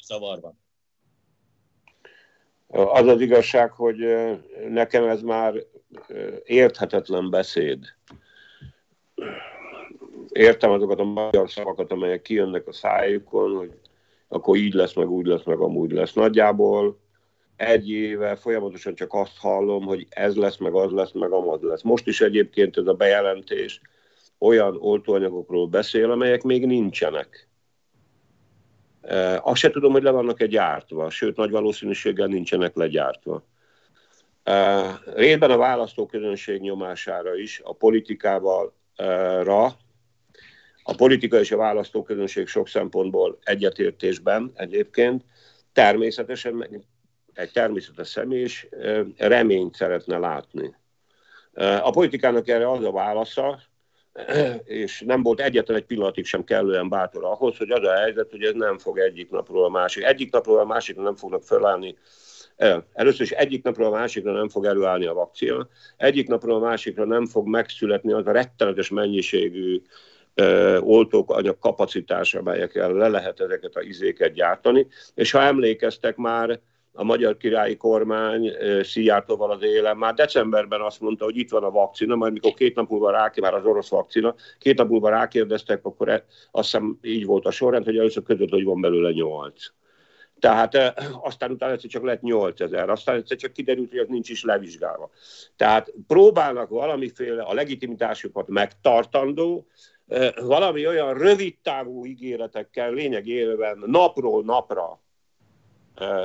Zavarban. 0.07 0.59
Az 2.69 3.07
az 3.07 3.21
igazság, 3.21 3.71
hogy 3.71 3.99
nekem 4.69 5.05
ez 5.05 5.23
már 5.23 5.55
érthetetlen 6.45 7.31
beszéd. 7.31 7.85
Értem 10.29 10.71
azokat 10.71 11.01
a 11.01 11.05
magyar 11.05 11.51
szavakat, 11.51 11.93
amelyek 11.93 12.23
kijönnek 12.23 12.67
a 12.67 12.73
szájukon, 12.73 13.57
hogy 13.57 13.73
akkor 14.29 14.57
így 14.57 14.75
lesz, 14.75 14.95
meg 14.95 15.11
úgy 15.11 15.27
lesz, 15.27 15.45
meg 15.45 15.59
amúgy 15.59 15.93
lesz. 15.93 16.13
Nagyjából 16.13 16.99
egy 17.57 17.91
éve 17.91 18.37
folyamatosan 18.37 18.95
csak 18.95 19.13
azt 19.13 19.39
hallom, 19.39 19.85
hogy 19.85 20.07
ez 20.11 20.37
lesz, 20.37 20.57
meg 20.57 20.75
az 20.75 20.93
lesz, 20.93 21.13
meg 21.13 21.31
amaz 21.33 21.63
lesz. 21.63 21.83
Most 21.83 22.07
is 22.07 22.21
egyébként 22.21 22.77
ez 22.77 22.87
a 22.87 22.95
bejelentés 22.95 23.81
olyan 24.39 24.77
oltóanyagokról 24.81 25.67
beszél, 25.67 26.11
amelyek 26.11 26.43
még 26.43 26.67
nincsenek. 26.67 27.49
Azt 29.41 29.61
se 29.61 29.71
tudom, 29.71 29.93
hogy 29.93 30.03
le 30.03 30.11
vannak-e 30.11 30.47
gyártva, 30.47 31.11
sőt, 31.11 31.37
nagy 31.37 31.51
valószínűséggel 31.51 32.27
nincsenek 32.27 32.77
legyártva. 32.77 33.45
Részben 35.15 35.51
a 35.51 35.57
választóközönség 35.57 36.61
nyomására 36.61 37.35
is, 37.37 37.61
a 37.65 37.73
politikával 37.73 38.75
ra, 39.43 39.65
a 40.83 40.95
politika 40.97 41.39
és 41.39 41.53
a 41.53 41.57
választóközönség 41.57 42.47
sok 42.47 42.69
szempontból 42.69 43.39
egyetértésben 43.43 44.53
egyébként 44.55 45.25
természetesen 45.73 46.69
egy 47.35 47.51
természetes 47.53 48.09
személy 48.09 48.43
is 48.43 48.69
reményt 49.17 49.75
szeretne 49.75 50.19
látni. 50.19 50.75
A 51.83 51.91
politikának 51.91 52.49
erre 52.49 52.71
az 52.71 52.85
a 52.85 52.93
válasza, 52.93 53.59
és 54.65 55.03
nem 55.07 55.23
volt 55.23 55.41
egyetlen 55.41 55.77
egy 55.77 55.85
pillanatig 55.85 56.25
sem 56.25 56.45
kellően 56.45 56.89
bátor 56.89 57.25
ahhoz, 57.25 57.57
hogy 57.57 57.71
az 57.71 57.85
a 57.85 57.97
helyzet, 57.97 58.31
hogy 58.31 58.43
ez 58.43 58.55
nem 58.55 58.79
fog 58.79 58.99
egyik 58.99 59.31
napról 59.31 59.65
a 59.65 59.69
másik. 59.69 60.05
Egyik 60.05 60.33
napról 60.33 60.59
a 60.59 60.65
másikra 60.65 61.03
nem 61.03 61.17
fognak 61.17 61.43
felállni 61.43 61.97
Először 62.93 63.21
is 63.21 63.31
egyik 63.31 63.63
napról 63.63 63.87
a 63.87 63.91
másikra 63.91 64.33
nem 64.33 64.49
fog 64.49 64.65
előállni 64.65 65.07
a 65.07 65.15
vakcina, 65.15 65.69
egyik 65.97 66.29
napról 66.29 66.55
a 66.55 66.67
másikra 66.67 67.05
nem 67.05 67.27
fog 67.27 67.47
megszületni 67.47 68.13
az 68.13 68.27
a 68.27 68.33
rettenetes 68.33 68.89
mennyiségű 68.89 69.83
oltók 70.81 71.31
anyag 71.31 71.59
kapacitás, 71.59 72.35
amelyekkel 72.35 72.93
le 72.93 73.09
lehet 73.09 73.41
ezeket 73.41 73.77
a 73.77 73.81
izéket 73.81 74.33
gyártani. 74.33 74.87
És 75.15 75.31
ha 75.31 75.41
emlékeztek 75.41 76.17
már, 76.17 76.61
a 76.99 77.05
magyar 77.05 77.37
királyi 77.37 77.77
kormány 77.77 78.53
Szijjártóval 78.83 79.51
az 79.51 79.63
élen. 79.63 79.97
Már 79.97 80.15
decemberben 80.15 80.81
azt 80.81 81.01
mondta, 81.01 81.25
hogy 81.25 81.37
itt 81.37 81.51
van 81.51 81.65
a 81.65 81.71
vakcina, 81.71 82.15
majd 82.15 82.33
mikor 82.33 82.53
két 82.53 82.75
nap 82.75 82.91
múlva 82.91 83.11
rákérdeztek, 83.11 83.53
már 83.53 83.61
az 83.61 83.71
orosz 83.71 83.89
vakcina, 83.89 84.35
két 84.59 84.79
nap 84.79 84.89
múlva 84.89 85.09
rákérdeztek, 85.09 85.85
akkor 85.85 86.09
e, 86.09 86.25
azt 86.51 86.71
hiszem 86.71 86.99
így 87.03 87.27
volt 87.27 87.47
a 87.47 87.51
sorrend, 87.51 87.85
hogy 87.85 87.99
először 87.99 88.23
között, 88.23 88.51
hogy 88.51 88.65
van 88.65 88.81
belőle 88.81 89.11
nyolc. 89.11 89.65
Tehát 90.41 90.95
aztán 91.21 91.51
utána 91.51 91.73
egyszer 91.73 91.91
csak 91.91 92.05
lett 92.05 92.21
8000, 92.21 92.91
aztán 92.91 93.17
egyszer 93.17 93.37
csak 93.37 93.53
kiderült, 93.53 93.91
hogy 93.91 93.99
az 93.99 94.09
nincs 94.09 94.31
is 94.31 94.45
levizsgálva. 94.45 95.11
Tehát 95.57 95.93
próbálnak 96.07 96.69
valamiféle 96.69 97.43
a 97.43 97.55
legitimitásukat 97.55 98.49
megtartandó, 98.49 99.67
valami 100.41 100.87
olyan 100.87 101.19
rövid 101.19 101.57
távú 101.63 102.07
ígéretekkel 102.07 102.93
lényegében 102.93 103.83
napról 103.87 104.45
napra 104.45 105.01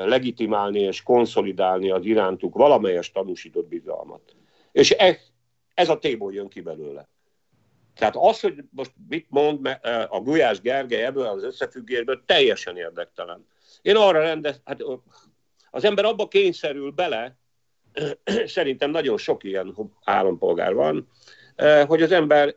legitimálni 0.06 0.80
és 0.80 1.04
konszolidálni 1.04 1.92
az 1.92 2.06
irántuk 2.06 2.56
valamelyes 2.56 3.12
tanúsított 3.12 3.68
bizalmat. 3.68 4.36
És 4.72 4.92
ez, 4.92 5.16
ez 5.74 5.90
a 5.90 6.00
téból 6.00 6.34
jön 6.34 6.48
ki 6.48 6.62
belőle. 6.62 7.10
Tehát 7.96 8.16
az, 8.16 8.40
hogy 8.40 8.64
most 8.70 8.92
mit 9.10 9.26
mond 9.30 9.80
a 10.10 10.20
Gulyás 10.20 10.62
Gergely 10.62 11.04
ebből 11.04 11.26
az 11.26 11.44
összefüggésből, 11.44 12.24
teljesen 12.26 12.78
érdektelen. 12.78 13.48
Én 13.82 13.96
arra 13.96 14.20
rendez, 14.20 14.62
hát 14.66 14.84
az 15.72 15.84
ember 15.84 16.06
abba 16.06 16.28
kényszerül 16.28 16.92
bele, 16.92 17.38
szerintem 18.46 18.92
nagyon 18.92 19.18
sok 19.18 19.44
ilyen 19.44 19.76
állampolgár 20.04 20.74
van, 20.74 21.08
hogy 21.88 22.02
az 22.02 22.12
ember 22.12 22.56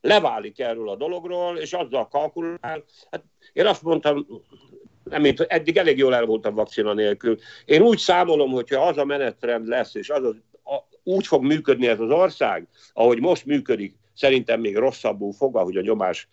leválik 0.00 0.58
erről 0.58 0.88
a 0.88 0.96
dologról, 0.96 1.58
és 1.58 1.72
azzal 1.72 2.08
kalkulál. 2.08 2.84
Hát 3.10 3.24
én 3.52 3.66
azt 3.66 3.82
mondtam 3.82 4.26
nem, 5.08 5.24
én 5.24 5.34
eddig 5.46 5.76
elég 5.76 5.98
jól 5.98 6.14
el 6.14 6.24
voltam 6.24 6.54
vakcina 6.54 6.92
nélkül. 6.92 7.38
Én 7.64 7.82
úgy 7.82 7.98
számolom, 7.98 8.50
hogyha 8.50 8.86
az 8.86 8.98
a 8.98 9.04
menetrend 9.04 9.66
lesz, 9.66 9.94
és 9.94 10.10
az, 10.10 10.24
az 10.24 10.36
a, 10.64 10.76
úgy 11.02 11.26
fog 11.26 11.44
működni 11.44 11.86
ez 11.86 12.00
az 12.00 12.10
ország, 12.10 12.68
ahogy 12.92 13.20
most 13.20 13.44
működik, 13.44 13.94
szerintem 14.14 14.60
még 14.60 14.76
rosszabbul 14.76 15.32
fog, 15.32 15.56
ahogy 15.56 15.76
a 15.76 15.80
nyomás 15.80 16.28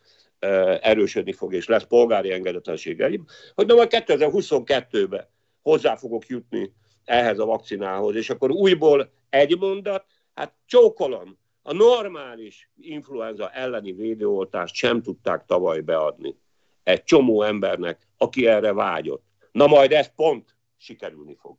erősödni 0.82 1.34
fog, 1.34 1.54
és 1.54 1.68
lesz 1.68 1.84
polgári 1.84 2.32
engedetlenségeim, 2.32 3.26
hogy 3.54 3.66
na 3.66 3.76
majd 3.76 3.90
2022-ben 3.92 5.28
hozzá 5.62 5.96
fogok 5.96 6.28
jutni 6.28 6.74
ehhez 7.06 7.40
a 7.40 7.46
vakcinához, 7.46 8.16
és 8.16 8.30
akkor 8.30 8.52
újból 8.52 9.12
egy 9.30 9.58
mondat, 9.58 10.06
hát 10.34 10.54
csókolom, 10.66 11.38
a 11.62 11.74
normális 11.74 12.70
influenza 12.82 13.50
elleni 13.50 13.92
védőoltást 13.92 14.76
sem 14.76 15.02
tudták 15.02 15.46
tavaly 15.46 15.82
beadni 15.82 16.36
egy 16.84 17.04
csomó 17.04 17.44
embernek, 17.44 18.08
aki 18.18 18.48
erre 18.48 18.74
vágyott. 18.74 19.24
Na 19.52 19.68
majd 19.68 19.92
ez 19.92 20.16
pont 20.16 20.56
sikerülni 20.78 21.36
fog. 21.40 21.58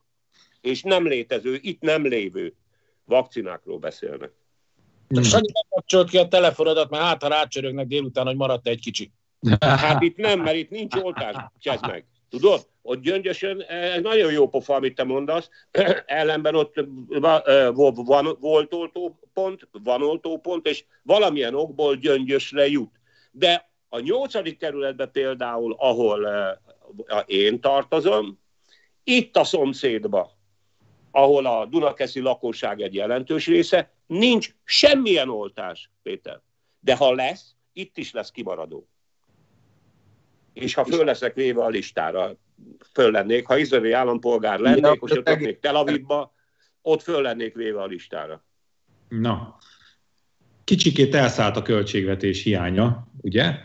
És 0.60 0.82
nem 0.82 1.06
létező, 1.06 1.58
itt 1.60 1.80
nem 1.80 2.06
lévő 2.06 2.54
vakcinákról 3.04 3.78
beszélnek. 3.78 4.32
Hmm. 5.08 5.22
Sanyi 5.22 5.50
nem 5.52 5.62
kapcsolt 5.68 6.10
ki 6.10 6.18
a 6.18 6.28
telefonodat, 6.28 6.90
mert 6.90 7.02
hát 7.02 7.22
ha 7.22 7.28
rácsörögnek 7.28 7.86
délután, 7.86 8.26
hogy 8.26 8.36
maradt 8.36 8.66
egy 8.66 8.80
kicsi. 8.80 9.12
Hát 9.60 10.02
itt 10.02 10.16
nem, 10.16 10.40
mert 10.40 10.56
itt 10.56 10.70
nincs 10.70 10.94
oltás, 10.94 11.36
csezd 11.58 11.86
meg. 11.86 12.04
Tudod? 12.30 12.66
Ott 12.82 13.02
gyöngyösen, 13.02 13.62
ez 13.62 14.02
nagyon 14.02 14.32
jó 14.32 14.48
pofa, 14.48 14.74
amit 14.74 14.94
te 14.94 15.04
mondasz, 15.04 15.50
ellenben 16.06 16.54
ott 16.54 16.74
van, 17.94 18.36
volt 18.40 18.74
oltópont, 18.74 19.68
van 19.82 20.02
oltópont, 20.02 20.66
és 20.66 20.84
valamilyen 21.02 21.54
okból 21.54 21.96
gyöngyösre 21.96 22.68
jut. 22.68 22.90
De 23.30 23.70
a 23.88 24.00
nyolcadik 24.00 24.58
kerületben 24.58 25.10
például, 25.12 25.74
ahol 25.78 26.28
én 27.26 27.60
tartozom, 27.60 28.38
itt 29.04 29.36
a 29.36 29.44
szomszédba, 29.44 30.30
ahol 31.10 31.46
a 31.46 31.66
Dunakeszi 31.66 32.20
lakosság 32.20 32.80
egy 32.80 32.94
jelentős 32.94 33.46
része, 33.46 33.90
nincs 34.06 34.54
semmilyen 34.64 35.28
oltás, 35.28 35.90
Péter. 36.02 36.40
De 36.80 36.96
ha 36.96 37.14
lesz, 37.14 37.54
itt 37.72 37.96
is 37.98 38.12
lesz 38.12 38.30
kimaradó. 38.30 38.88
És 40.52 40.74
ha 40.74 40.84
föl 40.84 41.04
leszek 41.04 41.34
véve 41.34 41.64
a 41.64 41.68
listára, 41.68 42.36
föl 42.92 43.10
lennék, 43.10 43.46
ha 43.46 43.56
izraeli 43.56 43.92
állampolgár 43.92 44.58
lennék, 44.58 45.02
és 45.02 45.10
ott 45.10 45.38
még 45.38 45.58
Tel 45.58 45.76
Avivba, 45.76 46.34
ott 46.82 47.02
föl 47.02 47.22
lennék 47.22 47.54
véve 47.54 47.82
a 47.82 47.86
listára. 47.86 48.44
Na, 49.08 49.58
kicsikét 50.64 51.14
elszállt 51.14 51.56
a 51.56 51.62
költségvetés 51.62 52.42
hiánya, 52.42 53.08
ugye? 53.20 53.58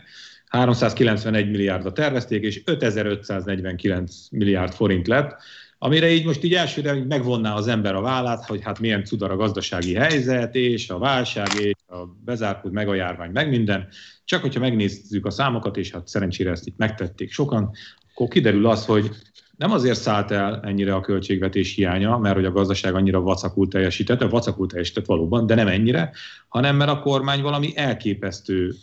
391 0.46 1.50
milliárdra 1.50 1.92
tervezték, 1.92 2.42
és 2.42 2.62
5549 2.64 4.28
milliárd 4.30 4.72
forint 4.72 5.06
lett, 5.06 5.42
amire 5.84 6.10
így 6.10 6.24
most 6.24 6.44
így 6.44 6.54
elsőre 6.54 7.04
megvonná 7.04 7.54
az 7.54 7.66
ember 7.66 7.94
a 7.94 8.00
vállát, 8.00 8.46
hogy 8.46 8.62
hát 8.62 8.80
milyen 8.80 9.04
cudar 9.04 9.30
a 9.30 9.36
gazdasági 9.36 9.94
helyzet, 9.94 10.54
és 10.54 10.90
a 10.90 10.98
válság, 10.98 11.54
és 11.54 11.74
a 11.86 11.96
bezárkult 12.24 12.72
meg 12.72 12.88
a 12.88 12.94
járvány, 12.94 13.30
meg 13.30 13.48
minden. 13.48 13.88
Csak 14.24 14.40
hogyha 14.40 14.60
megnézzük 14.60 15.26
a 15.26 15.30
számokat, 15.30 15.76
és 15.76 15.90
hát 15.90 16.08
szerencsére 16.08 16.50
ezt 16.50 16.66
itt 16.66 16.76
megtették 16.76 17.32
sokan, 17.32 17.70
akkor 18.12 18.28
kiderül 18.28 18.66
az, 18.66 18.86
hogy 18.86 19.10
nem 19.56 19.70
azért 19.70 20.00
szállt 20.00 20.30
el 20.30 20.60
ennyire 20.64 20.94
a 20.94 21.00
költségvetés 21.00 21.74
hiánya, 21.74 22.18
mert 22.18 22.34
hogy 22.34 22.44
a 22.44 22.52
gazdaság 22.52 22.94
annyira 22.94 23.20
vacakul 23.20 23.68
teljesített, 23.68 24.22
a 24.22 24.28
vacakul 24.28 24.66
teljesített 24.66 25.06
valóban, 25.06 25.46
de 25.46 25.54
nem 25.54 25.68
ennyire, 25.68 26.12
hanem 26.48 26.76
mert 26.76 26.90
a 26.90 27.00
kormány 27.00 27.42
valami 27.42 27.72
elképesztő 27.76 28.74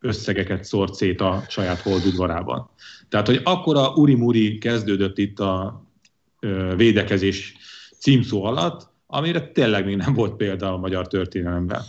összegeket 0.00 0.64
szórt 0.64 0.94
szét 0.94 1.20
a 1.20 1.44
saját 1.48 1.80
holdudvarában. 1.80 2.70
Tehát, 3.08 3.26
hogy 3.26 3.40
akkora 3.44 3.92
urimuri 3.94 4.58
kezdődött 4.58 5.18
itt 5.18 5.40
a 5.40 5.86
védekezés 6.76 7.54
címszó 7.98 8.44
alatt, 8.44 8.88
amire 9.06 9.40
tényleg 9.40 9.84
még 9.84 9.96
nem 9.96 10.14
volt 10.14 10.36
példa 10.36 10.72
a 10.72 10.76
magyar 10.76 11.06
történelemben. 11.06 11.82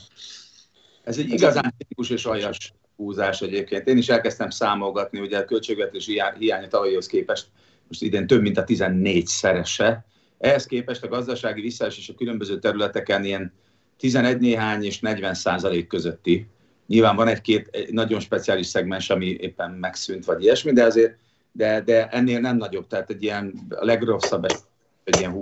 Ez 1.03 1.17
egy 1.17 1.29
igazán 1.29 1.73
tipikus 1.77 2.09
és 2.09 2.25
aljas 2.25 2.73
húzás 2.95 3.41
egyébként. 3.41 3.87
Én 3.87 3.97
is 3.97 4.09
elkezdtem 4.09 4.49
számolgatni, 4.49 5.19
ugye 5.19 5.37
a 5.37 5.45
költségvetési 5.45 6.21
hiánya 6.37 6.67
tavalyhoz 6.67 7.07
képest 7.07 7.47
most 7.89 8.01
idén 8.01 8.27
több 8.27 8.41
mint 8.41 8.57
a 8.57 8.63
14 8.63 9.25
szerese. 9.27 10.05
Ehhez 10.37 10.65
képest 10.65 11.03
a 11.03 11.07
gazdasági 11.07 11.61
visszaesés 11.61 12.09
a 12.09 12.15
különböző 12.15 12.59
területeken 12.59 13.23
ilyen 13.23 13.53
11 13.97 14.39
néhány 14.39 14.83
és 14.83 14.99
40 14.99 15.33
százalék 15.33 15.87
közötti. 15.87 16.47
Nyilván 16.87 17.15
van 17.15 17.27
egy-két 17.27 17.67
egy 17.71 17.93
nagyon 17.93 18.19
speciális 18.19 18.65
szegmens, 18.67 19.09
ami 19.09 19.25
éppen 19.25 19.71
megszűnt, 19.71 20.25
vagy 20.25 20.43
ilyesmi, 20.43 20.71
de 20.71 20.83
azért 20.83 21.17
de, 21.59 21.81
de 21.81 22.07
ennél 22.07 22.39
nem 22.39 22.57
nagyobb, 22.57 22.87
tehát 22.87 23.09
egy 23.09 23.23
ilyen 23.23 23.53
a 23.69 23.85
legrosszabb 23.85 24.45
egy, 25.03 25.19
ilyen 25.19 25.31
hú, 25.31 25.41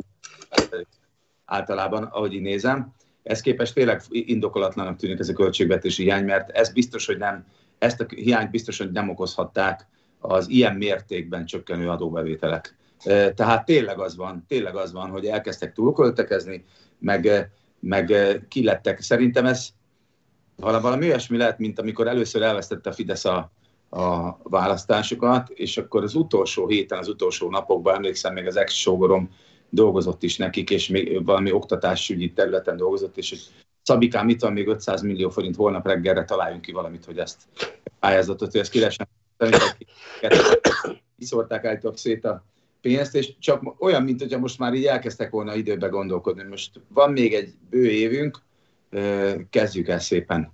általában, 1.46 2.04
ahogy 2.04 2.34
így 2.34 2.42
nézem. 2.42 2.94
Ez 3.24 3.42
képest 3.42 3.74
tényleg 3.74 4.02
indokolatlanak 4.10 4.98
tűnik 4.98 5.20
ez 5.20 5.30
a 5.30 5.34
költségvetési 5.34 6.04
hiány, 6.04 6.26
mert 6.26 6.50
ez 6.50 6.74
biztos, 6.74 7.06
hogy 7.06 7.18
nem, 7.18 7.46
ezt 7.78 8.02
a 8.02 8.06
hiányt 8.08 8.52
biztos, 8.52 8.78
hogy 8.78 8.92
nem 8.92 9.10
okozhatták 9.10 9.88
az 10.20 10.50
ilyen 10.50 10.76
mértékben 10.76 11.46
csökkenő 11.46 11.90
adóbevételek. 11.90 12.76
Tehát 13.36 13.66
tényleg 13.66 14.00
az 14.00 14.16
van, 14.16 14.46
tényleg 14.48 14.76
az 14.76 14.92
van, 14.92 15.10
hogy 15.10 15.26
elkezdtek 15.26 15.74
túlköltekezni, 15.74 16.66
meg, 17.00 17.52
meg 17.80 18.14
kilettek. 18.48 19.02
Szerintem 19.02 19.46
ez 19.46 19.70
valami 20.56 21.06
olyasmi 21.06 21.38
lehet, 21.38 21.58
mint 21.58 21.80
amikor 21.80 22.08
először 22.08 22.42
elvesztette 22.42 22.90
a 22.90 22.94
Fidesz 22.94 23.26
a, 23.26 23.52
a 23.90 24.38
választásokat, 24.44 25.50
és 25.50 25.78
akkor 25.78 26.04
az 26.04 26.16
utolsó 26.16 26.68
héten, 26.68 26.98
az 26.98 27.08
utolsó 27.08 27.50
napokban 27.50 27.96
emlékszem, 27.96 28.34
még 28.34 28.46
az 28.46 28.56
ex-sógorom 28.56 29.30
dolgozott 29.70 30.24
is 30.24 30.38
nekik, 30.38 30.70
és 30.70 30.88
még 30.88 31.26
valami 31.26 31.52
oktatásügyi 31.52 32.34
területen 32.34 32.78
dolgozott, 32.78 33.18
és 33.18 33.30
hogy 33.30 33.66
Szabikám, 33.88 34.26
mit 34.26 34.42
van 34.42 34.54
még 34.54 34.68
500 34.68 35.02
millió 35.02 35.30
forint, 35.30 35.56
holnap 35.56 35.88
reggelre 35.88 36.26
találjunk 36.26 36.62
ki 36.62 36.72
valamit, 36.72 37.06
hogy 37.06 37.18
ezt 37.18 37.42
pályázatot, 38.00 38.52
hogy 38.52 38.60
ezt 38.60 38.72
ki 38.72 38.80
lehessen. 38.80 39.08
Kiszorták 41.18 41.66
állítólag 41.66 41.98
szét 41.98 42.26
a 42.26 42.44
pénzt, 42.82 43.16
és 43.16 43.38
csak 43.40 43.76
olyan, 43.80 44.04
mint 44.04 44.22
hogyha 44.22 44.40
most 44.40 44.60
már 44.60 44.74
így 44.74 44.86
elkezdtek 44.86 45.30
volna 45.30 45.56
időbe 45.56 45.88
gondolkodni. 45.88 46.44
Most 46.44 46.72
van 46.88 47.12
még 47.12 47.34
egy 47.34 47.54
bő 47.70 47.90
évünk, 47.90 48.40
kezdjük 49.50 49.88
el 49.88 50.00
szépen 50.00 50.54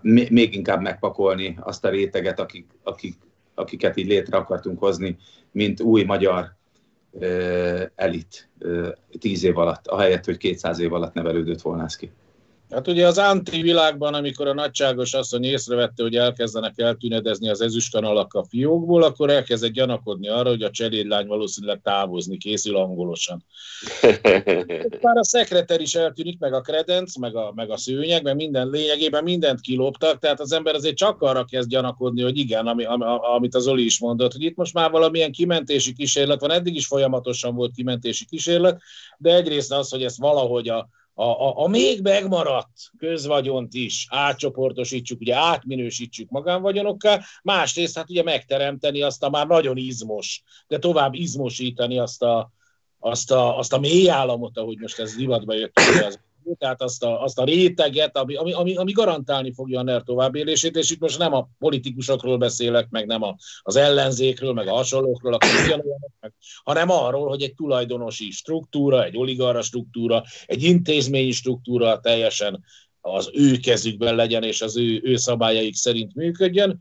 még 0.00 0.54
inkább 0.54 0.80
megpakolni 0.80 1.58
azt 1.60 1.84
a 1.84 1.88
réteget, 1.88 2.40
akik, 2.40 2.66
akik, 2.82 3.16
akiket 3.54 3.96
így 3.96 4.06
létre 4.06 4.36
akartunk 4.36 4.78
hozni, 4.78 5.16
mint 5.50 5.80
új 5.80 6.02
magyar 6.02 6.54
elit 7.94 8.48
tíz 9.20 9.44
év 9.44 9.58
alatt, 9.58 9.86
ahelyett, 9.86 10.24
hogy 10.24 10.36
200 10.36 10.78
év 10.78 10.92
alatt 10.92 11.14
nevelődött 11.14 11.60
volna 11.60 11.84
ez 11.84 11.96
ki. 11.96 12.10
Hát 12.72 12.88
ugye 12.88 13.06
az 13.06 13.18
antivilágban, 13.18 14.14
amikor 14.14 14.46
a 14.46 14.54
nagyságos 14.54 15.14
asszony 15.14 15.44
észrevette, 15.44 16.02
hogy 16.02 16.16
elkezdenek 16.16 16.78
eltűnedezni 16.78 17.48
az 17.48 17.60
ezüstkanalak 17.60 18.34
a 18.34 18.44
fiókból, 18.44 19.02
akkor 19.02 19.30
elkezdett 19.30 19.70
gyanakodni 19.70 20.28
arra, 20.28 20.48
hogy 20.48 20.62
a 20.62 20.70
cselédlány 20.70 21.26
valószínűleg 21.26 21.80
távozni 21.82 22.36
készül 22.36 22.76
angolosan. 22.76 23.44
Már 25.00 25.16
a 25.16 25.24
szekreter 25.24 25.80
is 25.80 25.94
eltűnik, 25.94 26.38
meg 26.38 26.52
a 26.52 26.60
kredenc, 26.60 27.16
meg 27.16 27.36
a, 27.36 27.52
meg 27.54 27.70
a 27.70 27.76
szőnyeg, 27.76 28.22
meg 28.22 28.34
minden, 28.34 28.68
lényegében 28.68 29.22
mindent 29.22 29.60
kiloptak, 29.60 30.18
tehát 30.18 30.40
az 30.40 30.52
ember 30.52 30.74
azért 30.74 30.96
csak 30.96 31.22
arra 31.22 31.44
kezd 31.44 31.68
gyanakodni, 31.68 32.22
hogy 32.22 32.38
igen, 32.38 32.66
ami, 32.66 32.84
ami, 32.84 33.04
amit 33.34 33.54
az 33.54 33.66
Oli 33.66 33.84
is 33.84 34.00
mondott, 34.00 34.32
hogy 34.32 34.42
itt 34.42 34.56
most 34.56 34.74
már 34.74 34.90
valamilyen 34.90 35.32
kimentési 35.32 35.92
kísérlet 35.92 36.40
van, 36.40 36.50
eddig 36.50 36.74
is 36.74 36.86
folyamatosan 36.86 37.54
volt 37.54 37.74
kimentési 37.74 38.24
kísérlet, 38.24 38.80
de 39.18 39.34
egyrészt 39.34 39.72
az, 39.72 39.90
hogy 39.90 40.02
ezt 40.02 40.18
valahogy 40.18 40.68
a, 40.68 40.88
a, 41.14 41.24
a, 41.24 41.58
a 41.58 41.68
még 41.68 42.02
megmaradt 42.02 42.90
közvagyont 42.98 43.74
is 43.74 44.06
átcsoportosítsuk, 44.10 45.20
ugye 45.20 45.34
átminősítsük 45.34 46.30
magánvagyonokká, 46.30 47.20
másrészt 47.42 47.96
hát 47.96 48.10
ugye 48.10 48.22
megteremteni 48.22 49.02
azt 49.02 49.22
a 49.22 49.30
már 49.30 49.46
nagyon 49.46 49.76
izmos, 49.76 50.42
de 50.66 50.78
tovább 50.78 51.14
izmosítani 51.14 51.98
azt 51.98 52.22
a, 52.22 52.50
azt 52.98 53.30
a, 53.30 53.58
azt 53.58 53.72
a 53.72 53.78
mély 53.78 54.10
államot, 54.10 54.58
ahogy 54.58 54.78
most 54.78 54.98
ez 54.98 55.16
divatba 55.16 55.54
jött, 55.54 55.78
az 55.78 56.18
tehát 56.58 56.82
azt 56.82 57.04
a, 57.04 57.22
azt 57.22 57.38
a 57.38 57.44
réteget, 57.44 58.16
ami, 58.16 58.34
ami, 58.34 58.52
ami, 58.52 58.76
ami 58.76 58.92
garantálni 58.92 59.52
fogja 59.52 59.78
a 59.78 59.82
NER 59.82 60.02
továbbélését, 60.02 60.76
és 60.76 60.90
itt 60.90 61.00
most 61.00 61.18
nem 61.18 61.32
a 61.32 61.48
politikusokról 61.58 62.36
beszélek, 62.36 62.88
meg 62.90 63.06
nem 63.06 63.22
a, 63.22 63.36
az 63.62 63.76
ellenzékről, 63.76 64.52
meg 64.52 64.68
a 64.68 64.74
hasonlókról, 64.74 65.38
meg, 66.20 66.34
hanem 66.64 66.90
arról, 66.90 67.28
hogy 67.28 67.42
egy 67.42 67.54
tulajdonosi 67.54 68.30
struktúra, 68.30 69.04
egy 69.04 69.16
oligarra 69.16 69.62
struktúra, 69.62 70.22
egy 70.46 70.62
intézményi 70.62 71.30
struktúra 71.30 72.00
teljesen 72.00 72.64
az 73.00 73.30
ő 73.32 73.56
kezükben 73.56 74.14
legyen, 74.14 74.42
és 74.42 74.62
az 74.62 74.76
ő, 74.76 75.00
ő 75.02 75.16
szabályaik 75.16 75.74
szerint 75.74 76.14
működjön, 76.14 76.80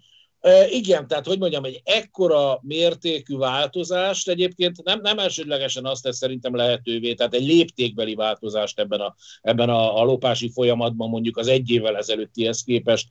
igen, 0.70 1.08
tehát 1.08 1.26
hogy 1.26 1.40
mondjam, 1.40 1.64
egy 1.64 1.82
ekkora 1.84 2.60
mértékű 2.62 3.36
változást 3.36 4.30
egyébként 4.30 4.84
nem, 4.84 5.00
nem 5.02 5.20
elsődlegesen 5.20 5.86
azt 5.86 6.04
tesz 6.04 6.18
szerintem 6.18 6.56
lehetővé, 6.56 7.14
tehát 7.14 7.34
egy 7.34 7.46
léptékbeli 7.46 8.16
változást 8.16 8.80
ebben 8.80 9.00
a, 9.00 9.16
ebben 9.42 9.70
a, 9.70 10.02
a 10.02 10.04
lopási 10.04 10.52
folyamatban 10.52 11.10
mondjuk 11.10 11.38
az 11.38 11.48
egy 11.48 11.70
évvel 11.70 11.98
ezelőttihez 11.98 12.64
képest, 12.64 13.08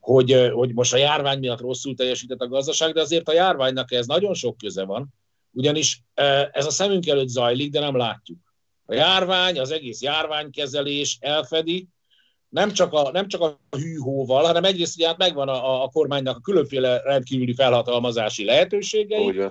hogy, 0.00 0.50
hogy 0.52 0.74
most 0.74 0.92
a 0.92 0.96
járvány 0.96 1.38
miatt 1.38 1.60
rosszul 1.60 1.94
teljesített 1.94 2.40
a 2.40 2.48
gazdaság, 2.48 2.92
de 2.92 3.00
azért 3.00 3.28
a 3.28 3.32
járványnak 3.32 3.92
ez 3.92 4.06
nagyon 4.06 4.34
sok 4.34 4.56
köze 4.56 4.84
van, 4.84 5.08
ugyanis 5.52 6.02
ez 6.52 6.66
a 6.66 6.70
szemünk 6.70 7.06
előtt 7.06 7.28
zajlik, 7.28 7.70
de 7.70 7.80
nem 7.80 7.96
látjuk. 7.96 8.38
A 8.86 8.94
járvány, 8.94 9.58
az 9.58 9.70
egész 9.70 10.02
járványkezelés 10.02 11.18
elfedi, 11.20 11.88
nem 12.50 12.72
csak 12.72 12.92
a, 12.92 13.10
nem 13.10 13.28
csak 13.28 13.40
a 13.40 13.58
hűhóval, 13.76 14.44
hanem 14.44 14.64
egyrészt 14.64 14.96
ugye 14.96 15.06
hát 15.06 15.18
megvan 15.18 15.48
a, 15.48 15.82
a 15.82 15.88
kormánynak 15.88 16.36
a 16.36 16.40
különféle 16.40 17.00
rendkívüli 17.02 17.54
felhatalmazási 17.54 18.44
lehetőségei. 18.44 19.26
Ugye. 19.26 19.50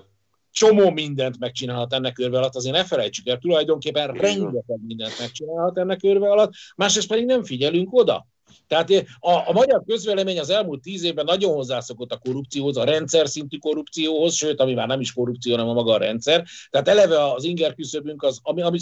Csomó 0.52 0.90
mindent 0.90 1.40
megcsinálhat 1.40 1.94
ennek 1.94 2.14
körbe 2.14 2.38
alatt, 2.38 2.56
azért 2.56 2.76
ne 2.76 2.84
felejtsük 2.84 3.28
el, 3.28 3.38
tulajdonképpen 3.38 4.16
Igen. 4.16 4.22
rengeteg 4.22 4.80
mindent 4.88 5.20
megcsinálhat 5.20 5.78
ennek 5.78 5.98
körbe 5.98 6.30
alatt, 6.30 6.54
másrészt 6.76 7.08
pedig 7.08 7.26
nem 7.26 7.44
figyelünk 7.44 7.94
oda. 7.94 8.28
Tehát 8.68 8.90
a, 9.20 9.32
a 9.32 9.52
magyar 9.52 9.84
közvélemény 9.86 10.40
az 10.40 10.50
elmúlt 10.50 10.82
tíz 10.82 11.04
évben 11.04 11.26
nagyon 11.26 11.54
hozzászokott 11.54 12.12
a 12.12 12.18
korrupcióhoz, 12.18 12.78
a 12.78 12.84
rendszer 12.84 13.28
szintű 13.28 13.58
korrupcióhoz, 13.58 14.34
sőt, 14.34 14.60
ami 14.60 14.74
már 14.74 14.88
nem 14.88 15.00
is 15.00 15.14
korrupció, 15.14 15.52
hanem 15.52 15.70
a 15.70 15.74
maga 15.74 15.94
a 15.94 15.98
rendszer. 15.98 16.46
Tehát 16.70 16.88
eleve 16.88 17.34
az 17.34 17.44
inger 17.44 17.74
küszöbünk 17.74 18.24
az, 18.24 18.40
ami, 18.42 18.62
ami 18.62 18.80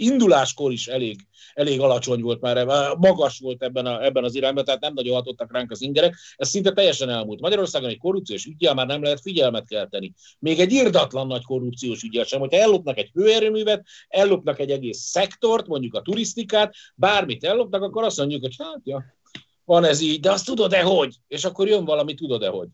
induláskor 0.00 0.72
is 0.72 0.86
elég, 0.86 1.26
elég 1.54 1.80
alacsony 1.80 2.20
volt 2.20 2.40
már, 2.40 2.66
magas 2.96 3.38
volt 3.38 3.62
ebben, 3.62 3.86
a, 3.86 4.04
ebben 4.04 4.24
az 4.24 4.34
irányban, 4.34 4.64
tehát 4.64 4.80
nem 4.80 4.92
nagyon 4.94 5.14
hatottak 5.14 5.52
ránk 5.52 5.70
az 5.70 5.82
ingerek. 5.82 6.16
Ez 6.36 6.48
szinte 6.48 6.72
teljesen 6.72 7.08
elmúlt. 7.08 7.40
Magyarországon 7.40 7.88
egy 7.88 7.98
korrupciós 7.98 8.44
ügyel 8.44 8.74
már 8.74 8.86
nem 8.86 9.02
lehet 9.02 9.20
figyelmet 9.20 9.68
kelteni. 9.68 10.12
Még 10.38 10.60
egy 10.60 10.72
irdatlan 10.72 11.26
nagy 11.26 11.44
korrupciós 11.44 12.02
ügyel 12.02 12.24
sem. 12.24 12.40
Hogyha 12.40 12.60
ellopnak 12.60 12.98
egy 12.98 13.10
hőerőművet, 13.12 13.86
ellopnak 14.08 14.58
egy 14.58 14.70
egész 14.70 14.98
szektort, 14.98 15.66
mondjuk 15.66 15.94
a 15.94 16.02
turisztikát, 16.02 16.74
bármit 16.94 17.44
ellopnak, 17.44 17.82
akkor 17.82 18.04
azt 18.04 18.18
mondjuk, 18.18 18.42
hogy 18.42 18.54
hát 18.58 18.80
ja, 18.84 19.04
van 19.64 19.84
ez 19.84 20.00
így, 20.00 20.20
de 20.20 20.30
azt 20.30 20.46
tudod-e 20.46 20.82
hogy? 20.82 21.16
És 21.28 21.44
akkor 21.44 21.68
jön 21.68 21.84
valami, 21.84 22.14
tudod-e 22.14 22.48
hogy? 22.48 22.68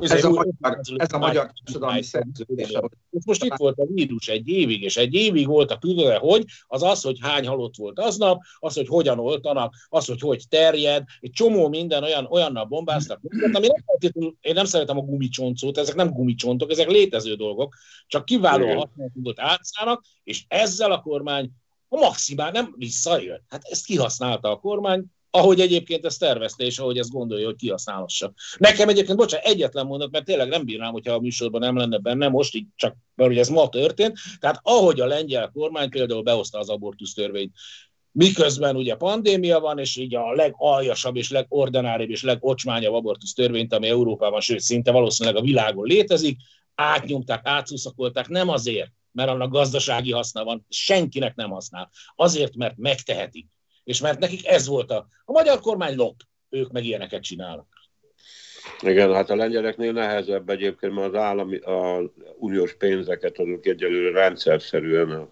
Ez, 0.00 0.24
a 0.24 0.30
magyar, 0.30 0.80
ez 0.96 1.12
a 1.12 1.18
magyar 1.18 1.52
társadalmi 1.64 2.02
szerződés. 2.02 2.78
Most 3.24 3.44
itt 3.44 3.54
volt 3.56 3.78
a 3.78 3.86
vírus 3.86 4.28
egy 4.28 4.48
évig, 4.48 4.82
és 4.82 4.96
egy 4.96 5.14
évig 5.14 5.46
volt 5.46 5.70
a 5.70 5.78
különre, 5.78 6.16
hogy 6.16 6.44
az 6.66 6.82
az, 6.82 7.02
hogy 7.02 7.18
hány 7.20 7.46
halott 7.46 7.76
volt 7.76 7.98
aznap, 7.98 8.42
az, 8.58 8.74
hogy 8.74 8.88
hogyan 8.88 9.18
oltanak, 9.18 9.74
az, 9.88 10.06
hogy 10.06 10.20
hogy 10.20 10.44
terjed, 10.48 11.04
egy 11.20 11.30
csomó 11.30 11.68
minden 11.68 12.02
olyan, 12.02 12.26
olyannal 12.30 12.64
bombáztak, 12.64 13.20
ami 13.52 13.66
nem 13.66 14.34
én 14.40 14.54
nem 14.54 14.64
szeretem 14.64 14.98
a 14.98 15.02
gumicsoncót, 15.02 15.78
ezek 15.78 15.94
nem 15.94 16.10
gumicsontok, 16.10 16.70
ezek 16.70 16.90
létező 16.90 17.34
dolgok, 17.34 17.76
csak 18.06 18.24
kiváló 18.24 18.66
használatot 18.66 19.40
átszállnak, 19.40 20.04
és 20.24 20.44
ezzel 20.48 20.92
a 20.92 21.00
kormány 21.00 21.50
a 21.88 21.96
maximál 21.96 22.50
nem 22.50 22.74
visszajön. 22.76 23.44
Hát 23.48 23.62
ezt 23.64 23.84
kihasználta 23.84 24.50
a 24.50 24.60
kormány, 24.60 25.04
ahogy 25.30 25.60
egyébként 25.60 26.04
ezt 26.04 26.18
tervezte, 26.18 26.64
és 26.64 26.78
ahogy 26.78 26.98
ezt 26.98 27.10
gondolja, 27.10 27.46
hogy 27.46 27.56
kihasználhassa. 27.56 28.32
Nekem 28.58 28.88
egyébként, 28.88 29.18
bocsánat, 29.18 29.46
egyetlen 29.46 29.86
mondat, 29.86 30.10
mert 30.10 30.24
tényleg 30.24 30.48
nem 30.48 30.64
bírnám, 30.64 30.92
hogyha 30.92 31.12
a 31.12 31.20
műsorban 31.20 31.60
nem 31.60 31.76
lenne 31.76 31.98
benne, 31.98 32.28
most 32.28 32.54
így 32.54 32.66
csak, 32.76 32.96
mert 33.14 33.30
ugye 33.30 33.40
ez 33.40 33.48
ma 33.48 33.68
történt, 33.68 34.18
tehát 34.38 34.60
ahogy 34.62 35.00
a 35.00 35.06
lengyel 35.06 35.50
kormány 35.52 35.88
például 35.88 36.22
behozta 36.22 36.58
az 36.58 36.68
abortusz 36.68 37.14
törvényt, 37.14 37.54
miközben 38.12 38.76
ugye 38.76 38.94
pandémia 38.94 39.60
van, 39.60 39.78
és 39.78 39.96
így 39.96 40.14
a 40.14 40.32
legaljasabb 40.32 41.16
és 41.16 41.30
legordináribb 41.30 42.10
és 42.10 42.22
legocsmányabb 42.22 42.94
abortusz 42.94 43.32
törvényt, 43.32 43.72
ami 43.72 43.88
Európában, 43.88 44.40
sőt 44.40 44.60
szinte 44.60 44.90
valószínűleg 44.90 45.38
a 45.38 45.44
világon 45.44 45.86
létezik, 45.86 46.38
átnyomták, 46.74 47.40
átszuszakolták, 47.44 48.28
nem 48.28 48.48
azért, 48.48 48.90
mert 49.12 49.28
annak 49.28 49.50
gazdasági 49.50 50.12
haszna 50.12 50.44
van, 50.44 50.66
senkinek 50.68 51.34
nem 51.34 51.50
használ. 51.50 51.90
Azért, 52.16 52.54
mert 52.54 52.76
megtehetik 52.76 53.46
és 53.84 54.00
mert 54.00 54.18
nekik 54.18 54.46
ez 54.46 54.66
volt 54.66 54.90
a... 54.90 55.06
A 55.24 55.32
magyar 55.32 55.60
kormány 55.60 55.96
lop, 55.96 56.20
ők 56.48 56.72
meg 56.72 56.84
ilyeneket 56.84 57.22
csinálnak. 57.22 57.66
Igen, 58.80 59.14
hát 59.14 59.30
a 59.30 59.36
lengyeleknél 59.36 59.92
nehezebb 59.92 60.50
egyébként, 60.50 60.94
mert 60.94 61.06
az 61.06 61.20
állami, 61.20 61.56
a 61.56 62.10
uniós 62.38 62.74
pénzeket 62.74 63.38
azok 63.38 63.66
egyelőre 63.66 64.20
rendszerszerűen 64.20 65.10
a 65.10 65.28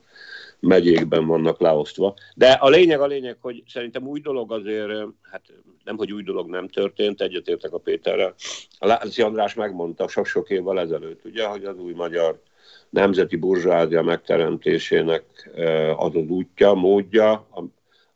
megyékben 0.60 1.26
vannak 1.26 1.60
leosztva. 1.60 2.14
De 2.34 2.50
a 2.50 2.68
lényeg 2.68 3.00
a 3.00 3.06
lényeg, 3.06 3.36
hogy 3.40 3.62
szerintem 3.66 4.06
új 4.06 4.20
dolog 4.20 4.52
azért, 4.52 4.90
hát 5.30 5.42
nem, 5.84 5.96
hogy 5.96 6.12
új 6.12 6.22
dolog 6.22 6.48
nem 6.48 6.68
történt, 6.68 7.20
egyetértek 7.20 7.72
a 7.72 7.78
Péterrel. 7.78 8.34
A 8.78 8.86
Láci 8.86 9.22
András 9.22 9.54
megmondta 9.54 10.08
sok-sok 10.08 10.50
évvel 10.50 10.80
ezelőtt, 10.80 11.24
ugye, 11.24 11.46
hogy 11.46 11.64
az 11.64 11.78
új 11.78 11.92
magyar 11.92 12.42
nemzeti 12.90 13.36
burzsázia 13.36 14.02
megteremtésének 14.02 15.50
eh, 15.54 16.02
az 16.02 16.14
az 16.14 16.28
útja, 16.28 16.74
módja, 16.74 17.46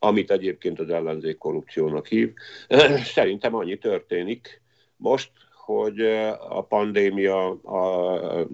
amit 0.03 0.31
egyébként 0.31 0.81
az 0.81 0.91
ellenzék 0.91 1.39
korrupciónak 1.39 2.07
hív. 2.07 2.33
Szerintem 3.15 3.55
annyi 3.55 3.79
történik 3.79 4.63
most, 4.97 5.31
hogy 5.55 6.01
a 6.49 6.63
pandémia 6.63 7.51
a, 7.51 8.47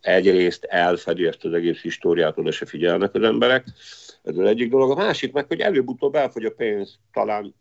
egyrészt 0.00 0.64
elfedi 0.64 1.26
ezt 1.26 1.44
az 1.44 1.52
egész 1.52 1.80
históriát, 1.80 2.38
oda 2.38 2.50
se 2.50 2.66
figyelnek 2.66 3.14
az 3.14 3.22
emberek. 3.22 3.66
Ez 4.22 4.36
az 4.36 4.46
egyik 4.46 4.70
dolog. 4.70 4.90
A 4.90 4.94
másik 4.94 5.32
meg, 5.32 5.46
hogy 5.46 5.60
előbb-utóbb 5.60 6.14
elfogy 6.14 6.44
a 6.44 6.50
pénz, 6.50 6.98
talán 7.12 7.54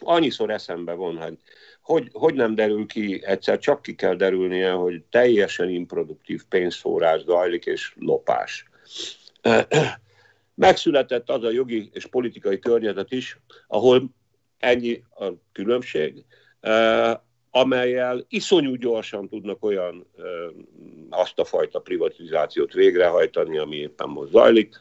annyiszor 0.00 0.50
eszembe 0.50 0.92
von, 0.92 1.16
hogy, 1.16 1.38
hogy 1.82 2.08
hogy 2.12 2.34
nem 2.34 2.54
derül 2.54 2.86
ki, 2.86 3.20
egyszer 3.24 3.58
csak 3.58 3.82
ki 3.82 3.94
kell 3.94 4.14
derülnie, 4.14 4.70
hogy 4.70 5.02
teljesen 5.10 5.68
improduktív 5.68 6.42
pénzszórás 6.48 7.22
zajlik 7.22 7.66
és 7.66 7.94
lopás 7.98 8.68
megszületett 10.54 11.30
az 11.30 11.44
a 11.44 11.50
jogi 11.50 11.90
és 11.92 12.06
politikai 12.06 12.58
környezet 12.58 13.12
is, 13.12 13.38
ahol 13.66 14.02
ennyi 14.58 15.02
a 15.18 15.26
különbség, 15.52 16.24
eh, 16.60 17.14
amelyel 17.50 18.24
iszonyú 18.28 18.74
gyorsan 18.74 19.28
tudnak 19.28 19.64
olyan 19.64 20.06
eh, 20.18 20.24
azt 21.10 21.38
a 21.38 21.44
fajta 21.44 21.78
privatizációt 21.78 22.72
végrehajtani, 22.72 23.58
ami 23.58 23.76
éppen 23.76 24.08
most 24.08 24.30
zajlik. 24.30 24.76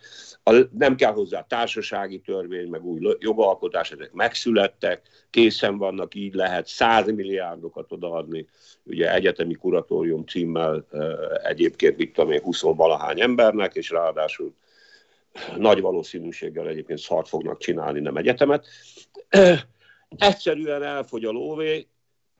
nem 0.71 0.95
kell 0.95 1.11
hozzá 1.11 1.41
társasági 1.41 2.19
törvény, 2.19 2.69
meg 2.69 2.85
új 2.85 3.15
jogalkotás, 3.19 3.91
ezek 3.91 4.11
megszülettek, 4.11 5.01
készen 5.29 5.77
vannak, 5.77 6.15
így 6.15 6.33
lehet 6.33 6.67
100 6.67 7.05
milliárdokat 7.05 7.91
odaadni, 7.91 8.47
ugye 8.83 9.13
egyetemi 9.13 9.53
kuratórium 9.53 10.25
címmel 10.25 10.85
eh, 10.91 11.01
egyébként, 11.43 11.97
mit 11.97 12.13
tudom 12.13 12.31
én, 12.31 12.41
20 12.41 12.61
valahány 12.61 13.21
embernek, 13.21 13.75
és 13.75 13.89
ráadásul 13.89 14.53
nagy 15.57 15.81
valószínűséggel 15.81 16.67
egyébként 16.67 16.99
szart 16.99 17.27
fognak 17.27 17.59
csinálni, 17.59 17.99
nem 17.99 18.15
egyetemet. 18.15 18.67
Egyszerűen 20.17 20.83
elfogy 20.83 21.25
a 21.25 21.31
lóvé, 21.31 21.87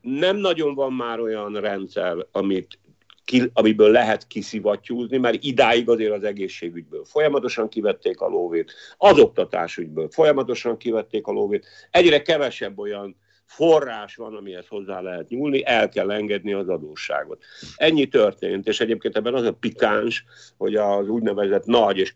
nem 0.01 0.37
nagyon 0.37 0.75
van 0.75 0.93
már 0.93 1.19
olyan 1.19 1.53
rendszer, 1.53 2.15
amit 2.31 2.79
ki, 3.25 3.49
amiből 3.53 3.91
lehet 3.91 4.27
kiszivattyúzni, 4.27 5.17
mert 5.17 5.43
idáig 5.43 5.89
azért 5.89 6.13
az 6.13 6.23
egészségügyből 6.23 7.05
folyamatosan 7.05 7.69
kivették 7.69 8.21
a 8.21 8.27
lóvét, 8.27 8.73
az 8.97 9.19
oktatásügyből 9.19 10.09
folyamatosan 10.09 10.77
kivették 10.77 11.27
a 11.27 11.31
lóvét, 11.31 11.65
egyre 11.91 12.21
kevesebb 12.21 12.79
olyan 12.79 13.15
forrás 13.45 14.15
van, 14.15 14.35
amihez 14.35 14.67
hozzá 14.67 15.01
lehet 15.01 15.29
nyúlni, 15.29 15.65
el 15.65 15.89
kell 15.89 16.11
engedni 16.11 16.53
az 16.53 16.69
adósságot. 16.69 17.43
Ennyi 17.75 18.07
történt, 18.07 18.67
és 18.67 18.79
egyébként 18.79 19.15
ebben 19.15 19.33
az 19.33 19.43
a 19.43 19.53
pikáns, 19.53 20.25
hogy 20.57 20.75
az 20.75 21.07
úgynevezett 21.07 21.65
nagy 21.65 21.97
és 21.97 22.13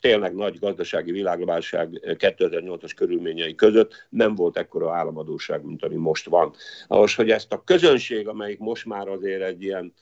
tényleg 0.00 0.34
nagy 0.34 0.58
gazdasági 0.58 1.10
világválság 1.10 1.88
2008-as 2.02 2.92
körülményei 2.96 3.54
között 3.54 4.06
nem 4.08 4.34
volt 4.34 4.56
ekkora 4.56 4.94
államadóság, 4.94 5.64
mint 5.64 5.84
ami 5.84 5.96
most 5.96 6.26
van. 6.26 6.54
Ahhoz, 6.86 7.14
hogy 7.14 7.30
ezt 7.30 7.52
a 7.52 7.62
közönség, 7.64 8.28
amelyik 8.28 8.58
most 8.58 8.86
már 8.86 9.08
azért 9.08 9.42
egy 9.42 9.62
ilyen 9.62 9.94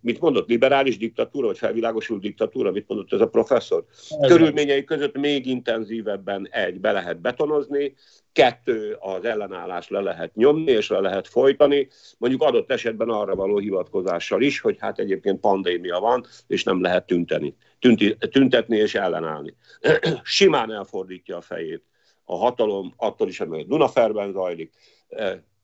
mit 0.00 0.20
mondott, 0.20 0.48
liberális 0.48 0.96
diktatúra, 0.96 1.46
vagy 1.46 1.58
felvilágosult 1.58 2.20
diktatúra, 2.20 2.70
mit 2.70 2.88
mondott 2.88 3.12
ez 3.12 3.20
a 3.20 3.28
professzor? 3.28 3.84
Körülményei 4.26 4.84
között 4.84 5.16
még 5.16 5.46
intenzívebben 5.46 6.48
egy, 6.50 6.80
be 6.80 6.92
lehet 6.92 7.20
betonozni, 7.20 7.94
kettő, 8.32 8.96
az 9.00 9.24
ellenállás 9.24 9.88
le 9.88 10.00
lehet 10.00 10.34
nyomni, 10.34 10.70
és 10.70 10.88
le 10.88 11.00
lehet 11.00 11.28
folytani, 11.28 11.88
mondjuk 12.18 12.42
adott 12.42 12.70
esetben 12.70 13.08
arra 13.08 13.34
való 13.34 13.58
hivatkozással 13.58 14.42
is, 14.42 14.60
hogy 14.60 14.76
hát 14.78 14.98
egyébként 14.98 15.40
pandémia 15.40 16.00
van, 16.00 16.24
és 16.46 16.64
nem 16.64 16.82
lehet 16.82 17.06
tünteni, 17.06 17.56
tünti, 17.78 18.16
tüntetni 18.30 18.76
és 18.76 18.94
ellenállni. 18.94 19.54
Simán 20.22 20.72
elfordítja 20.72 21.36
a 21.36 21.40
fejét 21.40 21.82
a 22.24 22.36
hatalom, 22.36 22.92
attól 22.96 23.28
is, 23.28 23.40
amely 23.40 23.64
Dunaferben 23.64 24.32
zajlik, 24.32 24.72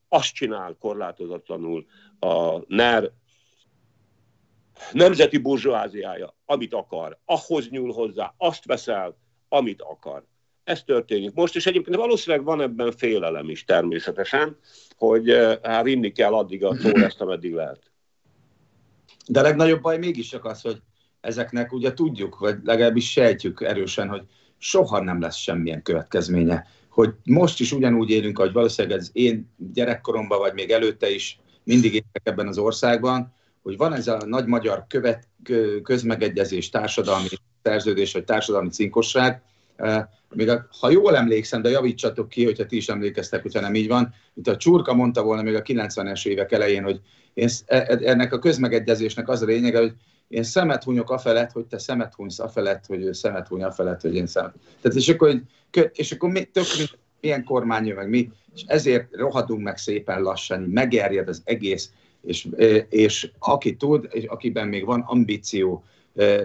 azt 0.08 0.34
csinál 0.34 0.76
korlátozatlanul 0.80 1.86
a 2.18 2.58
NER 2.66 3.10
nemzeti 4.92 5.38
burzsóáziája, 5.38 6.34
amit 6.44 6.74
akar, 6.74 7.18
ahhoz 7.24 7.68
nyúl 7.68 7.92
hozzá, 7.92 8.34
azt 8.36 8.64
veszel, 8.64 9.16
amit 9.48 9.82
akar. 9.82 10.24
Ez 10.64 10.82
történik 10.82 11.32
most, 11.34 11.56
és 11.56 11.66
egyébként 11.66 11.96
valószínűleg 11.96 12.44
van 12.44 12.60
ebben 12.60 12.92
félelem 12.92 13.48
is 13.48 13.64
természetesen, 13.64 14.58
hogy 14.96 15.30
eh, 15.30 15.58
hát 15.62 15.84
vinni 15.84 16.12
kell 16.12 16.32
addig 16.32 16.64
a 16.64 16.76
ezt, 16.92 17.20
ameddig 17.20 17.52
lehet. 17.52 17.80
De 19.26 19.40
a 19.40 19.42
legnagyobb 19.42 19.82
baj 19.82 19.98
mégis 19.98 20.28
csak 20.28 20.44
az, 20.44 20.60
hogy 20.60 20.82
ezeknek 21.20 21.72
ugye 21.72 21.92
tudjuk, 21.92 22.38
vagy 22.38 22.58
legalábbis 22.64 23.10
sejtjük 23.10 23.60
erősen, 23.60 24.08
hogy 24.08 24.22
soha 24.58 25.00
nem 25.00 25.20
lesz 25.20 25.36
semmilyen 25.36 25.82
következménye. 25.82 26.66
Hogy 26.88 27.14
most 27.24 27.60
is 27.60 27.72
ugyanúgy 27.72 28.10
élünk, 28.10 28.38
ahogy 28.38 28.52
valószínűleg 28.52 28.98
az 28.98 29.10
én 29.12 29.50
gyerekkoromban, 29.72 30.38
vagy 30.38 30.54
még 30.54 30.70
előtte 30.70 31.10
is 31.10 31.38
mindig 31.62 31.94
éltek 31.94 32.22
ebben 32.22 32.48
az 32.48 32.58
országban, 32.58 33.34
hogy 33.64 33.76
van 33.76 33.92
ez 33.92 34.08
a 34.08 34.18
nagy 34.26 34.46
magyar 34.46 34.84
követ, 34.88 35.28
közmegegyezés, 35.82 36.68
társadalmi 36.68 37.28
szerződés, 37.62 38.12
vagy 38.12 38.24
társadalmi 38.24 38.68
cinkosság, 38.68 39.42
még 40.34 40.48
a, 40.48 40.66
ha 40.80 40.90
jól 40.90 41.16
emlékszem, 41.16 41.62
de 41.62 41.68
javítsatok 41.68 42.28
ki, 42.28 42.44
hogyha 42.44 42.66
ti 42.66 42.76
is 42.76 42.88
emlékeztek, 42.88 43.42
hogyha 43.42 43.60
nem 43.60 43.74
így 43.74 43.88
van, 43.88 44.14
mint 44.34 44.48
a 44.48 44.56
Csurka 44.56 44.94
mondta 44.94 45.22
volna 45.22 45.42
még 45.42 45.54
a 45.54 45.62
90-es 45.62 46.26
évek 46.26 46.52
elején, 46.52 46.82
hogy 46.82 47.00
én, 47.34 47.48
e, 47.66 47.76
e, 47.76 47.98
ennek 48.02 48.32
a 48.32 48.38
közmegegyezésnek 48.38 49.28
az 49.28 49.42
a 49.42 49.46
lényege, 49.46 49.78
hogy 49.78 49.92
én 50.28 50.42
szemet 50.42 50.84
hunyok 50.84 51.10
afelett, 51.10 51.52
hogy 51.52 51.64
te 51.64 51.78
szemet 51.78 52.14
hunysz 52.14 52.38
afelett, 52.38 52.86
hogy 52.86 53.02
ő 53.02 53.12
szemet 53.12 53.48
huny 53.48 53.62
afelett, 53.62 54.00
hogy 54.00 54.14
én 54.14 54.26
szemet. 54.26 54.54
Tehát 54.80 54.96
és 54.96 55.08
akkor, 55.08 55.28
hogy, 55.28 55.90
és 55.92 56.12
akkor 56.12 56.30
mi, 56.30 56.42
tök, 56.42 56.64
milyen 57.20 57.44
kormány 57.44 57.86
jön 57.86 57.96
meg 57.96 58.08
mi, 58.08 58.30
és 58.54 58.62
ezért 58.66 59.16
rohadunk 59.16 59.62
meg 59.62 59.76
szépen 59.76 60.22
lassan, 60.22 60.60
megerjed 60.60 61.28
az 61.28 61.42
egész, 61.44 61.90
és, 62.26 62.48
és 62.88 63.30
aki 63.38 63.76
tud, 63.76 64.08
és 64.10 64.24
akiben 64.24 64.68
még 64.68 64.84
van 64.84 65.00
ambíció, 65.00 65.84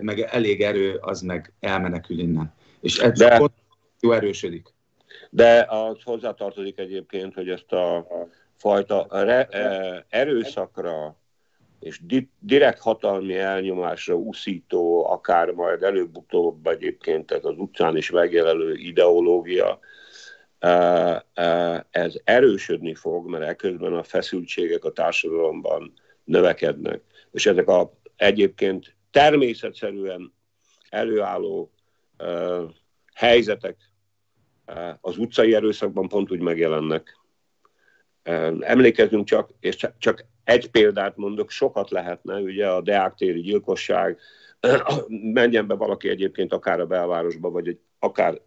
meg 0.01 0.19
elég 0.19 0.61
erő, 0.61 0.97
az 1.01 1.21
meg 1.21 1.53
elmenekül 1.59 2.19
innen. 2.19 2.53
És 2.81 2.97
ez 2.97 3.17
De... 3.17 3.49
jó 3.99 4.11
erősödik. 4.11 4.73
De 5.29 5.65
az 5.69 5.97
hozzátartozik 6.03 6.77
egyébként, 6.77 7.33
hogy 7.33 7.49
ezt 7.49 7.71
a 7.71 8.07
fajta 8.57 9.07
re, 9.09 9.47
erőszakra 10.09 11.15
és 11.79 11.99
di, 12.05 12.29
direkt 12.39 12.79
hatalmi 12.79 13.37
elnyomásra 13.37 14.15
úszító, 14.15 15.05
akár 15.05 15.51
majd 15.51 15.83
előbb-utóbb 15.83 16.67
egyébként 16.67 17.31
ez 17.31 17.45
az 17.45 17.57
utcán 17.57 17.97
is 17.97 18.09
megjelenő 18.09 18.73
ideológia, 18.73 19.79
ez 21.89 22.19
erősödni 22.23 22.95
fog, 22.95 23.29
mert 23.29 23.43
ekközben 23.43 23.93
a 23.93 24.03
feszültségek 24.03 24.83
a 24.83 24.91
társadalomban 24.91 25.93
növekednek. 26.23 27.01
És 27.31 27.45
ezek 27.45 27.67
a 27.67 27.93
egyébként 28.15 28.95
természetszerűen 29.11 30.33
előálló 30.89 31.71
helyzetek 33.13 33.77
az 35.01 35.17
utcai 35.17 35.55
erőszakban 35.55 36.07
pont 36.07 36.31
úgy 36.31 36.39
megjelennek. 36.39 37.17
Emlékezzünk 38.59 39.25
csak, 39.25 39.49
és 39.59 39.87
csak 39.97 40.25
egy 40.43 40.69
példát 40.71 41.17
mondok, 41.17 41.49
sokat 41.49 41.89
lehetne, 41.89 42.39
ugye 42.39 42.69
a 42.69 42.81
Deák 42.81 43.13
téri 43.13 43.41
gyilkosság, 43.41 44.19
menjen 45.33 45.67
be 45.67 45.73
valaki 45.73 46.09
egyébként 46.09 46.53
akár 46.53 46.79
a 46.79 46.85
belvárosba, 46.85 47.49
vagy 47.49 47.67
egy, 47.67 47.79
akár 47.99 48.41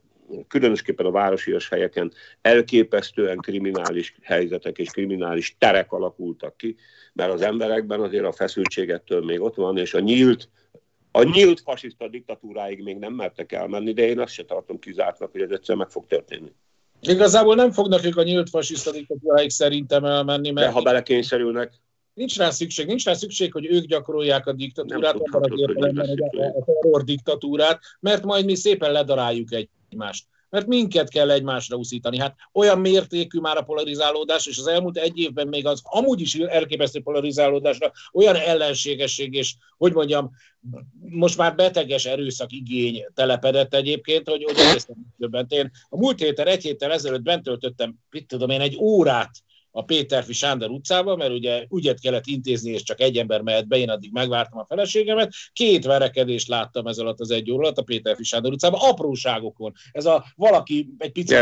különösképpen 0.49 1.07
a 1.07 1.11
városias 1.11 1.68
helyeken 1.68 2.12
elképesztően 2.41 3.37
kriminális 3.37 4.14
helyzetek 4.22 4.78
és 4.78 4.91
kriminális 4.91 5.57
terek 5.59 5.93
alakultak 5.93 6.57
ki, 6.57 6.76
mert 7.12 7.33
az 7.33 7.43
emberekben 7.43 8.01
azért 8.01 8.24
a 8.24 8.33
feszültségettől 8.33 9.24
még 9.24 9.41
ott 9.41 9.55
van, 9.55 9.78
és 9.78 9.95
a 9.95 10.01
nyílt 10.01 10.49
a 11.14 11.22
nyílt 11.22 11.61
fasiszta 11.61 12.09
diktatúráig 12.09 12.83
még 12.83 12.99
nem 12.99 13.12
mertek 13.12 13.53
elmenni, 13.53 13.93
de 13.93 14.07
én 14.07 14.18
azt 14.20 14.33
se 14.33 14.45
tartom 14.45 14.78
kizártnak, 14.78 15.33
hogy 15.33 15.41
ez 15.41 15.51
egyszer 15.51 15.76
meg 15.76 15.91
fog 15.91 16.07
történni. 16.07 16.53
Igazából 17.01 17.55
nem 17.55 17.70
fognak 17.70 18.05
ők 18.05 18.16
a 18.16 18.22
nyílt 18.22 18.49
fasiszta 18.49 18.91
diktatúráig 18.91 19.51
szerintem 19.51 20.05
elmenni, 20.05 20.51
mert... 20.51 20.66
De 20.66 20.72
ha 20.72 20.83
belekényszerülnek... 20.83 21.72
Nincs 22.14 22.37
rá 22.39 22.51
szükség, 22.51 22.87
nincs 22.87 23.05
rá 23.05 23.12
szükség, 23.12 23.53
hogy 23.53 23.66
ők 23.66 23.85
gyakorolják 23.85 24.47
a 24.47 24.53
diktatúrát, 24.53 25.14
abban 25.14 25.43
a, 25.43 26.01
a 26.01 26.64
terror 26.64 27.05
diktatúrát, 27.05 27.80
mert 28.01 28.24
majd 28.24 28.45
mi 28.45 28.55
szépen 28.55 28.93
ledaráljuk 28.93 29.53
egymást 29.93 30.24
mert 30.53 30.66
minket 30.66 31.09
kell 31.09 31.30
egymásra 31.30 31.76
úszítani. 31.76 32.18
Hát 32.18 32.36
olyan 32.53 32.78
mértékű 32.78 33.38
már 33.38 33.57
a 33.57 33.62
polarizálódás, 33.62 34.47
és 34.47 34.59
az 34.59 34.66
elmúlt 34.66 34.97
egy 34.97 35.18
évben 35.18 35.49
még 35.49 35.66
az 35.66 35.80
amúgy 35.84 36.20
is 36.20 36.34
elképesztő 36.34 37.01
polarizálódásra 37.01 37.93
olyan 38.12 38.36
ellenségesség, 38.36 39.34
és 39.34 39.55
hogy 39.76 39.93
mondjam, 39.93 40.30
most 41.01 41.36
már 41.36 41.55
beteges 41.55 42.05
erőszak 42.05 42.53
igény 42.53 43.05
telepedett 43.14 43.74
egyébként, 43.74 44.28
hogy, 44.28 44.45
hogy 44.45 44.59
egészen 44.59 45.14
többet. 45.18 45.53
Én 45.53 45.70
a 45.88 45.97
múlt 45.97 46.18
héten, 46.18 46.47
egy 46.47 46.62
héttel 46.62 46.93
ezelőtt 46.93 47.22
bent 47.22 47.43
töltöttem, 47.43 47.95
mit 48.11 48.26
tudom 48.26 48.51
én, 48.51 48.61
egy 48.61 48.76
órát 48.76 49.30
a 49.73 49.85
Péterfi 49.85 50.33
Sándor 50.33 50.70
utcába, 50.70 51.16
mert 51.16 51.33
ugye 51.33 51.66
ügyet 51.70 52.01
kellett 52.01 52.27
intézni, 52.27 52.70
és 52.70 52.83
csak 52.83 53.01
egy 53.01 53.16
ember 53.16 53.41
mehet 53.41 53.68
be, 53.68 53.77
én 53.77 53.91
addig 53.91 54.12
megvártam 54.12 54.59
a 54.59 54.64
feleségemet. 54.64 55.33
Két 55.53 55.85
verekedést 55.85 56.49
láttam 56.49 56.87
ez 56.87 56.99
alatt 56.99 57.20
az 57.20 57.31
egy 57.31 57.51
óra 57.51 57.62
alatt 57.62 57.79
a 57.79 57.83
Péterfi 57.83 58.25
Sándor 58.25 58.53
utcában, 58.53 58.81
apróságokon. 58.83 59.73
Ez 59.93 60.07
a 60.07 60.25
valaki 60.37 60.89
egy 60.99 61.12
picit 61.12 61.39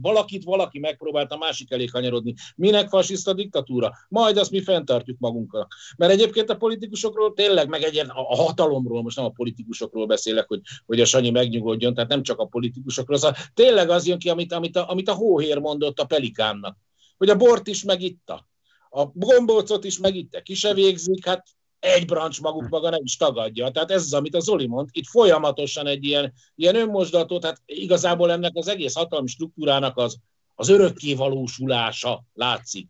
valakit 0.00 0.44
valaki 0.44 0.78
megpróbált 0.78 1.32
a 1.32 1.36
másik 1.36 1.70
elé 1.70 1.84
kanyarodni. 1.84 2.34
Minek 2.56 2.88
fasiszta 2.88 3.32
diktatúra? 3.32 3.92
Majd 4.08 4.36
azt 4.36 4.50
mi 4.50 4.62
fenntartjuk 4.62 5.18
magunknak. 5.18 5.74
Mert 5.96 6.12
egyébként 6.12 6.50
a 6.50 6.56
politikusokról 6.56 7.32
tényleg, 7.32 7.68
meg 7.68 7.82
egy 7.82 7.98
a 7.98 8.36
hatalomról, 8.36 9.02
most 9.02 9.16
nem 9.16 9.24
a 9.24 9.30
politikusokról 9.30 10.06
beszélek, 10.06 10.48
hogy, 10.48 10.60
hogy 10.86 11.00
a 11.00 11.04
Sanyi 11.04 11.30
megnyugodjon, 11.30 11.94
tehát 11.94 12.10
nem 12.10 12.22
csak 12.22 12.38
a 12.38 12.44
politikusokról, 12.44 13.18
szóval 13.18 13.36
tényleg 13.54 13.90
az 13.90 14.06
jön 14.06 14.18
ki, 14.18 14.28
amit, 14.28 14.52
amit, 14.52 14.76
a, 14.76 14.90
amit 14.90 15.08
a 15.08 15.14
hóhér 15.14 15.58
mondott 15.58 15.98
a 15.98 16.04
pelikánnak 16.04 16.76
hogy 17.20 17.30
a 17.30 17.36
bort 17.36 17.66
is 17.66 17.84
megitta, 17.84 18.48
a 18.90 19.04
gombócot 19.04 19.84
is 19.84 19.98
megitta, 19.98 20.42
ki 20.42 20.54
se 20.54 20.74
végzik, 20.74 21.26
hát 21.26 21.46
egy 21.78 22.06
brancs 22.06 22.40
maguk 22.40 22.68
maga 22.68 22.90
nem 22.90 23.02
is 23.02 23.16
tagadja. 23.16 23.70
Tehát 23.70 23.90
ez 23.90 24.02
az, 24.02 24.12
amit 24.12 24.34
a 24.34 24.40
Zoli 24.40 24.66
mond, 24.66 24.88
itt 24.92 25.06
folyamatosan 25.06 25.86
egy 25.86 26.04
ilyen, 26.04 26.32
ilyen 26.54 26.74
önmosdató, 26.74 27.38
tehát 27.38 27.62
igazából 27.66 28.30
ennek 28.30 28.50
az 28.54 28.68
egész 28.68 28.94
hatalmi 28.94 29.28
struktúrának 29.28 29.96
az, 29.96 30.16
az 30.54 30.68
örökké 30.68 31.14
valósulása 31.14 32.24
látszik. 32.34 32.88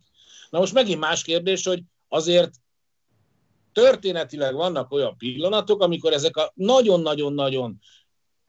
Na 0.49 0.59
most 0.59 0.73
megint 0.73 0.99
más 0.99 1.23
kérdés, 1.23 1.65
hogy 1.65 1.83
azért 2.07 2.51
történetileg 3.73 4.53
vannak 4.53 4.91
olyan 4.91 5.17
pillanatok, 5.17 5.81
amikor 5.81 6.13
ezek 6.13 6.37
a 6.37 6.51
nagyon-nagyon-nagyon 6.55 7.79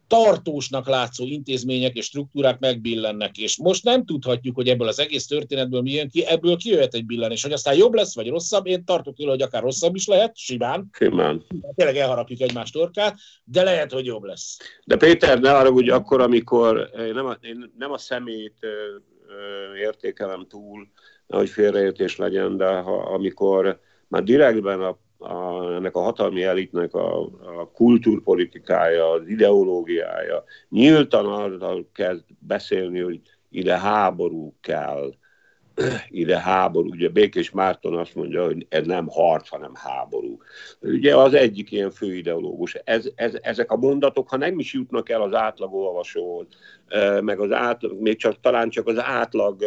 tartósnak 0.07 0.87
látszó 0.87 1.25
intézmények 1.25 1.95
és 1.95 2.05
struktúrák 2.05 2.59
megbillennek, 2.59 3.37
és 3.37 3.57
most 3.57 3.83
nem 3.83 4.05
tudhatjuk, 4.05 4.55
hogy 4.55 4.67
ebből 4.67 4.87
az 4.87 4.99
egész 4.99 5.25
történetből 5.25 5.81
mi 5.81 5.91
jön 5.91 6.09
ki, 6.09 6.25
ebből 6.25 6.55
kijöhet 6.55 6.93
egy 6.93 7.05
billenés, 7.05 7.43
hogy 7.43 7.51
aztán 7.51 7.75
jobb 7.75 7.93
lesz, 7.93 8.15
vagy 8.15 8.27
rosszabb, 8.27 8.65
én 8.65 8.85
tartok 8.85 9.15
tőle, 9.15 9.29
hogy 9.29 9.41
akár 9.41 9.61
rosszabb 9.61 9.95
is 9.95 10.07
lehet, 10.07 10.37
simán. 10.37 10.89
Simán. 10.91 11.45
Tényleg 11.75 11.97
elharapjuk 11.97 12.41
egymást 12.41 12.73
torkát, 12.73 13.17
de 13.43 13.63
lehet, 13.63 13.91
hogy 13.91 14.05
jobb 14.05 14.23
lesz. 14.23 14.57
De 14.85 14.97
Péter, 14.97 15.39
ne 15.39 15.55
arra 15.55 15.69
úgy 15.69 15.89
akkor, 15.89 16.21
amikor 16.21 16.89
én 16.99 17.13
nem 17.13 17.25
a, 17.25 17.37
én 17.41 17.71
nem 17.77 17.91
a 17.91 17.97
szemét 17.97 18.55
ö, 18.59 18.67
ö, 18.67 19.77
értékelem 19.77 20.45
túl, 20.49 20.87
hogy 21.27 21.49
félreértés 21.49 22.17
legyen, 22.17 22.57
de 22.57 22.65
ha, 22.65 22.95
amikor 22.95 23.79
már 24.07 24.23
direktben 24.23 24.81
a 24.81 24.97
a, 25.23 25.73
ennek 25.75 25.95
a 25.95 26.01
hatalmi 26.01 26.43
elitnek 26.43 26.93
a, 26.93 27.21
a 27.21 27.71
kultúrpolitikája, 27.73 29.09
az 29.09 29.27
ideológiája 29.27 30.43
nyíltan 30.69 31.25
arról 31.25 31.89
kezd 31.93 32.23
beszélni, 32.39 32.99
hogy 32.99 33.21
ide 33.49 33.79
háború 33.79 34.53
kell, 34.61 35.13
ide 36.09 36.39
háború. 36.39 36.89
Ugye 36.89 37.09
Békés 37.09 37.51
Márton 37.51 37.97
azt 37.97 38.15
mondja, 38.15 38.45
hogy 38.45 38.65
ez 38.69 38.85
nem 38.85 39.07
harc, 39.07 39.49
hanem 39.49 39.71
háború. 39.75 40.37
Ugye 40.81 41.15
az 41.15 41.33
egyik 41.33 41.71
ilyen 41.71 41.91
főideológus. 41.91 42.73
Ez, 42.83 43.05
ez, 43.15 43.37
ezek 43.41 43.71
a 43.71 43.77
mondatok, 43.77 44.29
ha 44.29 44.37
nem 44.37 44.59
is 44.59 44.73
jutnak 44.73 45.09
el 45.09 45.21
az 45.21 45.33
átlag 45.33 45.73
olvasóhoz, 45.73 46.47
meg 47.21 47.39
az 47.39 47.51
átlag, 47.51 48.01
még 48.01 48.17
csak, 48.17 48.39
talán 48.39 48.69
csak 48.69 48.87
az 48.87 48.99
átlag 48.99 49.63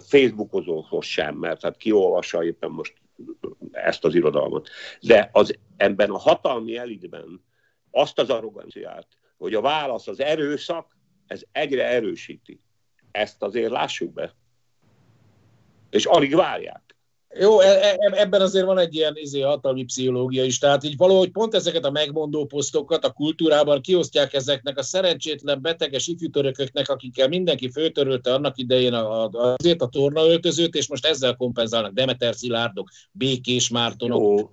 Facebookozóhoz 0.00 1.04
sem, 1.04 1.34
mert 1.34 1.62
hát 1.62 1.76
kiolvassa 1.76 2.44
éppen 2.44 2.70
most 2.70 2.94
ezt 3.72 4.04
az 4.04 4.14
irodalmat. 4.14 4.68
De 5.00 5.28
az, 5.32 5.58
ebben 5.76 6.10
a 6.10 6.18
hatalmi 6.18 6.76
elitben 6.76 7.44
azt 7.90 8.18
az 8.18 8.30
arroganciát, 8.30 9.06
hogy 9.36 9.54
a 9.54 9.60
válasz 9.60 10.06
az 10.06 10.20
erőszak, 10.20 10.96
ez 11.26 11.42
egyre 11.52 11.86
erősíti. 11.86 12.60
Ezt 13.10 13.42
azért 13.42 13.70
lássuk 13.70 14.12
be. 14.12 14.34
És 15.90 16.04
alig 16.06 16.34
várják. 16.34 16.96
Jó, 17.34 17.60
e, 17.60 17.68
e, 17.68 17.96
ebben 18.10 18.40
azért 18.40 18.64
van 18.64 18.78
egy 18.78 18.94
ilyen 18.94 19.12
izé, 19.16 19.40
hatalmi 19.40 19.84
pszichológia 19.84 20.44
is, 20.44 20.58
tehát 20.58 20.84
így 20.84 20.96
valahogy 20.96 21.30
pont 21.30 21.54
ezeket 21.54 21.84
a 21.84 21.90
megmondó 21.90 22.46
posztokat 22.46 23.04
a 23.04 23.10
kultúrában 23.10 23.80
kiosztják 23.80 24.34
ezeknek 24.34 24.78
a 24.78 24.82
szerencsétlen 24.82 25.62
beteges 25.62 26.06
ifjútörököknek, 26.06 26.88
akikkel 26.88 27.28
mindenki 27.28 27.70
főtörölte 27.70 28.34
annak 28.34 28.58
idején 28.58 28.92
a, 28.92 29.24
a, 29.24 29.54
azért 29.58 29.82
a 29.82 29.88
tornaöltözőt, 29.88 30.74
és 30.74 30.88
most 30.88 31.06
ezzel 31.06 31.34
kompenzálnak 31.34 31.92
Demeter 31.92 32.34
Szilárdok, 32.34 32.88
Békés 33.12 33.68
Mártonok. 33.68 34.50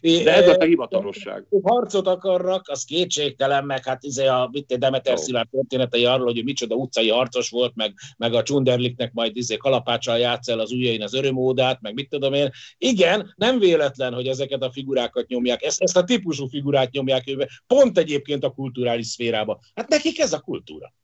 Jó. 0.00 0.22
De 0.22 0.34
ez 0.34 0.48
a 0.48 0.64
hivatalosság. 0.64 1.44
Harcot 1.62 2.06
akarnak, 2.06 2.68
az 2.68 2.84
kétségtelen, 2.84 3.64
meg 3.64 3.84
hát 3.84 4.02
izé 4.02 4.26
a 4.26 4.50
Demeter 4.78 5.18
Szilárd 5.18 5.48
történetei 5.50 6.04
arról, 6.04 6.26
hogy 6.26 6.44
micsoda 6.44 6.74
utcai 6.74 7.08
harcos 7.08 7.50
volt, 7.50 7.72
meg, 7.74 7.94
meg 8.16 8.34
a 8.34 8.42
Csunderliknek 8.42 9.12
majd 9.12 9.36
izé 9.36 9.56
kalapáccsal 9.56 10.18
játsz 10.18 10.48
el 10.48 10.58
az 10.58 10.72
ujjain 10.72 11.02
az 11.02 11.14
örömódát, 11.14 11.80
meg 11.80 11.94
mit 11.94 12.05
tudom 12.08 12.32
én. 12.32 12.50
Igen, 12.78 13.34
nem 13.36 13.58
véletlen, 13.58 14.12
hogy 14.12 14.26
ezeket 14.26 14.62
a 14.62 14.70
figurákat 14.70 15.26
nyomják, 15.26 15.62
ezt, 15.62 15.82
ezt 15.82 15.96
a 15.96 16.04
típusú 16.04 16.46
figurát 16.46 16.90
nyomják 16.90 17.28
őbe, 17.28 17.48
pont 17.66 17.98
egyébként 17.98 18.44
a 18.44 18.50
kulturális 18.50 19.06
szférába. 19.06 19.60
Hát 19.74 19.88
nekik 19.88 20.18
ez 20.18 20.32
a 20.32 20.40
kultúra. 20.40 20.94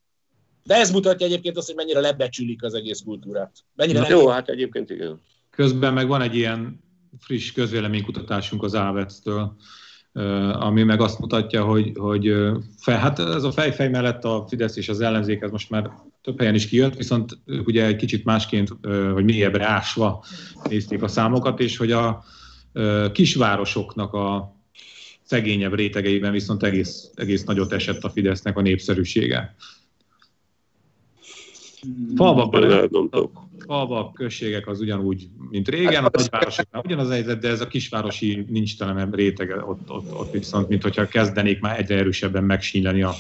De 0.65 0.75
ez 0.75 0.91
mutatja 0.91 1.27
egyébként 1.27 1.57
azt, 1.57 1.67
hogy 1.67 1.77
mennyire 1.77 2.01
lebecsülik 2.01 2.63
az 2.63 2.75
egész 2.75 3.01
kultúrát. 3.01 3.53
Mennyire 3.75 4.01
Na, 4.01 4.09
jó, 4.09 4.29
hát 4.29 4.49
egyébként 4.49 4.91
igen. 4.91 5.21
Közben 5.51 5.93
meg 5.93 6.09
van 6.09 6.23
egy 6.23 6.37
ilyen 6.37 6.81
friss 7.19 7.53
közvéleménykutatásunk 7.53 8.63
az 8.63 8.75
AVEC-től, 8.75 9.57
ami 10.53 10.83
meg 10.83 11.01
azt 11.01 11.19
mutatja, 11.19 11.65
hogy, 11.65 11.93
hogy 11.95 12.35
fel, 12.79 12.99
hát 12.99 13.19
ez 13.19 13.43
a 13.43 13.53
fejfej 13.53 13.89
mellett 13.89 14.25
a 14.25 14.45
Fidesz 14.49 14.77
és 14.77 14.89
az 14.89 15.01
ellenzék, 15.01 15.41
ez 15.41 15.51
most 15.51 15.71
már 15.71 15.91
több 16.23 16.39
helyen 16.39 16.55
is 16.55 16.67
kijött, 16.67 16.97
viszont 16.97 17.39
ugye 17.47 17.87
egy 17.87 17.97
kicsit 17.97 18.25
másként, 18.25 18.69
vagy 19.13 19.25
mélyebbre 19.25 19.67
ásva 19.67 20.25
nézték 20.69 21.03
a 21.03 21.09
számokat, 21.09 21.61
és 21.61 21.77
hogy 21.77 21.93
a 21.93 22.25
kisvárosoknak 23.13 24.13
a 24.13 24.57
szegényebb 25.23 25.75
rétegeiben 25.75 26.33
viszont 26.33 26.63
egész, 26.63 27.11
egész 27.15 27.45
nagyot 27.45 27.73
esett 27.73 28.03
a 28.03 28.11
Fidesznek 28.11 28.57
a 28.57 28.61
népszerűsége. 28.61 29.55
Falvakban, 32.17 33.11
falvak, 33.67 34.13
községek 34.13 34.67
az 34.67 34.81
ugyanúgy, 34.81 35.29
mint 35.51 35.69
régen, 35.69 36.05
a 36.05 36.11
nagyvárosoknál 36.13 36.83
ugyanaz 36.85 37.09
a 37.09 37.13
helyzet, 37.13 37.41
de 37.41 37.49
ez 37.49 37.61
a 37.61 37.67
kisvárosi 37.67 38.45
nincs 38.49 38.79
talán 38.79 39.11
rétege 39.11 39.65
ott, 39.65 39.91
ott, 39.91 40.15
ott 40.15 40.33
viszont, 40.33 40.69
mint 40.69 40.83
hogyha 40.83 41.07
kezdenék 41.07 41.61
már 41.61 41.79
egyre 41.79 41.97
erősebben 41.97 42.45
megsínyleni 42.45 43.03
a 43.03 43.15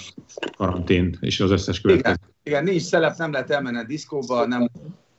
karantént 0.56 1.18
és 1.20 1.40
az 1.40 1.50
összes 1.50 1.80
következő. 1.80 2.14
Igen, 2.14 2.34
igen, 2.42 2.64
nincs 2.64 2.82
szelep, 2.82 3.16
nem 3.16 3.32
lehet 3.32 3.50
elmenni 3.50 3.78
a 3.78 3.84
diszkóba, 3.84 4.46
nem 4.46 4.70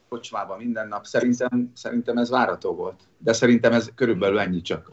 kocsmába 0.10 0.58
minden 0.58 0.88
nap. 0.88 1.06
Szerintem, 1.06 1.72
szerintem 1.74 2.18
ez 2.18 2.30
várató 2.30 2.76
volt. 2.76 3.00
De 3.18 3.34
szerintem 3.34 3.74
ez 3.74 3.92
körülbelül 3.96 4.40
ennyi 4.40 4.62
csak. 4.62 4.92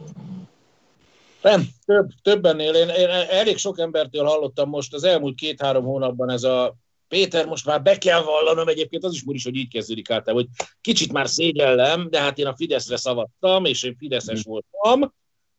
Nem, 1.41 1.61
több, 1.85 2.09
többennél. 2.21 2.73
Én, 2.73 2.87
én 2.87 3.07
elég 3.29 3.57
sok 3.57 3.79
embertől 3.79 4.25
hallottam 4.25 4.69
most 4.69 4.93
az 4.93 5.03
elmúlt 5.03 5.35
két-három 5.35 5.83
hónapban 5.83 6.29
ez 6.29 6.43
a 6.43 6.75
Péter, 7.11 7.45
most 7.45 7.65
már 7.65 7.81
be 7.81 7.97
kell 7.97 8.21
vallanom, 8.21 8.67
egyébként 8.67 9.03
az 9.03 9.13
is 9.13 9.23
múlik, 9.23 9.43
hogy 9.43 9.55
így 9.55 9.71
kezdődik 9.71 10.09
át, 10.09 10.29
hogy 10.29 10.47
kicsit 10.81 11.11
már 11.11 11.29
szégyellem, 11.29 12.07
de 12.09 12.21
hát 12.21 12.37
én 12.37 12.45
a 12.45 12.55
Fideszre 12.55 12.97
szavaztam, 12.97 13.65
és 13.65 13.83
én 13.83 13.95
Fideszes 13.97 14.43
voltam. 14.43 15.13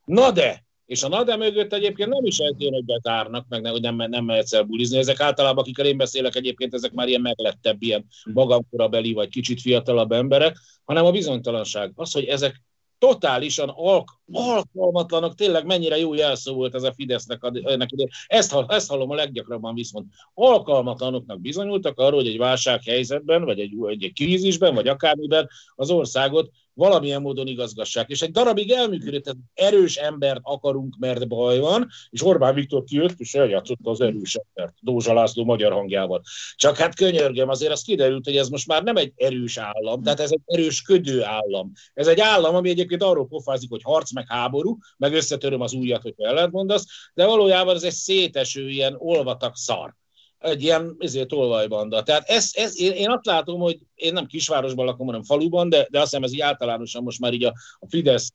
Na 0.05 0.31
de, 0.31 0.65
és 0.87 1.03
a 1.03 1.09
NADE 1.09 1.37
mögött 1.37 1.73
egyébként 1.73 2.09
nem 2.09 2.25
is 2.25 2.39
eltén, 2.39 2.73
hogy 2.73 2.85
betárnak, 2.85 3.47
meg 3.49 3.61
nem, 3.61 3.73
hogy 3.73 3.81
nem, 3.81 3.97
nem 3.97 4.25
mehetsz 4.25 4.53
el 4.53 4.63
bulizni. 4.63 4.99
Ezek 4.99 5.21
általában, 5.21 5.63
akikkel 5.63 5.87
én 5.87 5.97
beszélek 5.97 6.35
egyébként, 6.35 6.75
ezek 6.75 6.93
már 6.93 7.09
ilyen 7.09 7.21
meglettebb, 7.21 7.83
ilyen 7.83 8.07
magamkorabeli, 8.33 9.13
vagy 9.13 9.29
kicsit 9.29 9.61
fiatalabb 9.61 10.13
emberek, 10.13 10.57
hanem 10.85 11.05
a 11.05 11.11
bizonytalanság. 11.11 11.93
Az, 11.95 12.13
hogy 12.13 12.25
ezek 12.25 12.63
totálisan 13.03 13.69
alk- 13.69 14.19
alkalmatlanak, 14.33 15.35
tényleg 15.35 15.67
mennyire 15.67 15.99
jó 15.99 16.15
jelszó 16.15 16.55
volt 16.55 16.75
ez 16.75 16.83
a 16.83 16.93
Fidesznek 16.93 17.41
ennek 17.63 17.93
ide. 17.93 18.07
Ezt, 18.27 18.57
ezt 18.69 18.89
hallom 18.89 19.11
a 19.11 19.15
leggyakrabban 19.15 19.75
viszont. 19.75 20.07
Alkalmatlanoknak 20.35 21.41
bizonyultak 21.41 21.99
arról, 21.99 22.19
hogy 22.19 22.29
egy 22.29 22.39
válsághelyzetben, 22.39 23.45
vagy 23.45 23.61
egy, 23.61 23.73
egy, 23.87 24.05
egy 24.05 24.13
krízisben, 24.13 24.75
vagy 24.75 24.89
akármiben 24.89 25.49
az 25.75 25.91
országot 25.91 26.51
valamilyen 26.75 27.21
módon 27.21 27.47
igazgassák. 27.47 28.09
És 28.09 28.23
egy 28.23 28.31
darabig 28.31 28.71
elműködött, 28.71 29.27
ez 29.27 29.35
erős 29.55 29.97
embert 29.97 30.41
akarunk, 30.43 30.97
mert 30.99 31.29
baj 31.29 31.59
van, 31.59 31.89
és 32.11 32.25
Orbán 32.25 32.55
Viktor 32.55 32.85
kijött, 32.85 33.21
és 33.21 33.35
eljátszotta 33.35 33.91
az 33.91 34.01
erős 34.01 34.35
embert, 34.35 34.75
Dózsa 34.81 35.13
László 35.13 35.45
magyar 35.45 35.73
hangjával. 35.73 36.23
Csak 36.55 36.77
hát 36.77 36.95
könyörgöm, 36.95 37.49
azért 37.49 37.73
az 37.73 37.83
kiderült, 37.83 38.25
hogy 38.25 38.37
ez 38.37 38.49
most 38.49 38.67
már 38.67 38.83
nem 38.83 38.97
egy 38.97 39.13
erős 39.17 39.57
állam, 39.57 40.03
tehát 40.03 40.21
ez 40.21 40.33
egy 40.33 40.43
erős 40.45 40.83
ködő 40.83 41.23
állam. 41.23 41.73
Ez 41.95 42.07
egy 42.07 42.21
állam, 42.21 42.55
ami 42.55 42.69
egyébként 42.69 43.03
arról 43.03 43.27
pofázik, 43.27 43.71
hogy 43.71 43.83
harc 43.83 44.13
meg 44.13 44.25
háború, 44.29 44.79
meg 44.97 45.15
összetöröm 45.15 45.61
az 45.61 45.73
ujjat, 45.73 46.03
hogy 46.03 46.15
ellentmondasz, 46.17 46.87
de 47.15 47.27
valójában 47.27 47.75
ez 47.75 47.83
egy 47.83 47.93
széteső, 47.93 48.69
ilyen 48.69 48.95
olvatak 48.99 49.57
szar 49.57 50.01
egy 50.43 50.63
ilyen 50.63 50.97
ezért 50.99 51.29
tolvajbanda. 51.29 52.03
Tehát 52.03 52.29
ez, 52.29 52.51
ez, 52.53 52.81
én, 52.81 52.93
én 52.93 53.11
azt 53.11 53.27
látom, 53.27 53.61
hogy 53.61 53.79
én 53.95 54.13
nem 54.13 54.27
kisvárosban 54.27 54.87
lakom, 54.87 55.07
hanem 55.07 55.23
faluban, 55.23 55.69
de, 55.69 55.87
de 55.91 56.01
azt 56.01 56.11
hiszem 56.11 56.25
ez 56.25 56.33
így 56.33 56.41
általánosan 56.41 57.03
most 57.03 57.21
már 57.21 57.33
így 57.33 57.45
a, 57.45 57.55
a 57.79 57.87
Fidesz 57.89 58.33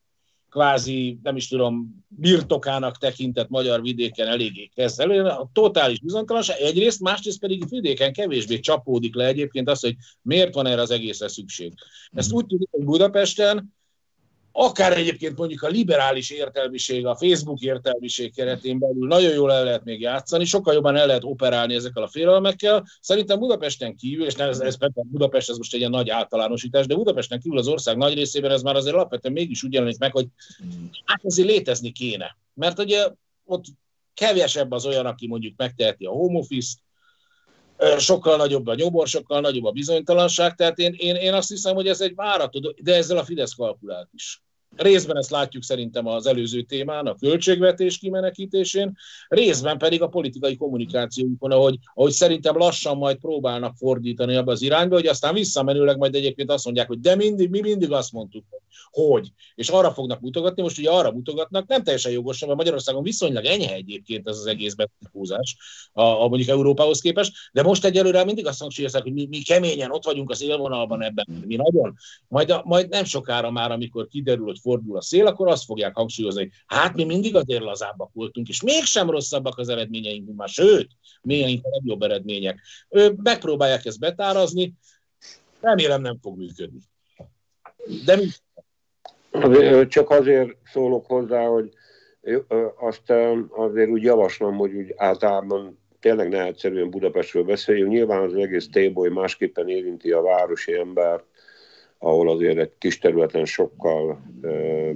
kvázi, 0.49 1.19
nem 1.23 1.35
is 1.35 1.47
tudom, 1.47 2.03
birtokának 2.07 2.97
tekintett 2.97 3.49
magyar 3.49 3.81
vidéken 3.81 4.27
eléggé 4.27 4.69
kezd 4.75 4.99
elő. 4.99 5.23
A 5.23 5.49
totális 5.53 5.99
bizonytalanság 5.99 6.59
egyrészt, 6.59 6.99
másrészt 6.99 7.39
pedig 7.39 7.69
vidéken 7.69 8.13
kevésbé 8.13 8.59
csapódik 8.59 9.15
le 9.15 9.25
egyébként 9.25 9.69
az, 9.69 9.79
hogy 9.79 9.95
miért 10.21 10.53
van 10.53 10.65
erre 10.65 10.81
az 10.81 10.91
egészre 10.91 11.27
szükség. 11.27 11.73
Ezt 12.11 12.31
úgy 12.31 12.45
tudjuk, 12.45 12.69
hogy 12.71 12.83
Budapesten 12.83 13.75
akár 14.59 14.97
egyébként 14.97 15.37
mondjuk 15.37 15.61
a 15.61 15.67
liberális 15.67 16.29
értelmiség, 16.29 17.05
a 17.05 17.15
Facebook 17.15 17.59
értelmiség 17.59 18.35
keretén 18.35 18.79
belül 18.79 19.07
nagyon 19.07 19.33
jól 19.33 19.51
el 19.51 19.63
lehet 19.63 19.83
még 19.83 20.01
játszani, 20.01 20.45
sokkal 20.45 20.73
jobban 20.73 20.95
el 20.95 21.07
lehet 21.07 21.23
operálni 21.23 21.73
ezekkel 21.73 22.03
a 22.03 22.07
félelmekkel. 22.07 22.85
Szerintem 23.01 23.39
Budapesten 23.39 23.95
kívül, 23.95 24.25
és 24.25 24.35
nem 24.35 24.49
ez, 24.49 24.59
ez 24.59 24.77
Budapest 24.93 25.49
ez 25.49 25.57
most 25.57 25.73
egy 25.73 25.79
ilyen 25.79 25.91
nagy 25.91 26.09
általánosítás, 26.09 26.85
de 26.85 26.95
Budapesten 26.95 27.39
kívül 27.39 27.57
az 27.57 27.67
ország 27.67 27.97
nagy 27.97 28.13
részében 28.13 28.51
ez 28.51 28.61
már 28.61 28.75
azért 28.75 28.95
alapvetően 28.95 29.33
mégis 29.33 29.63
úgy 29.63 29.73
jelenik 29.73 29.97
meg, 29.97 30.11
hogy 30.11 30.27
hát 31.05 31.21
azért 31.23 31.47
létezni 31.47 31.91
kéne. 31.91 32.37
Mert 32.53 32.79
ugye 32.79 33.07
ott 33.45 33.65
kevesebb 34.13 34.71
az 34.71 34.85
olyan, 34.85 35.05
aki 35.05 35.27
mondjuk 35.27 35.53
megteheti 35.57 36.05
a 36.05 36.11
home 36.11 36.39
office 36.39 36.77
sokkal 37.97 38.37
nagyobb 38.37 38.67
a 38.67 38.75
nyomor, 38.75 39.07
sokkal 39.07 39.41
nagyobb 39.41 39.65
a 39.65 39.71
bizonytalanság, 39.71 40.55
tehát 40.55 40.77
én, 40.77 40.93
én, 40.97 41.15
én 41.15 41.33
azt 41.33 41.49
hiszem, 41.49 41.75
hogy 41.75 41.87
ez 41.87 42.01
egy 42.01 42.15
váratod, 42.15 42.75
de 42.81 42.95
ezzel 42.95 43.17
a 43.17 43.23
Fidesz 43.23 43.53
kalkulált 43.53 44.09
is. 44.13 44.41
Részben 44.77 45.17
ezt 45.17 45.29
látjuk 45.29 45.63
szerintem 45.63 46.07
az 46.07 46.25
előző 46.25 46.61
témán, 46.61 47.05
a 47.07 47.15
költségvetés 47.15 47.97
kimenekítésén, 47.97 48.95
részben 49.27 49.77
pedig 49.77 50.01
a 50.01 50.07
politikai 50.07 50.55
kommunikációnkon, 50.55 51.51
ahogy, 51.51 51.77
ahogy 51.93 52.11
szerintem 52.11 52.57
lassan 52.57 52.97
majd 52.97 53.17
próbálnak 53.17 53.75
fordítani 53.75 54.35
abba 54.35 54.51
az 54.51 54.61
irányba, 54.61 54.95
hogy 54.95 55.07
aztán 55.07 55.33
visszamenőleg 55.33 55.97
majd 55.97 56.15
egyébként 56.15 56.51
azt 56.51 56.65
mondják, 56.65 56.87
hogy 56.87 56.99
de 56.99 57.15
mindig, 57.15 57.49
mi 57.49 57.59
mindig 57.59 57.91
azt 57.91 58.11
mondtuk, 58.11 58.43
hogy. 58.91 59.31
És 59.55 59.69
arra 59.69 59.91
fognak 59.91 60.19
mutogatni, 60.21 60.61
most 60.61 60.77
ugye 60.77 60.89
arra 60.89 61.11
mutogatnak, 61.11 61.67
nem 61.67 61.83
teljesen 61.83 62.11
jogosan, 62.11 62.47
mert 62.47 62.59
Magyarországon 62.59 63.03
viszonylag 63.03 63.45
enyhe 63.45 63.73
egyébként 63.73 64.27
ez 64.27 64.37
az 64.37 64.45
egész 64.45 64.73
betűhúzás, 64.73 65.57
a, 65.93 66.01
a 66.01 66.27
mondjuk 66.27 66.49
Európához 66.49 67.01
képest, 67.01 67.33
de 67.51 67.63
most 67.63 67.85
egyelőre 67.85 68.23
mindig 68.23 68.45
azt 68.45 68.59
hangsúlyozzák, 68.59 69.03
hogy 69.03 69.13
mi, 69.13 69.27
mi 69.29 69.41
keményen 69.41 69.91
ott 69.91 70.05
vagyunk 70.05 70.29
az 70.29 70.41
élvonalban 70.41 71.03
ebben, 71.03 71.25
mi 71.45 71.55
nagyon. 71.55 71.95
Majd, 72.27 72.53
majd 72.63 72.89
nem 72.89 73.03
sokára 73.03 73.51
már, 73.51 73.71
amikor 73.71 74.07
kiderül, 74.07 74.45
hogy 74.45 74.59
fordul 74.67 74.97
a 74.97 75.01
szél, 75.01 75.25
akkor 75.25 75.47
azt 75.47 75.65
fogják 75.65 75.95
hangsúlyozni, 75.95 76.41
hogy 76.41 76.51
hát 76.65 76.95
mi 76.95 77.03
mindig 77.03 77.35
azért 77.35 77.63
lazábbak 77.63 78.09
voltunk, 78.13 78.47
és 78.47 78.61
mégsem 78.61 79.09
rosszabbak 79.09 79.57
az 79.57 79.69
eredményeink, 79.69 80.25
mint 80.25 80.37
már, 80.37 80.49
sőt, 80.49 80.89
mélyeink 81.21 81.65
a 81.65 81.69
legjobb 81.69 82.01
eredmények. 82.01 82.59
Megpróbálják 83.23 83.85
ezt 83.85 83.99
betárazni, 83.99 84.73
remélem 85.61 86.01
nem 86.01 86.17
fog 86.21 86.37
működni. 86.37 86.79
De 88.05 88.15
mi? 88.15 88.27
Csak 89.87 90.09
azért 90.09 90.57
szólok 90.71 91.05
hozzá, 91.05 91.45
hogy 91.45 91.73
azt 92.79 93.11
azért 93.49 93.89
úgy 93.89 94.03
javaslom, 94.03 94.55
hogy 94.57 94.73
úgy 94.73 94.93
általában 94.95 95.79
tényleg 95.99 96.29
ne 96.29 96.43
egyszerűen 96.43 96.89
Budapestről 96.89 97.43
beszéljünk. 97.43 97.91
Nyilván 97.91 98.23
az 98.23 98.35
egész 98.35 98.69
téboly 98.69 99.09
másképpen 99.09 99.69
érinti 99.69 100.11
a 100.11 100.21
városi 100.21 100.73
embert, 100.73 101.25
ahol 101.99 102.29
azért 102.29 102.57
egy 102.57 102.71
kis 102.77 102.99
területen 102.99 103.45
sokkal 103.45 104.21
ö, 104.41 104.91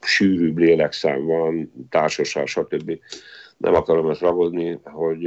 sűrűbb 0.00 0.56
lélekszám 0.56 1.24
van, 1.24 1.72
társaság, 1.90 2.46
stb. 2.46 2.98
Nem 3.56 3.74
akarom 3.74 4.10
ezt 4.10 4.20
ragozni, 4.20 4.78
hogy 4.84 5.26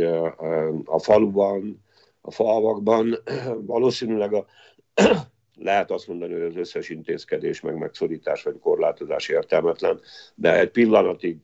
a 0.86 1.00
faluban, 1.00 1.84
a 2.22 2.32
falvakban 2.32 3.18
valószínűleg 3.66 4.34
a 4.34 4.46
lehet 5.60 5.92
azt 5.92 6.08
mondani, 6.08 6.34
hogy 6.34 6.42
az 6.42 6.56
összes 6.56 6.90
intézkedés, 6.90 7.62
meg 7.62 7.78
megszorítás 7.78 8.44
vagy 8.44 8.60
korlátozás 8.60 9.28
értelmetlen, 9.28 10.00
de 10.36 10.60
egy 10.60 10.70
pillanatig, 10.70 11.38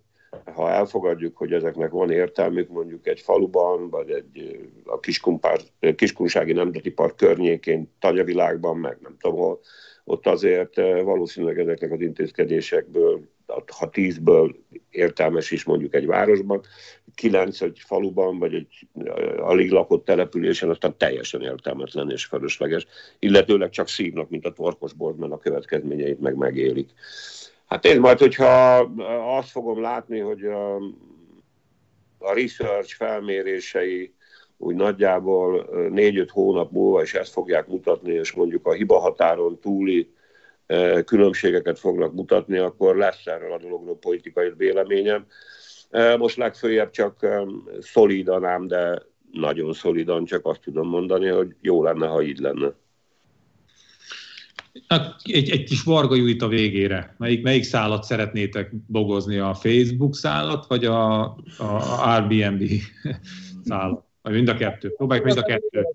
ha 0.53 0.69
elfogadjuk, 0.69 1.37
hogy 1.37 1.53
ezeknek 1.53 1.91
van 1.91 2.11
értelmük 2.11 2.69
mondjuk 2.69 3.07
egy 3.07 3.19
faluban, 3.19 3.89
vagy 3.89 4.09
egy 4.09 4.59
a 4.85 4.99
Kiskunsági 5.95 6.53
Nemzeti 6.53 6.91
Park 6.91 7.15
környékén, 7.15 7.91
Tanyavilágban, 7.99 8.77
meg 8.77 8.97
nem 9.01 9.17
tudom 9.19 9.37
hol, 9.37 9.59
ott 10.03 10.27
azért 10.27 10.75
valószínűleg 11.03 11.59
ezeknek 11.59 11.91
az 11.91 12.01
intézkedésekből, 12.01 13.21
ha 13.77 13.89
tízből 13.89 14.55
értelmes 14.89 15.51
is 15.51 15.63
mondjuk 15.63 15.93
egy 15.93 16.05
városban, 16.05 16.61
kilenc 17.15 17.61
egy 17.61 17.81
faluban, 17.85 18.39
vagy 18.39 18.53
egy 18.53 18.87
alig 19.37 19.71
lakott 19.71 20.05
településen, 20.05 20.69
aztán 20.69 20.97
teljesen 20.97 21.41
értelmetlen 21.41 22.11
és 22.11 22.25
felesleges, 22.25 22.85
illetőleg 23.19 23.69
csak 23.69 23.87
szívnak, 23.87 24.29
mint 24.29 24.45
a 24.45 24.53
torkosbolt, 24.53 25.17
mert 25.17 25.31
a 25.31 25.37
következményeit 25.37 26.19
meg 26.19 26.35
megélik. 26.35 26.91
Hát 27.67 27.85
én 27.85 27.99
majd, 27.99 28.19
hogyha 28.19 28.77
azt 29.37 29.49
fogom 29.49 29.81
látni, 29.81 30.19
hogy 30.19 30.43
a, 30.43 30.75
a 32.17 32.33
research 32.33 32.95
felmérései 32.95 34.13
úgy 34.57 34.75
nagyjából 34.75 35.69
négy-öt 35.89 36.31
hónap 36.31 36.71
múlva 36.71 37.01
is 37.01 37.13
ezt 37.13 37.31
fogják 37.31 37.67
mutatni, 37.67 38.13
és 38.13 38.33
mondjuk 38.33 38.67
a 38.67 38.71
hibahatáron 38.71 39.59
túli 39.59 40.13
különbségeket 41.05 41.79
fognak 41.79 42.13
mutatni, 42.13 42.57
akkor 42.57 42.95
lesz 42.95 43.25
erről 43.25 43.51
a 43.51 43.57
dologról 43.57 43.97
politikai 43.97 44.51
véleményem. 44.57 45.25
Most 46.17 46.37
legfőjebb 46.37 46.89
csak 46.89 47.27
szolidan 47.79 48.67
de 48.67 49.01
nagyon 49.31 49.73
szolidan 49.73 50.25
csak 50.25 50.45
azt 50.45 50.61
tudom 50.61 50.87
mondani, 50.87 51.27
hogy 51.27 51.55
jó 51.61 51.83
lenne, 51.83 52.07
ha 52.07 52.21
így 52.21 52.39
lenne. 52.39 52.73
Egy, 55.23 55.49
egy 55.49 55.63
kis 55.63 55.83
Varga 55.83 56.15
Judit 56.15 56.41
a 56.41 56.47
végére. 56.47 57.15
Melyik, 57.17 57.43
melyik 57.43 57.63
szállat 57.63 58.03
szeretnétek 58.03 58.71
bogozni? 58.87 59.37
A 59.37 59.53
Facebook 59.53 60.15
szállat, 60.15 60.65
vagy 60.67 60.85
a, 60.85 61.23
a 61.57 62.03
Airbnb 62.03 62.63
szállat? 63.69 64.03
Vagy 64.21 64.33
mind 64.33 64.47
a 64.47 64.55
kettő. 64.55 64.93
Próbáljuk 64.93 65.25
mind 65.25 65.37
a 65.37 65.41
kettő. 65.41 65.87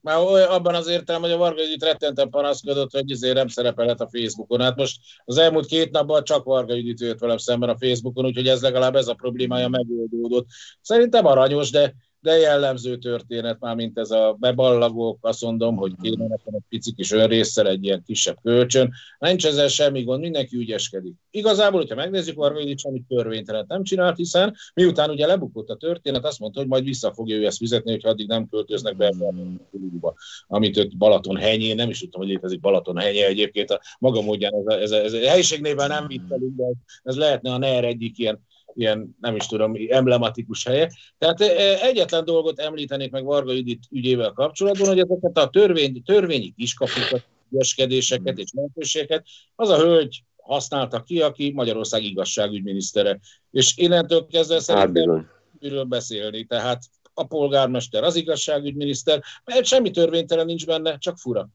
Már 0.00 0.18
abban 0.48 0.74
az 0.74 0.88
értelem, 0.88 1.20
hogy 1.20 1.30
a 1.30 1.36
Varga 1.36 1.62
Judit 1.62 1.84
rettenten 1.84 2.30
panaszkodott, 2.30 2.92
hogy 2.92 3.10
ezért 3.10 3.34
nem 3.34 3.48
szerepelhet 3.48 4.00
a 4.00 4.08
Facebookon. 4.08 4.60
Hát 4.60 4.76
most 4.76 5.00
az 5.24 5.38
elmúlt 5.38 5.66
két 5.66 5.90
napban 5.90 6.24
csak 6.24 6.44
Varga 6.44 6.74
Judit 6.74 7.00
jött 7.00 7.18
velem 7.18 7.36
szemben 7.36 7.68
a 7.68 7.76
Facebookon, 7.76 8.24
úgyhogy 8.24 8.48
ez 8.48 8.62
legalább 8.62 8.94
ez 8.94 9.08
a 9.08 9.14
problémája 9.14 9.68
megoldódott. 9.68 10.46
Szerintem 10.80 11.26
aranyos, 11.26 11.70
de 11.70 11.94
de 12.20 12.36
jellemző 12.36 12.96
történet 12.96 13.60
már, 13.60 13.74
mint 13.74 13.98
ez 13.98 14.10
a 14.10 14.36
beballagók, 14.40 15.18
azt 15.20 15.42
mondom, 15.42 15.76
hogy 15.76 15.92
kéne 16.02 16.26
nekem 16.26 16.54
egy 16.54 16.62
pici 16.68 16.92
kis 16.92 17.12
önrészsel 17.12 17.68
egy 17.68 17.84
ilyen 17.84 18.02
kisebb 18.06 18.36
kölcsön. 18.42 18.92
Nincs 19.18 19.46
ezzel 19.46 19.68
semmi 19.68 20.02
gond, 20.02 20.20
mindenki 20.20 20.56
ügyeskedik. 20.56 21.14
Igazából, 21.30 21.80
hogyha 21.80 21.94
megnézzük, 21.94 22.36
Varga 22.36 22.60
amit 22.82 23.06
törvénytelen 23.08 23.64
nem 23.68 23.82
csinált, 23.82 24.16
hiszen 24.16 24.54
miután 24.74 25.10
ugye 25.10 25.26
lebukott 25.26 25.68
a 25.68 25.76
történet, 25.76 26.24
azt 26.24 26.38
mondta, 26.38 26.60
hogy 26.60 26.68
majd 26.68 26.84
vissza 26.84 27.12
fogja 27.12 27.36
ő 27.36 27.46
ezt 27.46 27.56
fizetni, 27.56 27.90
hogyha 27.90 28.08
addig 28.08 28.26
nem 28.26 28.48
költöznek 28.48 28.96
be 28.96 29.06
ebbe 29.06 29.26
a 29.26 30.14
amit 30.46 30.76
őt 30.76 30.96
Balaton 30.96 31.36
henyén, 31.36 31.74
nem 31.74 31.90
is 31.90 32.00
tudtam, 32.00 32.20
hogy 32.20 32.30
létezik 32.30 32.60
Balaton 32.60 32.96
henye 32.96 33.26
egyébként, 33.26 33.70
a 33.70 33.80
maga 33.98 34.22
módján 34.22 34.54
ez 34.54 34.66
a, 34.66 34.80
ez 34.80 34.90
a, 34.90 34.96
ez 34.96 35.12
a 35.12 35.28
helyiségnével 35.28 35.88
nem 35.88 36.06
viccelünk, 36.06 36.56
de 36.56 36.64
ez 37.02 37.16
lehetne 37.16 37.52
a 37.52 37.58
NER 37.58 37.84
egyik 37.84 38.18
ilyen 38.18 38.46
ilyen, 38.78 39.16
nem 39.20 39.36
is 39.36 39.46
tudom, 39.46 39.74
emblematikus 39.88 40.64
helye. 40.64 40.90
Tehát 41.18 41.40
egyetlen 41.82 42.24
dolgot 42.24 42.58
említenék 42.58 43.10
meg 43.10 43.24
Varga 43.24 43.52
Judit 43.52 43.84
ügyével 43.90 44.32
kapcsolatban, 44.32 44.88
hogy 44.88 44.98
ezeket 44.98 45.36
a 45.36 45.48
törvény, 45.48 46.02
törvényi 46.02 46.54
kiskapukat, 46.56 47.26
ügyeskedéseket 47.50 48.38
és 48.38 48.50
lehetőségeket 48.54 49.26
az 49.54 49.68
a 49.68 49.78
hölgy 49.78 50.22
használta 50.36 51.02
ki, 51.02 51.20
aki 51.20 51.52
Magyarország 51.54 52.02
igazságügyminisztere. 52.02 53.18
És 53.50 53.76
innentől 53.76 54.26
kezdve 54.26 54.54
hát 54.54 54.62
szerintem 54.62 55.30
miről 55.60 55.84
beszélni. 55.84 56.44
Tehát 56.44 56.82
a 57.14 57.24
polgármester, 57.24 58.04
az 58.04 58.14
igazságügyminiszter, 58.14 59.22
mert 59.44 59.64
semmi 59.64 59.90
törvénytelen 59.90 60.46
nincs 60.46 60.66
benne, 60.66 60.98
csak 60.98 61.18
fura. 61.18 61.48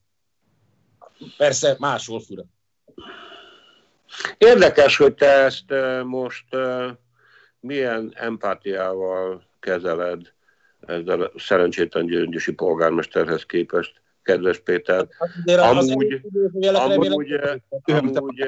Persze 1.37 1.75
máshol 1.79 2.19
fura. 2.19 2.43
Érdekes, 4.37 4.97
hogy 4.97 5.13
te 5.13 5.27
ezt 5.27 5.73
most 6.03 6.45
milyen 7.63 8.11
empátiával 8.15 9.43
kezeled 9.59 10.21
ezzel 10.79 11.21
a 11.21 11.31
szerencsétlen 11.35 12.05
gyöngyösi 12.05 12.53
polgármesterhez 12.53 13.45
képest, 13.45 14.01
kedves 14.21 14.59
Péter. 14.59 15.07
Amúgy, 15.45 16.21
amúgy, 16.73 17.39
amúgy, 17.85 18.43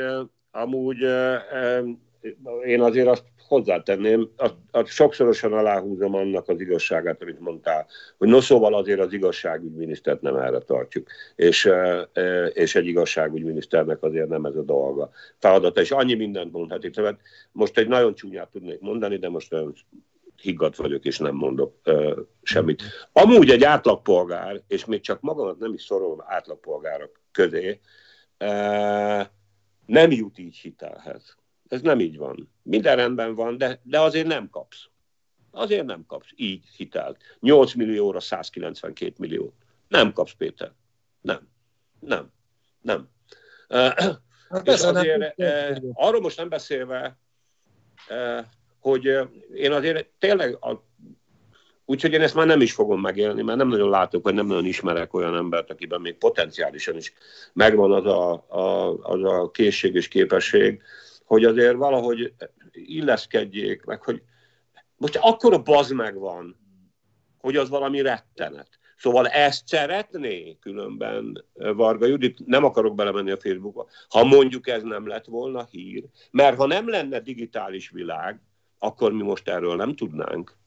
amúgy 0.52 1.02
én 2.66 2.82
azért 2.82 3.08
azt 3.08 3.24
hozzátenném, 3.48 4.30
azt, 4.36 4.56
azt 4.72 4.88
sokszorosan 4.88 5.54
aláhúzom 5.54 6.16
annak 6.16 6.48
az 6.48 6.60
igazságát, 6.60 7.22
amit 7.22 7.40
mondtál, 7.40 7.88
hogy 8.18 8.28
no 8.28 8.42
szóval 8.42 8.74
azért 8.74 9.00
az 9.00 9.14
igazságügyminisztert 9.14 10.22
nem 10.22 10.36
erre 10.36 10.60
tartjuk, 10.60 11.08
és, 11.36 11.70
és 12.54 12.76
egy 12.76 12.86
igazságügyminiszternek 12.86 14.04
azért 14.04 14.28
nem 14.28 14.46
ez 14.46 14.56
a 14.56 14.64
dolga. 14.64 15.10
Feladata, 15.40 15.82
és 15.82 15.92
annyi 15.92 16.14
mindent 16.14 16.52
mondhatik. 16.52 16.94
Tehát 16.94 17.20
most 17.52 17.78
egy 17.78 17.88
nagyon 17.88 18.16
csúnyát 18.16 18.52
tudnék 18.52 18.80
mondani, 18.80 19.18
de 19.18 19.30
most 19.30 19.56
higgadt 20.42 20.76
vagyok, 20.76 21.06
és 21.06 21.18
nem 21.18 21.36
mondok 21.36 21.76
uh, 21.86 22.18
semmit. 22.42 22.84
Amúgy 23.12 23.50
egy 23.50 23.64
átlagpolgár, 23.64 24.62
és 24.68 24.86
még 24.86 25.02
csak 25.02 25.22
magamat 25.22 25.60
nem 25.60 25.74
is 25.74 25.84
szorolom 25.84 26.24
átlagpolgárok 26.26 27.22
közé, 27.32 27.80
uh, 28.40 29.26
nem 29.86 30.12
jut 30.12 30.38
így 30.38 30.58
hitelhez. 30.58 31.36
Ez 31.68 31.82
nem 31.82 32.00
így 32.00 32.18
van. 32.18 32.52
Minden 32.62 32.96
rendben 32.96 33.36
van, 33.36 33.58
de, 33.58 33.80
de 33.84 34.00
azért 34.00 34.28
nem 34.28 34.50
kapsz. 34.50 34.90
Azért 35.52 35.86
nem 35.86 36.06
kapsz 36.08 36.30
így 36.36 36.64
hitelt. 36.78 37.22
8 37.40 37.74
millióra 37.74 38.20
192 38.20 39.14
millió. 39.18 39.54
Nem 39.88 40.14
kapsz, 40.14 40.34
Péter. 40.34 40.72
Nem. 41.22 41.48
Nem. 42.00 42.32
Nem. 42.82 43.10
Hát 44.50 44.68
és 44.68 44.82
azért, 44.82 45.18
nem 45.18 45.32
eh, 45.36 45.78
arról 45.94 46.22
most 46.22 46.38
nem 46.38 46.50
beszélve, 46.50 47.18
eh, 48.08 48.46
hogy 48.80 49.18
én 49.54 49.72
azért 49.72 50.08
tényleg, 50.20 50.58
a, 50.64 50.84
úgyhogy 51.86 52.14
én 52.14 52.22
ezt 52.22 52.36
már 52.36 52.46
nem 52.46 52.62
is 52.62 52.74
fogom 52.74 53.02
megélni, 53.02 53.42
mert 53.42 53.58
nem 53.58 53.68
nagyon 53.68 53.90
látok, 53.90 54.24
vagy 54.24 54.34
nem 54.34 54.46
nagyon 54.46 54.66
ismerek 54.66 55.14
olyan 55.14 55.36
embert, 55.36 55.70
akiben 55.70 56.02
még 56.02 56.18
potenciálisan 56.18 56.96
is 56.96 57.14
megvan 57.54 57.92
az 57.92 58.06
a, 58.06 58.32
a, 58.48 58.98
az 59.02 59.24
a 59.24 59.52
készség 59.52 59.96
és 59.96 60.08
képesség, 60.08 60.82
hogy 61.26 61.44
azért 61.44 61.76
valahogy 61.76 62.34
illeszkedjék, 62.72 63.84
meg 63.84 64.04
hogy 64.04 64.22
most 64.98 65.16
akkor 65.22 65.54
a 65.54 65.62
baz 65.62 65.92
megvan, 65.92 66.60
hogy 67.38 67.56
az 67.56 67.70
valami 67.70 68.02
rettenet. 68.02 68.70
Szóval 68.98 69.28
ezt 69.28 69.68
szeretné 69.68 70.58
különben 70.60 71.46
Varga 71.54 72.06
Judit, 72.06 72.46
nem 72.46 72.64
akarok 72.64 72.96
belemenni 72.96 73.32
a 73.32 73.38
Facebookba, 73.38 73.88
ha 74.10 74.24
mondjuk 74.24 74.68
ez 74.68 74.84
nem 74.84 75.08
lett 75.08 75.26
volna 75.26 75.66
hír, 75.72 76.04
mert 76.32 76.58
ha 76.58 76.66
nem 76.66 76.90
lenne 76.90 77.20
digitális 77.20 77.90
világ, 77.90 78.42
akkor 78.80 79.12
mi 79.12 79.24
most 79.24 79.48
erről 79.48 79.76
nem 79.76 79.96
tudnánk. 79.96 80.58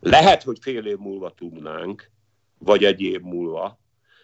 Lehet, 0.00 0.42
hogy 0.42 0.58
fél 0.60 0.86
év 0.86 0.96
múlva 0.96 1.30
tudnánk, 1.30 2.10
vagy 2.58 2.84
egy 2.84 3.00
év 3.00 3.20
múlva, 3.20 3.78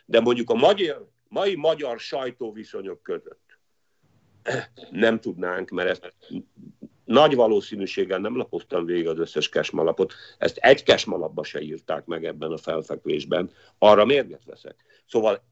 de 0.05 0.21
mondjuk 0.21 0.51
a 0.51 0.55
magyar, 0.55 1.09
mai 1.29 1.55
magyar 1.55 1.99
sajtóviszonyok 1.99 3.03
között 3.03 3.48
nem 4.91 5.21
tudnánk, 5.21 5.71
mert 5.71 5.89
ezt 5.89 6.15
nagy 7.05 7.35
valószínűséggel 7.35 8.19
nem 8.19 8.37
lapoztam 8.37 8.85
végig 8.85 9.09
az 9.09 9.19
összes 9.19 9.49
kesmalapot, 9.49 10.15
ezt 10.39 10.57
egy 10.57 10.83
kesmalapba 10.83 11.45
se 11.45 11.61
írták 11.61 12.05
meg 12.05 12.25
ebben 12.25 12.53
a 12.53 12.59
felfekvésben, 12.59 13.51
arra 13.79 14.05
mérget 14.05 14.45
veszek. 14.45 14.85
Szóval 15.07 15.43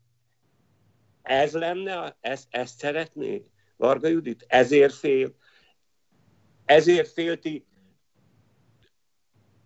ez 1.22 1.52
lenne, 1.52 2.16
ezt, 2.20 2.46
ezt 2.50 2.78
szeretné 2.78 3.44
Varga 3.76 4.08
Judit? 4.08 4.44
Ezért 4.48 4.94
fél, 4.94 5.34
ezért 6.64 7.12
félti 7.12 7.66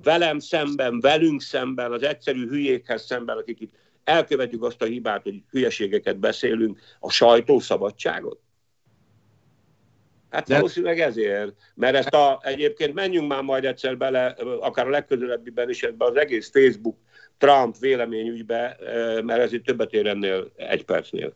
velem 0.02 0.38
szemben, 0.38 1.00
velünk 1.00 1.40
szemben, 1.42 1.92
az 1.92 2.02
egyszerű 2.02 2.48
hülyékhez 2.48 3.04
szemben, 3.06 3.36
akik 3.36 3.60
itt 3.60 3.74
elkövetjük 4.04 4.62
azt 4.62 4.82
a 4.82 4.84
hibát, 4.84 5.22
hogy 5.22 5.42
hülyeségeket 5.50 6.18
beszélünk, 6.18 6.80
a 7.00 7.10
sajtószabadságot? 7.10 8.40
Hát 10.30 10.46
De... 10.46 10.54
valószínűleg 10.54 11.00
ezért, 11.00 11.52
mert 11.74 11.96
ezt 11.96 12.14
a, 12.14 12.40
egyébként 12.42 12.94
menjünk 12.94 13.28
már 13.28 13.42
majd 13.42 13.64
egyszer 13.64 13.96
bele, 13.96 14.36
akár 14.60 14.86
a 14.86 14.90
legközelebbiben 14.90 15.68
is 15.68 15.82
ebbe 15.82 16.04
az 16.04 16.16
egész 16.16 16.50
Facebook 16.50 16.96
Trump 17.38 17.78
véleményügybe, 17.78 18.76
mert 19.24 19.40
ez 19.40 19.52
itt 19.52 19.64
többet 19.64 19.92
ér 19.92 20.06
ennél 20.06 20.52
egy 20.56 20.84
percnél. 20.84 21.34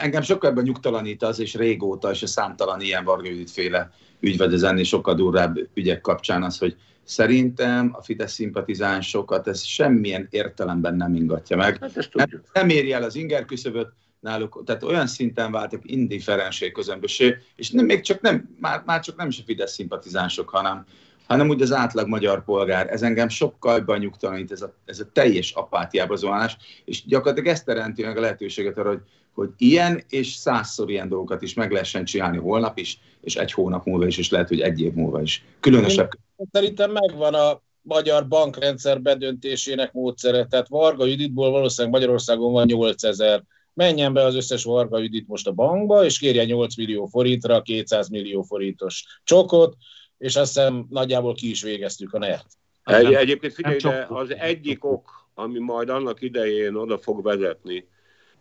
Engem 0.00 0.22
sokkal 0.22 0.50
ebben 0.50 0.64
nyugtalanít 0.64 1.22
az, 1.22 1.38
és 1.38 1.54
régóta, 1.54 2.10
és 2.10 2.22
a 2.22 2.26
számtalan 2.26 2.80
ilyen 2.80 3.04
Varga 3.04 3.28
Judit 3.28 3.50
féle 3.50 3.90
ügyvedezenni 4.20 4.84
sokkal 4.84 5.14
durvább 5.14 5.58
ügyek 5.74 6.00
kapcsán 6.00 6.42
az, 6.42 6.58
hogy 6.58 6.76
szerintem 7.04 7.90
a 7.92 8.02
Fidesz 8.02 8.32
szimpatizánsokat 8.32 9.48
ez 9.48 9.62
semmilyen 9.62 10.26
értelemben 10.30 10.94
nem 10.94 11.14
ingatja 11.14 11.56
meg. 11.56 11.78
Hát 11.80 12.08
nem, 12.12 12.42
nem 12.52 12.68
éri 12.68 12.92
el 12.92 13.02
az 13.02 13.14
inger 13.14 13.44
küszöböt, 13.44 13.88
náluk, 14.20 14.62
tehát 14.66 14.82
olyan 14.82 15.06
szinten 15.06 15.52
váltak 15.52 15.80
indiferensé 15.84 16.70
közömbösé, 16.70 17.36
és 17.56 17.70
nem, 17.70 17.84
még 17.84 18.00
csak 18.00 18.20
nem, 18.20 18.56
már, 18.60 18.82
már 18.86 19.00
csak 19.00 19.16
nem 19.16 19.28
is 19.28 19.38
a 19.38 19.42
Fidesz 19.46 19.72
szimpatizánsok, 19.72 20.48
hanem, 20.48 20.86
hanem 21.26 21.48
úgy 21.48 21.62
az 21.62 21.72
átlag 21.72 22.08
magyar 22.08 22.44
polgár. 22.44 22.92
Ez 22.92 23.02
engem 23.02 23.28
sokkal 23.28 23.76
jobban 23.76 23.98
nyugtalanít, 23.98 24.52
ez 24.52 24.62
a, 24.62 24.74
ez 24.84 25.00
a 25.00 25.10
teljes 25.12 25.52
apátiába 25.52 26.16
zuhanás, 26.16 26.56
és 26.84 27.04
gyakorlatilag 27.06 27.48
ezt 27.48 27.64
teremti 27.64 28.02
meg 28.02 28.16
a 28.16 28.20
lehetőséget 28.20 28.78
arra, 28.78 28.88
hogy, 28.88 29.02
hogy 29.32 29.50
ilyen 29.56 30.02
és 30.08 30.32
százszor 30.32 30.90
ilyen 30.90 31.08
dolgokat 31.08 31.42
is 31.42 31.54
meg 31.54 31.70
lehessen 31.70 32.04
csinálni 32.04 32.38
holnap 32.38 32.78
is, 32.78 33.00
és 33.20 33.36
egy 33.36 33.52
hónap 33.52 33.86
múlva 33.86 34.06
is, 34.06 34.18
és 34.18 34.30
lehet, 34.30 34.48
hogy 34.48 34.60
egy 34.60 34.80
év 34.80 34.92
múlva 34.92 35.22
is. 35.22 35.44
Különösebb. 35.60 36.10
Szerintem 36.52 36.90
megvan 36.90 37.34
a 37.34 37.60
magyar 37.82 38.28
bankrendszer 38.28 39.00
bedöntésének 39.00 39.92
módszere, 39.92 40.46
tehát 40.46 40.68
Varga 40.68 41.06
Juditból 41.06 41.50
valószínűleg 41.50 41.94
Magyarországon 41.94 42.52
van 42.52 42.66
8000 42.66 43.42
menjen 43.76 44.12
be 44.12 44.24
az 44.24 44.34
összes 44.34 44.64
Varga 44.64 44.98
Judit 44.98 45.28
most 45.28 45.46
a 45.46 45.52
bankba, 45.52 46.04
és 46.04 46.18
kérje 46.18 46.44
8 46.44 46.76
millió 46.76 47.06
forintra 47.06 47.62
200 47.62 48.08
millió 48.08 48.42
forintos 48.42 49.20
csokot, 49.24 49.76
és 50.18 50.36
azt 50.36 50.54
hiszem 50.54 50.86
nagyjából 50.90 51.34
ki 51.34 51.50
is 51.50 51.62
végeztük 51.62 52.12
a 52.12 52.18
NERT. 52.18 52.46
Egy, 52.84 53.12
egyébként 53.12 53.52
figyelj, 53.52 53.76
de 53.76 54.06
az 54.08 54.34
egyik 54.34 54.84
ok, 54.84 55.28
ami 55.34 55.58
majd 55.58 55.88
annak 55.88 56.22
idején 56.22 56.74
oda 56.74 56.98
fog 56.98 57.22
vezetni, 57.22 57.88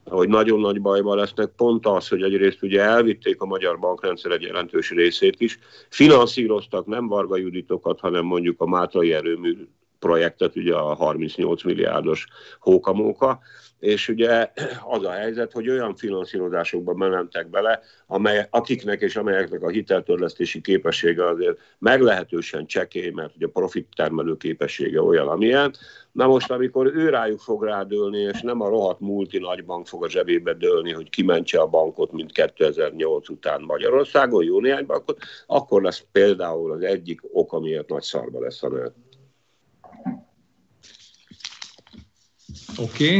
hogy 0.04 0.28
nagyon 0.28 0.60
nagy 0.60 0.82
bajban 0.82 1.18
lesznek, 1.18 1.52
pont 1.56 1.86
az, 1.86 2.08
hogy 2.08 2.24
egyrészt 2.24 2.64
ugye 2.64 2.82
elvitték 2.82 3.42
a 3.42 3.46
magyar 3.46 3.80
bankrendszer 3.80 4.32
egy 4.32 4.42
jelentős 4.42 4.90
részét 4.90 5.40
is, 5.40 5.60
finanszíroztak 5.90 6.86
nem 6.86 7.08
Varga 7.08 7.38
Juditokat, 7.38 8.00
hanem 8.00 8.26
mondjuk 8.26 8.62
a 8.62 8.66
Mátrai 8.66 9.14
erőmű 9.14 9.68
projektet, 10.00 10.56
ugye 10.56 10.76
a 10.76 10.94
38 10.94 11.64
milliárdos 11.64 12.28
hókamóka, 12.60 13.40
és 13.86 14.10
ugye 14.10 14.52
az 14.84 15.04
a 15.04 15.12
helyzet, 15.12 15.52
hogy 15.52 15.70
olyan 15.70 15.96
finanszírozásokba 15.96 16.94
mentek 16.94 17.50
bele, 17.50 17.80
amely, 18.08 18.48
akiknek 18.50 19.02
és 19.02 19.16
amelyeknek 19.16 19.62
a 19.62 19.70
hiteltörlesztési 19.70 20.62
képessége 20.62 21.28
azért 21.28 21.58
meglehetősen 21.80 22.66
csekély, 22.66 23.10
mert 23.10 23.36
ugye 23.36 23.46
a 23.46 23.50
profit 23.50 23.88
termelő 23.96 24.38
képessége 24.38 25.02
olyan, 25.02 25.28
amilyen. 25.28 25.74
Na 26.12 26.28
most, 26.28 26.52
amikor 26.52 26.96
ő 26.96 27.10
rájuk 27.10 27.40
fog 27.40 27.64
rádőlni, 27.64 28.20
és 28.20 28.42
nem 28.42 28.62
a 28.62 28.70
rohadt 28.70 29.00
multi 29.00 29.38
nagybank 29.38 29.88
fog 29.88 30.04
a 30.04 30.10
zsebébe 30.10 30.54
dőlni, 30.54 30.92
hogy 30.92 31.10
kimentse 31.10 31.60
a 31.60 31.68
bankot, 31.68 32.12
mint 32.12 32.32
2008 32.32 33.30
után 33.30 33.62
Magyarországon, 33.62 34.44
jó 34.44 34.60
néhány 34.60 34.86
bankot, 34.86 35.18
akkor 35.48 35.82
lesz 35.82 36.06
például 36.12 36.72
az 36.72 36.82
egyik 36.82 37.20
ok, 37.32 37.54
amiért 37.54 37.90
nagy 37.90 38.04
szarba 38.04 38.40
lesz 38.40 38.64
a 38.64 38.70
nő. 38.70 38.94
Oké. 42.78 43.20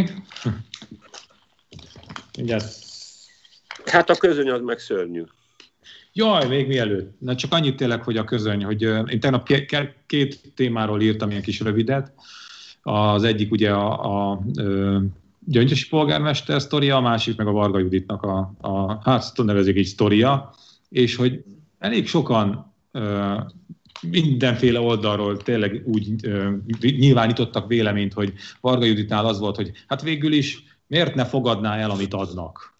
Okay. 2.38 2.64
Hát 3.86 4.10
a 4.10 4.16
közöny 4.16 4.50
az 4.50 4.62
meg 4.62 4.80
szörnyű. 4.80 5.24
Jaj, 6.14 6.48
még 6.48 6.68
mielőtt. 6.68 7.20
Na 7.20 7.36
csak 7.36 7.54
annyit 7.54 7.76
tényleg, 7.76 8.04
hogy 8.04 8.18
a 8.18 8.24
közöny, 8.24 8.64
hogy 8.64 8.82
én 8.82 9.20
tegnap 9.20 9.50
két 10.06 10.54
témáról 10.56 11.02
írtam 11.02 11.30
ilyen 11.30 11.42
kis 11.42 11.60
rövidet. 11.60 12.12
Az 12.82 13.24
egyik 13.24 13.52
ugye 13.52 13.72
a, 13.72 14.32
a 14.32 14.42
Gyöngyösi 15.48 15.88
polgármester 15.88 16.62
sztoria, 16.62 16.96
a 16.96 17.02
másik 17.02 17.38
meg 17.38 17.48
a 17.48 17.52
Varga 17.52 17.80
Juditnak 17.80 18.24
a, 18.24 18.54
a 18.58 19.00
hát 19.10 19.32
nevezik 19.36 19.78
így 19.78 19.86
sztoria, 19.86 20.54
és 20.90 21.16
hogy 21.16 21.44
elég 21.80 22.08
sokan 22.08 22.74
mindenféle 24.10 24.80
oldalról 24.80 25.38
tényleg 25.38 25.82
úgy 25.86 26.10
uh, 26.28 26.54
nyilvánítottak 26.80 27.68
véleményt, 27.68 28.14
hogy 28.14 28.34
Varga 28.62 28.86
Juditnál 28.86 29.26
az 29.26 29.40
volt, 29.40 29.56
hogy 29.56 29.72
hát 29.88 30.02
végül 30.02 30.34
is 30.34 30.64
miért 30.88 31.16
ne 31.16 31.26
fogadná 31.26 31.78
el, 31.78 31.90
amit 31.90 32.14
adnak? 32.14 32.74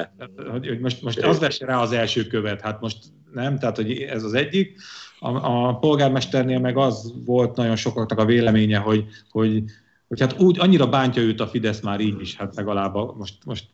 hogy 0.50 0.80
most, 0.80 1.02
most 1.02 1.18
az 1.18 1.38
vesse 1.38 1.66
rá 1.66 1.80
az 1.80 1.92
első 1.92 2.26
követ, 2.26 2.60
hát 2.60 2.80
most 2.80 2.98
nem, 3.32 3.58
tehát 3.58 3.76
hogy 3.76 3.92
ez 3.92 4.22
az 4.22 4.34
egyik. 4.34 4.80
A, 5.18 5.28
a 5.28 5.78
polgármesternél 5.78 6.58
meg 6.58 6.76
az 6.76 7.14
volt 7.24 7.56
nagyon 7.56 7.76
sokaknak 7.76 8.18
a 8.18 8.24
véleménye, 8.24 8.78
hogy, 8.78 9.04
hogy 9.30 9.62
hogy 10.08 10.20
hát 10.20 10.40
úgy 10.40 10.58
annyira 10.58 10.88
bántja 10.88 11.22
őt 11.22 11.40
a 11.40 11.46
Fidesz 11.46 11.80
már 11.80 12.00
így 12.00 12.20
is, 12.20 12.36
hát 12.36 12.56
legalább 12.56 12.94
a, 12.94 13.14
most, 13.18 13.34
most 13.44 13.64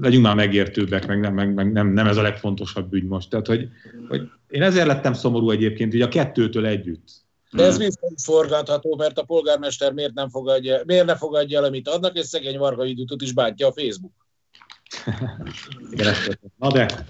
legyünk 0.00 0.22
már 0.22 0.34
megértőbbek, 0.34 1.06
meg, 1.06 1.20
nem, 1.20 1.34
meg, 1.34 1.54
meg 1.54 1.72
nem, 1.72 1.92
nem 1.92 2.06
ez 2.06 2.16
a 2.16 2.22
legfontosabb 2.22 2.92
ügy 2.92 3.04
most. 3.04 3.30
Tehát, 3.30 3.46
hogy, 3.46 3.68
hogy 4.08 4.28
én 4.48 4.62
ezért 4.62 4.86
lettem 4.86 5.12
szomorú 5.12 5.50
egyébként, 5.50 5.92
hogy 5.92 6.00
a 6.00 6.08
kettőtől 6.08 6.66
együtt. 6.66 7.24
De 7.52 7.64
ez 7.64 7.78
forgatható, 8.22 8.96
mert 8.96 9.18
a 9.18 9.24
polgármester 9.24 9.92
miért 9.92 10.14
nem 10.14 10.28
fogadja, 10.28 10.80
miért 10.86 11.06
ne 11.06 11.16
fogadja 11.16 11.58
el, 11.58 11.64
amit 11.64 11.88
adnak, 11.88 12.16
és 12.16 12.26
szegény 12.26 12.58
Varga 12.58 12.84
Idutot 12.84 13.22
is 13.22 13.32
bántja 13.32 13.66
a 13.66 13.72
Facebook. 13.72 14.12
igen, 15.92 16.14
Na 16.56 16.72
de, 16.72 17.06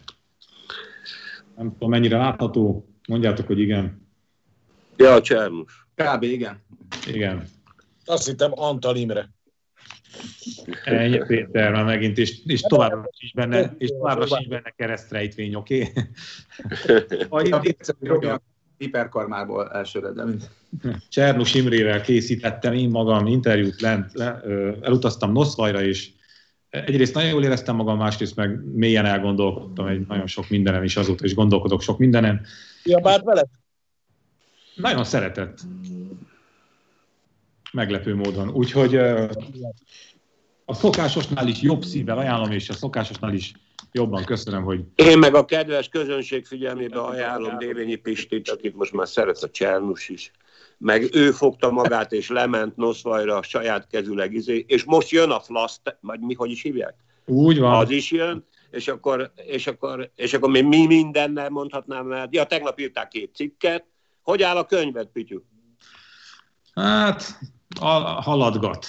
nem 1.57 1.73
tudom, 1.73 1.91
mennyire 1.91 2.17
látható, 2.17 2.89
mondjátok, 3.09 3.47
hogy 3.47 3.59
igen. 3.59 4.09
Ja, 4.97 5.13
a 5.13 5.21
Csernus. 5.21 5.89
Kb. 5.95 6.23
igen. 6.23 6.63
Igen. 7.07 7.49
Azt 8.07 8.27
hittem 8.27 8.51
Antal 8.55 8.97
Imre. 8.97 9.35
Ennyi 10.85 11.19
Péter, 11.27 11.73
már 11.73 11.85
megint, 11.85 12.19
és, 12.19 12.39
és 12.45 12.61
továbbra 12.61 13.09
is 13.19 13.33
benne, 13.33 13.75
és 13.79 13.89
továbbra 13.89 14.39
is 14.41 14.49
benne 14.49 14.71
keresztrejtvény, 14.71 15.55
oké? 15.55 15.93
Okay? 17.29 17.61
hiperkarmából 18.79 19.71
elsőre, 19.71 20.11
de 20.11 20.25
mint... 20.25 20.51
Csernus 21.09 21.55
Imrével 21.55 22.01
készítettem 22.01 22.73
én 22.73 22.89
magam 22.89 23.27
interjút 23.27 23.81
lent, 23.81 24.13
le, 24.13 24.41
elutaztam 24.83 25.33
Noszvajra, 25.33 25.83
és 25.83 26.11
egyrészt 26.71 27.15
nagyon 27.15 27.31
jól 27.31 27.45
éreztem 27.45 27.77
magam, 27.77 27.99
másrészt 27.99 28.37
meg 28.37 28.75
mélyen 28.75 29.05
elgondolkodtam 29.05 29.87
egy 29.87 30.07
nagyon 30.07 30.27
sok 30.27 30.49
mindenem 30.49 30.83
is 30.83 30.97
azóta, 30.97 31.25
is 31.25 31.35
gondolkodok 31.35 31.83
sok 31.83 31.99
mindenem. 31.99 32.41
Ja, 32.85 32.99
bár 32.99 33.23
veled? 33.23 33.49
Nagyon 34.75 35.05
szeretett 35.05 35.61
meglepő 37.77 38.15
módon. 38.15 38.51
Úgyhogy 38.51 38.97
a 40.65 40.75
szokásosnál 40.75 41.49
is 41.49 41.61
jobb 41.61 41.83
szívvel 41.83 42.19
ajánlom, 42.19 42.51
és 42.51 42.69
a 42.69 42.73
szokásosnál 42.73 43.33
is 43.33 43.53
jobban 43.93 44.25
köszönöm, 44.25 44.63
hogy... 44.63 44.85
Én 44.95 45.19
meg 45.19 45.35
a 45.35 45.45
kedves 45.45 45.89
közönség 45.89 46.47
figyelmébe 46.47 47.01
ajánlom 47.01 47.59
Dévényi 47.59 47.97
Pistit, 47.97 48.51
akit 48.51 48.77
most 48.77 48.93
már 48.93 49.09
szeret 49.09 49.43
a 49.43 49.51
Csernus 49.51 50.09
is. 50.09 50.31
Meg 50.79 51.15
ő 51.15 51.31
fogta 51.31 51.71
magát 51.71 52.13
és 52.13 52.29
lement 52.29 52.77
Noszvajra 52.77 53.43
saját 53.43 53.87
kezüleg, 53.87 54.33
izé, 54.33 54.65
és 54.69 54.85
most 54.85 55.11
jön 55.11 55.31
a 55.31 55.41
flaszt, 55.41 55.99
vagy 56.01 56.21
mi, 56.21 56.35
hogy 56.35 56.51
is 56.51 56.63
hívják? 56.63 56.95
Úgy 57.25 57.59
van. 57.59 57.75
Az 57.75 57.91
is 57.91 58.11
jön, 58.11 58.45
és 58.71 58.89
akkor, 58.89 59.33
és 59.47 59.67
akkor, 59.67 60.11
és 60.15 60.35
akkor 60.35 60.51
mi, 60.51 60.61
mi 60.61 60.87
mindennel 60.87 61.49
mondhatnám, 61.49 62.07
mert 62.07 62.35
ja, 62.35 62.45
tegnap 62.45 62.81
írták 62.81 63.09
két 63.09 63.35
cikket. 63.35 63.85
Hogy 64.23 64.43
áll 64.43 64.57
a 64.57 64.67
könyved, 64.67 65.07
Pityu? 65.07 65.41
Hát, 66.75 67.39
a, 67.81 67.87
haladgat. 68.23 68.87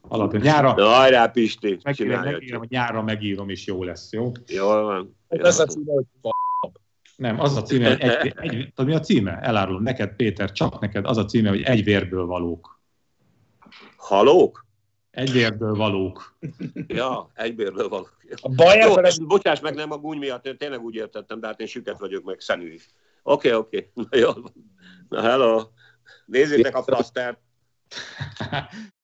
Alapján 0.00 0.42
nyára. 0.42 0.74
Na, 0.74 0.86
hajrá, 0.86 1.26
Pisti, 1.26 1.78
megírom, 1.82 2.20
megírom, 2.20 2.58
hogy 2.58 2.70
nyára 2.70 3.02
megírom, 3.02 3.48
és 3.48 3.66
jó 3.66 3.84
lesz, 3.84 4.12
jó? 4.12 4.32
Jól 4.46 4.82
van. 4.82 5.16
Ez 5.28 5.58
a 5.58 5.66
címe, 5.66 5.92
hogy 5.92 6.04
nem, 7.16 7.40
az 7.40 7.56
a 7.56 7.62
címe, 7.62 7.88
hogy 7.88 8.00
egy, 8.00 8.34
egy, 8.36 8.72
tudod, 8.74 8.90
mi 8.90 8.94
a 8.94 9.00
címe? 9.00 9.38
Elárulom 9.40 9.82
neked, 9.82 10.16
Péter, 10.16 10.52
csak 10.52 10.80
neked 10.80 11.06
az 11.06 11.16
a 11.16 11.24
címe, 11.24 11.48
hogy 11.48 11.62
egy 11.62 11.84
vérből 11.84 12.26
valók. 12.26 12.80
Halók? 13.96 14.66
Egy 15.10 15.32
vérből 15.32 15.74
valók. 15.74 16.38
Ja, 16.86 17.30
egy 17.34 17.56
vérből 17.56 17.88
valók. 17.88 18.16
A 18.40 18.48
baj 18.48 18.78
Jó, 18.78 18.98
ez... 18.98 19.18
bocsáss 19.18 19.60
meg, 19.60 19.74
nem 19.74 19.92
a 19.92 19.96
gúny 19.96 20.18
miatt, 20.18 20.46
én 20.46 20.56
tényleg 20.56 20.80
úgy 20.80 20.94
értettem, 20.94 21.40
de 21.40 21.46
hát 21.46 21.60
én 21.60 21.66
süket 21.66 21.98
vagyok, 21.98 22.24
meg 22.24 22.40
szenű 22.40 22.72
is. 22.72 22.88
Oké, 23.22 23.52
okay, 23.52 23.60
oké. 23.60 23.90
Okay. 23.94 24.06
Na, 24.10 24.26
jó. 24.26 24.30
Na, 25.08 25.20
hello. 25.20 25.62
Nézzétek 26.26 26.76
a 26.76 26.82
flasztert! 26.82 27.38